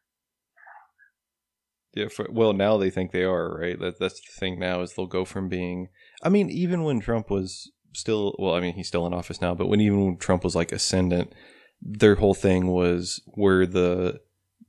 Yeah. 1.98 2.08
For, 2.10 2.28
well, 2.30 2.54
now 2.54 2.78
they 2.78 2.90
think 2.90 3.12
they 3.12 3.24
are 3.24 3.58
right. 3.58 3.80
That 3.80 4.00
that's 4.00 4.22
the 4.22 4.40
thing 4.40 4.60
now 4.60 4.82
is 4.82 4.94
they'll 4.94 5.08
go 5.08 5.26
from 5.26 5.50
being. 5.50 5.90
I 6.22 6.30
mean, 6.30 6.50
even 6.50 6.84
when 6.84 7.00
Trump 7.00 7.30
was 7.30 7.72
still, 7.94 8.36
well, 8.38 8.54
I 8.54 8.60
mean, 8.60 8.76
he's 8.76 8.88
still 8.88 9.08
in 9.08 9.14
office 9.14 9.42
now, 9.42 9.56
but 9.56 9.68
when 9.68 9.82
even 9.82 10.06
when 10.06 10.18
Trump 10.18 10.44
was 10.44 10.56
like 10.56 10.72
ascendant, 10.72 11.34
their 11.82 12.16
whole 12.16 12.36
thing 12.36 12.68
was 12.68 13.22
we're 13.36 13.66
the, 13.66 14.20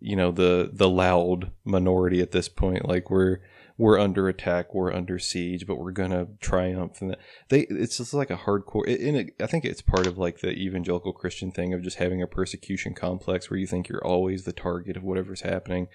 you 0.00 0.16
know, 0.16 0.30
the 0.30 0.70
the 0.72 0.88
loud 0.88 1.52
minority 1.64 2.20
at 2.22 2.32
this 2.32 2.48
point. 2.48 2.88
Like 2.88 3.10
we're 3.10 3.40
we're 3.76 3.98
under 3.98 4.28
attack, 4.28 4.74
we're 4.74 4.92
under 4.92 5.18
siege, 5.18 5.66
but 5.66 5.76
we're 5.76 5.92
gonna 5.92 6.26
triumph. 6.40 7.00
And 7.00 7.16
they, 7.48 7.60
it's 7.70 7.98
just 7.98 8.12
like 8.12 8.30
a 8.30 8.36
hardcore. 8.36 8.86
In 8.86 9.14
it, 9.14 9.34
I 9.40 9.46
think 9.46 9.64
it's 9.64 9.82
part 9.82 10.06
of 10.06 10.18
like 10.18 10.40
the 10.40 10.50
evangelical 10.50 11.12
Christian 11.12 11.52
thing 11.52 11.72
of 11.72 11.82
just 11.82 11.98
having 11.98 12.20
a 12.20 12.26
persecution 12.26 12.94
complex 12.94 13.48
where 13.48 13.58
you 13.58 13.66
think 13.66 13.88
you're 13.88 14.04
always 14.04 14.44
the 14.44 14.52
target 14.52 14.96
of 14.96 15.04
whatever's 15.04 15.42
happening. 15.42 15.88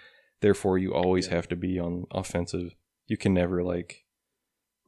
Therefore, 0.44 0.78
you 0.78 0.94
always 0.94 1.28
have 1.28 1.48
to 1.48 1.56
be 1.56 1.80
on 1.80 2.04
offensive. 2.12 2.76
You 3.08 3.16
can 3.16 3.34
never 3.34 3.64
like 3.64 4.04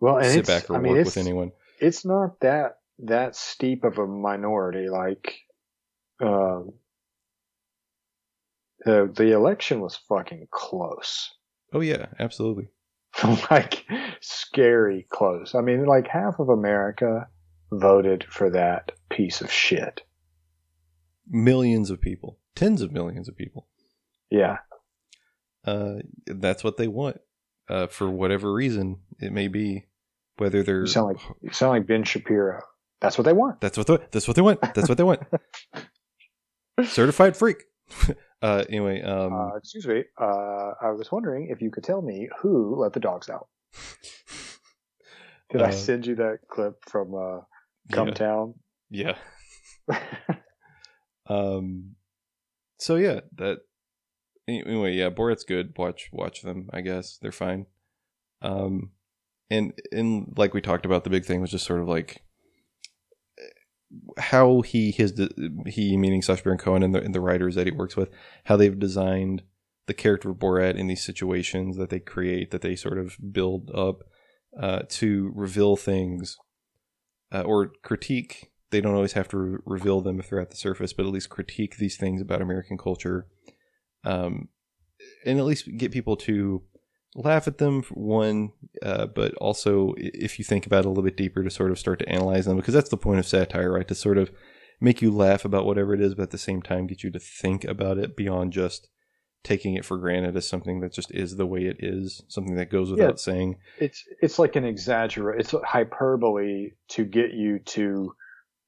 Well, 0.02 0.18
and 0.18 0.26
sit 0.26 0.40
it's, 0.40 0.50
back 0.50 0.70
or 0.70 0.76
I 0.76 0.80
mean, 0.80 0.92
work 0.96 1.06
with 1.06 1.16
anyone. 1.16 1.54
it's 1.80 2.04
not 2.04 2.42
that 2.42 2.80
that 3.00 3.38
steep 3.38 3.86
of 3.86 3.98
a 3.98 4.06
minority. 4.06 4.90
Like, 4.90 5.34
um, 6.22 6.74
the 8.84 9.10
the 9.16 9.32
election 9.32 9.80
was 9.80 9.96
fucking 9.96 10.50
close, 10.52 11.34
Oh 11.72 11.80
yeah, 11.80 12.08
absolutely. 12.20 12.68
like 13.50 13.86
scary 14.20 15.08
close. 15.10 15.56
I 15.56 15.62
mean, 15.62 15.86
like 15.86 16.10
half 16.10 16.38
of 16.40 16.50
America 16.50 17.30
voted 17.72 18.26
for 18.26 18.50
that 18.50 18.92
piece 19.10 19.40
of 19.40 19.50
shit. 19.50 20.02
Millions 21.26 21.90
of 21.92 22.02
people, 22.02 22.40
tens 22.56 22.82
of 22.82 22.92
millions 22.92 23.30
of 23.30 23.38
people. 23.38 23.68
Yeah, 24.30 24.58
Uh, 25.66 25.96
that's 26.28 26.64
what 26.64 26.78
they 26.78 26.88
want. 26.88 27.20
Uh, 27.68 27.88
for 27.88 28.10
whatever 28.10 28.54
reason 28.54 29.00
it 29.20 29.32
may 29.32 29.48
be, 29.48 29.86
whether 30.38 30.62
they're 30.62 30.82
you 30.82 30.88
sound 30.88 31.08
like 31.08 31.22
you 31.42 31.52
sound 31.52 31.72
like 31.72 31.88
Ben 31.88 32.04
Shapiro. 32.04 32.62
That's 33.02 33.18
what 33.18 33.24
they 33.26 33.34
want. 33.34 33.60
That's 33.62 33.78
what 33.78 33.88
they, 33.88 33.98
that's 34.12 34.28
what 34.28 34.36
they 34.36 34.42
want. 34.44 34.62
That's 34.74 34.88
what 34.88 34.98
they 34.98 35.04
want. 35.04 35.22
Certified 36.86 37.36
freak. 37.36 37.64
uh, 38.42 38.64
anyway, 38.70 39.02
um, 39.02 39.34
Uh, 39.34 39.56
excuse 39.56 39.86
me. 39.88 40.04
Uh, 40.20 40.72
I 40.82 40.92
was 40.92 41.12
wondering 41.12 41.48
if 41.50 41.62
you 41.62 41.72
could 41.72 41.84
tell 41.84 42.02
me 42.02 42.30
who 42.42 42.76
let 42.76 42.94
the 42.94 43.00
dogs 43.00 43.30
out. 43.30 43.48
Did 45.52 45.62
I 45.62 45.70
Uh, 45.70 45.72
send 45.72 46.06
you 46.06 46.16
that 46.16 46.40
clip 46.50 46.76
from 46.88 47.14
uh, 47.16 47.42
Come 47.92 48.10
yeah, 48.10 48.14
Town? 48.14 48.54
yeah. 48.90 49.16
Um, 51.28 51.96
so 52.78 52.96
yeah, 52.98 53.22
that. 53.38 53.60
Anyway, 54.48 54.94
yeah, 54.94 55.10
Borat's 55.10 55.44
good. 55.44 55.74
Watch, 55.78 56.10
watch 56.12 56.42
them. 56.42 56.70
I 56.72 56.82
guess 56.82 57.18
they're 57.18 57.32
fine. 57.32 57.66
Um, 58.42 58.92
and 59.50 59.74
and 59.92 60.34
like 60.38 60.54
we 60.54 60.62
talked 60.62 60.86
about, 60.86 61.04
the 61.04 61.10
big 61.10 61.26
thing 61.26 61.42
was 61.42 61.52
just 61.52 61.66
sort 61.66 61.82
of 61.82 61.88
like 61.88 62.22
how 64.18 64.62
he 64.62 64.92
his 64.92 65.14
he 65.68 65.98
meaning 65.98 66.22
Sacha 66.22 66.44
Baron 66.44 66.60
Cohen 66.60 66.84
and 66.84 66.94
the 66.94 67.02
and 67.02 67.14
the 67.14 67.22
writers 67.22 67.56
that 67.56 67.68
he 67.68 67.72
works 67.72 67.96
with, 67.96 68.10
how 68.46 68.56
they've 68.58 68.78
designed 68.78 69.44
the 69.88 69.94
character 69.94 70.32
of 70.32 70.38
Borat 70.38 70.76
in 70.76 70.88
these 70.88 71.04
situations 71.04 71.78
that 71.78 71.90
they 71.90 72.00
create, 72.00 72.52
that 72.52 72.62
they 72.62 72.76
sort 72.76 72.98
of 72.98 73.18
build 73.32 73.72
up 73.74 74.04
uh, 74.60 74.82
to 74.90 75.32
reveal 75.36 75.76
things 75.76 76.38
uh, 77.32 77.42
or 77.42 77.72
critique. 77.84 78.52
They 78.72 78.82
don't 78.82 78.96
always 78.96 79.14
have 79.14 79.28
to 79.30 79.38
re- 79.38 79.60
reveal 79.66 80.02
them 80.02 80.20
if 80.20 80.30
they're 80.30 80.42
at 80.42 80.50
the 80.50 80.56
surface, 80.56 80.92
but 80.92 81.06
at 81.06 81.12
least 81.12 81.30
critique 81.30 81.78
these 81.78 81.98
things 81.98 82.22
about 82.22 82.42
American 82.42 82.78
culture, 82.78 83.28
um, 84.06 84.48
and 85.26 85.40
at 85.40 85.46
least 85.46 85.68
get 85.78 85.92
people 85.92 86.16
to 86.18 86.62
laugh 87.16 87.48
at 87.48 87.58
them 87.58 87.82
for 87.82 87.94
one, 87.96 88.52
uh, 88.84 89.06
but 89.08 89.34
also 89.36 89.94
if 89.98 90.38
you 90.38 90.46
think 90.46 90.66
about 90.66 90.80
it 90.80 90.86
a 90.86 90.90
little 90.90 91.04
bit 91.04 91.18
deeper, 91.18 91.44
to 91.44 91.50
sort 91.50 91.72
of 91.72 91.80
start 91.80 92.00
to 92.00 92.10
analyze 92.10 92.46
them 92.46 92.58
because 92.58 92.74
that's 92.74 92.90
the 92.90 92.98
point 92.98 93.20
of 93.20 93.26
satire, 93.28 93.72
right? 93.72 93.88
To 93.88 93.96
sort 93.96 94.18
of 94.18 94.32
make 94.82 95.02
you 95.02 95.10
laugh 95.12 95.46
about 95.46 95.66
whatever 95.66 95.94
it 95.94 96.02
is, 96.02 96.14
but 96.16 96.24
at 96.24 96.32
the 96.32 96.38
same 96.38 96.62
time 96.62 96.88
get 96.88 97.04
you 97.04 97.12
to 97.12 97.20
think 97.20 97.64
about 97.64 97.98
it 97.98 98.16
beyond 98.18 98.52
just 98.54 98.90
taking 99.44 99.76
it 99.76 99.86
for 99.86 99.98
granted 99.98 100.36
as 100.36 100.48
something 100.48 100.82
that 100.82 100.92
just 100.92 101.12
is 101.14 101.38
the 101.38 101.46
way 101.46 101.62
it 101.66 101.78
is, 101.80 102.24
something 102.28 102.56
that 102.56 102.70
goes 102.72 102.90
without 102.92 103.10
Yeah. 103.12 103.16
saying. 103.16 103.58
it's 103.80 104.04
it's 104.22 104.40
like 104.40 104.56
an 104.56 104.66
exaggerate 104.66 105.40
it's 105.40 105.54
hyperbole 105.64 106.72
to 106.90 107.06
get 107.06 107.32
you 107.32 107.60
to 107.60 108.14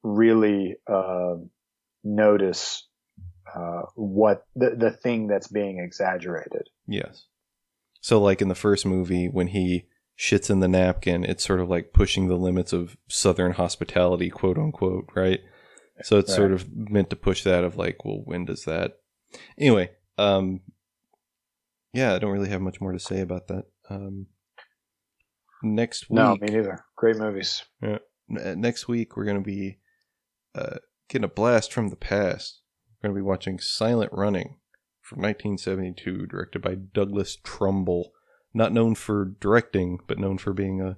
really 0.03 0.75
uh, 0.87 1.35
notice 2.03 2.87
uh, 3.55 3.83
what 3.95 4.45
the 4.55 4.71
the 4.71 4.91
thing 4.91 5.27
that's 5.27 5.47
being 5.47 5.79
exaggerated 5.79 6.69
Yes. 6.87 7.25
So, 8.01 8.21
like 8.21 8.41
in 8.41 8.47
the 8.47 8.55
first 8.55 8.85
movie, 8.85 9.27
when 9.27 9.47
he 9.47 9.85
shits 10.17 10.49
in 10.49 10.61
the 10.61 10.67
napkin, 10.67 11.23
it's 11.23 11.45
sort 11.45 11.59
of 11.59 11.69
like 11.69 11.93
pushing 11.93 12.27
the 12.27 12.37
limits 12.37 12.73
of 12.73 12.97
Southern 13.07 13.53
hospitality, 13.53 14.29
quote 14.29 14.57
unquote, 14.57 15.09
right? 15.15 15.41
So 16.03 16.19
it's 16.19 16.33
sort 16.33 16.51
of 16.51 16.71
meant 16.71 17.09
to 17.09 17.15
push 17.15 17.43
that 17.43 17.63
of 17.63 17.75
like, 17.75 18.05
well, 18.05 18.21
when 18.23 18.45
does 18.45 18.65
that? 18.65 18.99
Anyway, 19.57 19.89
um, 20.19 20.61
yeah, 21.91 22.13
I 22.13 22.19
don't 22.19 22.31
really 22.31 22.49
have 22.49 22.61
much 22.61 22.79
more 22.79 22.91
to 22.91 22.99
say 22.99 23.19
about 23.21 23.47
that. 23.47 23.65
Um, 23.89 24.27
next 25.63 26.07
week, 26.09 26.17
no 26.17 26.35
me 26.35 26.47
neither 26.49 26.85
great 26.95 27.17
movies 27.17 27.63
Yeah, 27.81 27.97
next 28.27 28.87
week 28.87 29.17
we're 29.17 29.25
going 29.25 29.43
to 29.43 29.43
be 29.43 29.79
uh, 30.53 30.77
getting 31.09 31.25
a 31.25 31.29
blast 31.29 31.73
from 31.73 31.89
the 31.89 31.95
past. 31.95 32.61
We're 33.01 33.09
going 33.09 33.15
to 33.15 33.21
be 33.21 33.27
watching 33.27 33.59
Silent 33.59 34.11
Running 34.11 34.57
from 35.01 35.21
1972, 35.21 36.25
directed 36.25 36.61
by 36.61 36.75
Douglas 36.75 37.37
Trumbull, 37.43 38.11
not 38.53 38.73
known 38.73 38.95
for 38.95 39.35
directing, 39.39 39.99
but 40.07 40.19
known 40.19 40.37
for 40.37 40.53
being 40.53 40.81
a 40.81 40.97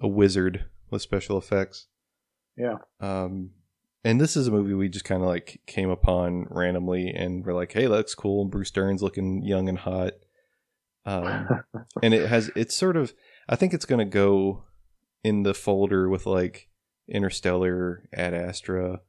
a 0.00 0.08
wizard 0.08 0.64
with 0.90 1.02
special 1.02 1.36
effects. 1.38 1.86
yeah 2.56 2.76
Um, 3.00 3.50
and 4.04 4.20
this 4.20 4.36
is 4.36 4.46
a 4.46 4.52
movie 4.52 4.74
we 4.74 4.88
just 4.88 5.04
kind 5.04 5.22
of 5.22 5.28
like 5.28 5.60
came 5.66 5.90
upon 5.90 6.46
randomly, 6.50 7.08
and 7.10 7.44
we're 7.44 7.54
like, 7.54 7.72
"Hey, 7.72 7.82
that 7.82 7.90
looks 7.90 8.14
cool." 8.14 8.44
Bruce 8.44 8.70
Dern's 8.70 9.02
looking 9.02 9.42
young 9.42 9.68
and 9.68 9.78
hot. 9.78 10.12
Um, 11.04 11.48
and 12.02 12.14
it 12.14 12.28
has 12.28 12.50
it's 12.54 12.74
sort 12.74 12.96
of 12.96 13.12
I 13.48 13.56
think 13.56 13.74
it's 13.74 13.84
gonna 13.84 14.04
go 14.04 14.64
in 15.24 15.42
the 15.42 15.54
folder 15.54 16.08
with 16.08 16.26
like 16.26 16.68
Interstellar, 17.08 18.08
Ad 18.12 18.34
Astra, 18.34 19.00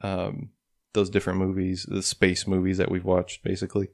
um, 0.00 0.50
those 0.96 1.10
different 1.10 1.38
movies, 1.38 1.86
the 1.88 2.02
space 2.02 2.48
movies 2.48 2.78
that 2.78 2.90
we've 2.90 3.04
watched, 3.04 3.44
basically. 3.44 3.88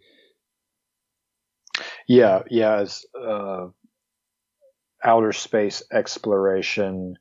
yeah 2.09 2.43
yeah 2.51 2.81
as 2.81 3.05
uh, 3.21 3.67
outer 5.05 5.33
space 5.33 5.83
exploration 5.93 7.17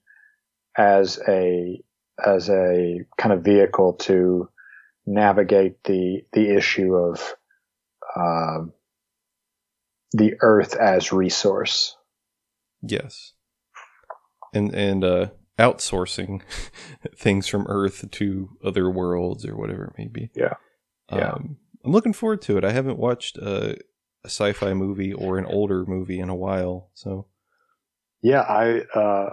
as 0.78 1.20
a 1.28 1.82
as 2.26 2.50
a 2.50 3.00
kind 3.18 3.34
of 3.34 3.44
vehicle 3.44 3.94
to 3.94 4.48
navigate 5.06 5.84
the 5.84 6.22
the 6.32 6.56
issue 6.56 6.96
of 6.96 7.36
um, 8.16 8.74
the 10.14 10.36
earth 10.42 10.76
as 10.76 11.12
resource 11.12 11.98
Yes, 12.82 13.34
and 14.54 14.74
and 14.74 15.04
uh, 15.04 15.28
outsourcing 15.62 16.42
things 17.16 17.48
from 17.48 17.68
Earth 17.68 18.10
to 18.12 18.58
other 18.64 18.90
worlds 18.90 19.46
or 19.46 19.56
whatever 19.56 19.86
it 19.86 19.98
may 19.98 20.08
be. 20.08 20.32
Yeah. 20.36 20.56
Yeah. 21.12 21.32
Um, 21.34 21.58
I'm 21.84 21.92
looking 21.92 22.14
forward 22.14 22.42
to 22.44 22.58
it. 22.58 22.66
I 22.66 22.72
haven't 22.72 22.98
watched 22.98 23.38
a, 23.38 23.78
a 24.24 24.28
sci-fi 24.30 24.74
movie 24.74 25.14
or 25.14 25.38
an 25.38 25.46
older 25.46 25.86
movie 25.86 26.20
in 26.20 26.30
a 26.30 26.36
while, 26.36 26.90
so 26.94 27.28
Yeah, 28.22 28.42
I 28.42 28.82
uh 28.98 29.30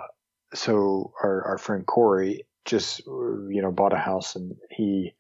so 0.55 1.13
our 1.23 1.45
our 1.45 1.59
friend 1.59 1.87
Corey 1.87 2.47
just 2.65 3.07
you 3.07 3.61
know 3.63 3.73
bought 3.73 3.93
a 3.93 3.99
house 3.99 4.37
and 4.37 4.57
he 4.71 5.15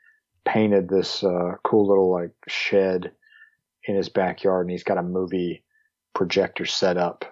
painted 0.46 0.88
this 0.88 1.22
uh 1.24 1.52
cool 1.64 1.88
little 1.88 2.10
like 2.10 2.32
shed 2.48 3.12
in 3.84 3.96
his 3.96 4.08
backyard 4.08 4.66
and 4.66 4.70
he's 4.70 4.84
got 4.84 4.98
a 4.98 5.02
movie 5.02 5.64
projector 6.14 6.66
set 6.66 6.96
up 6.96 7.24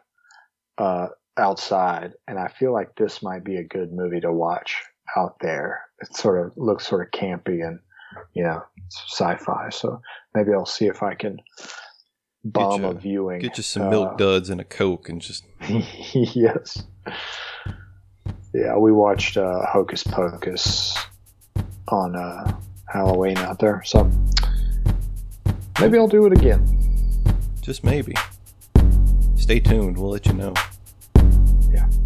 uh 0.79 1.09
outside 1.39 2.13
and 2.29 2.39
I 2.39 2.49
feel 2.49 2.73
like 2.73 2.95
this 2.97 3.23
might 3.23 3.45
be 3.45 3.57
a 3.57 3.65
good 3.65 3.93
movie 3.93 4.21
to 4.21 4.33
watch 4.33 4.83
out 5.17 5.39
there. 5.41 5.83
It 6.01 6.15
sort 6.17 6.45
of 6.47 6.53
looks 6.57 6.87
sort 6.87 7.07
of 7.07 7.19
campy 7.19 7.67
and 7.67 7.79
you 8.33 8.43
know, 8.45 8.63
sci-fi. 8.91 9.69
So 9.71 10.01
maybe 10.35 10.53
I'll 10.55 10.65
see 10.67 10.87
if 10.87 11.03
I 11.03 11.15
can 11.15 11.39
bomb 12.45 12.83
you- 12.83 12.89
a 12.89 12.95
viewing. 12.95 13.41
get 13.41 13.57
you 13.57 13.63
some 13.63 13.83
uh, 13.83 13.91
milk 13.91 14.19
duds 14.19 14.49
and 14.51 14.61
a 14.61 14.65
coke 14.65 15.09
and 15.09 15.21
just 15.21 15.45
yes. 16.15 16.83
Yeah, 18.55 18.77
we 18.79 18.91
watched 18.93 19.37
uh, 19.37 19.67
Hocus 19.67 20.03
Pocus 20.03 20.97
on 21.89 22.17
uh, 22.17 22.57
Halloween 22.89 23.37
out 23.39 23.59
there, 23.59 23.83
so 23.85 24.11
maybe 25.79 25.99
I'll 25.99 26.09
do 26.09 26.25
it 26.25 26.33
again. 26.33 26.65
just 27.61 27.85
maybe. 27.85 28.15
Stay 29.35 29.61
tuned. 29.61 29.99
We'll 29.99 30.11
let 30.11 30.25
you 30.27 30.33
know. 30.33 30.55
Yeah. 31.77 32.06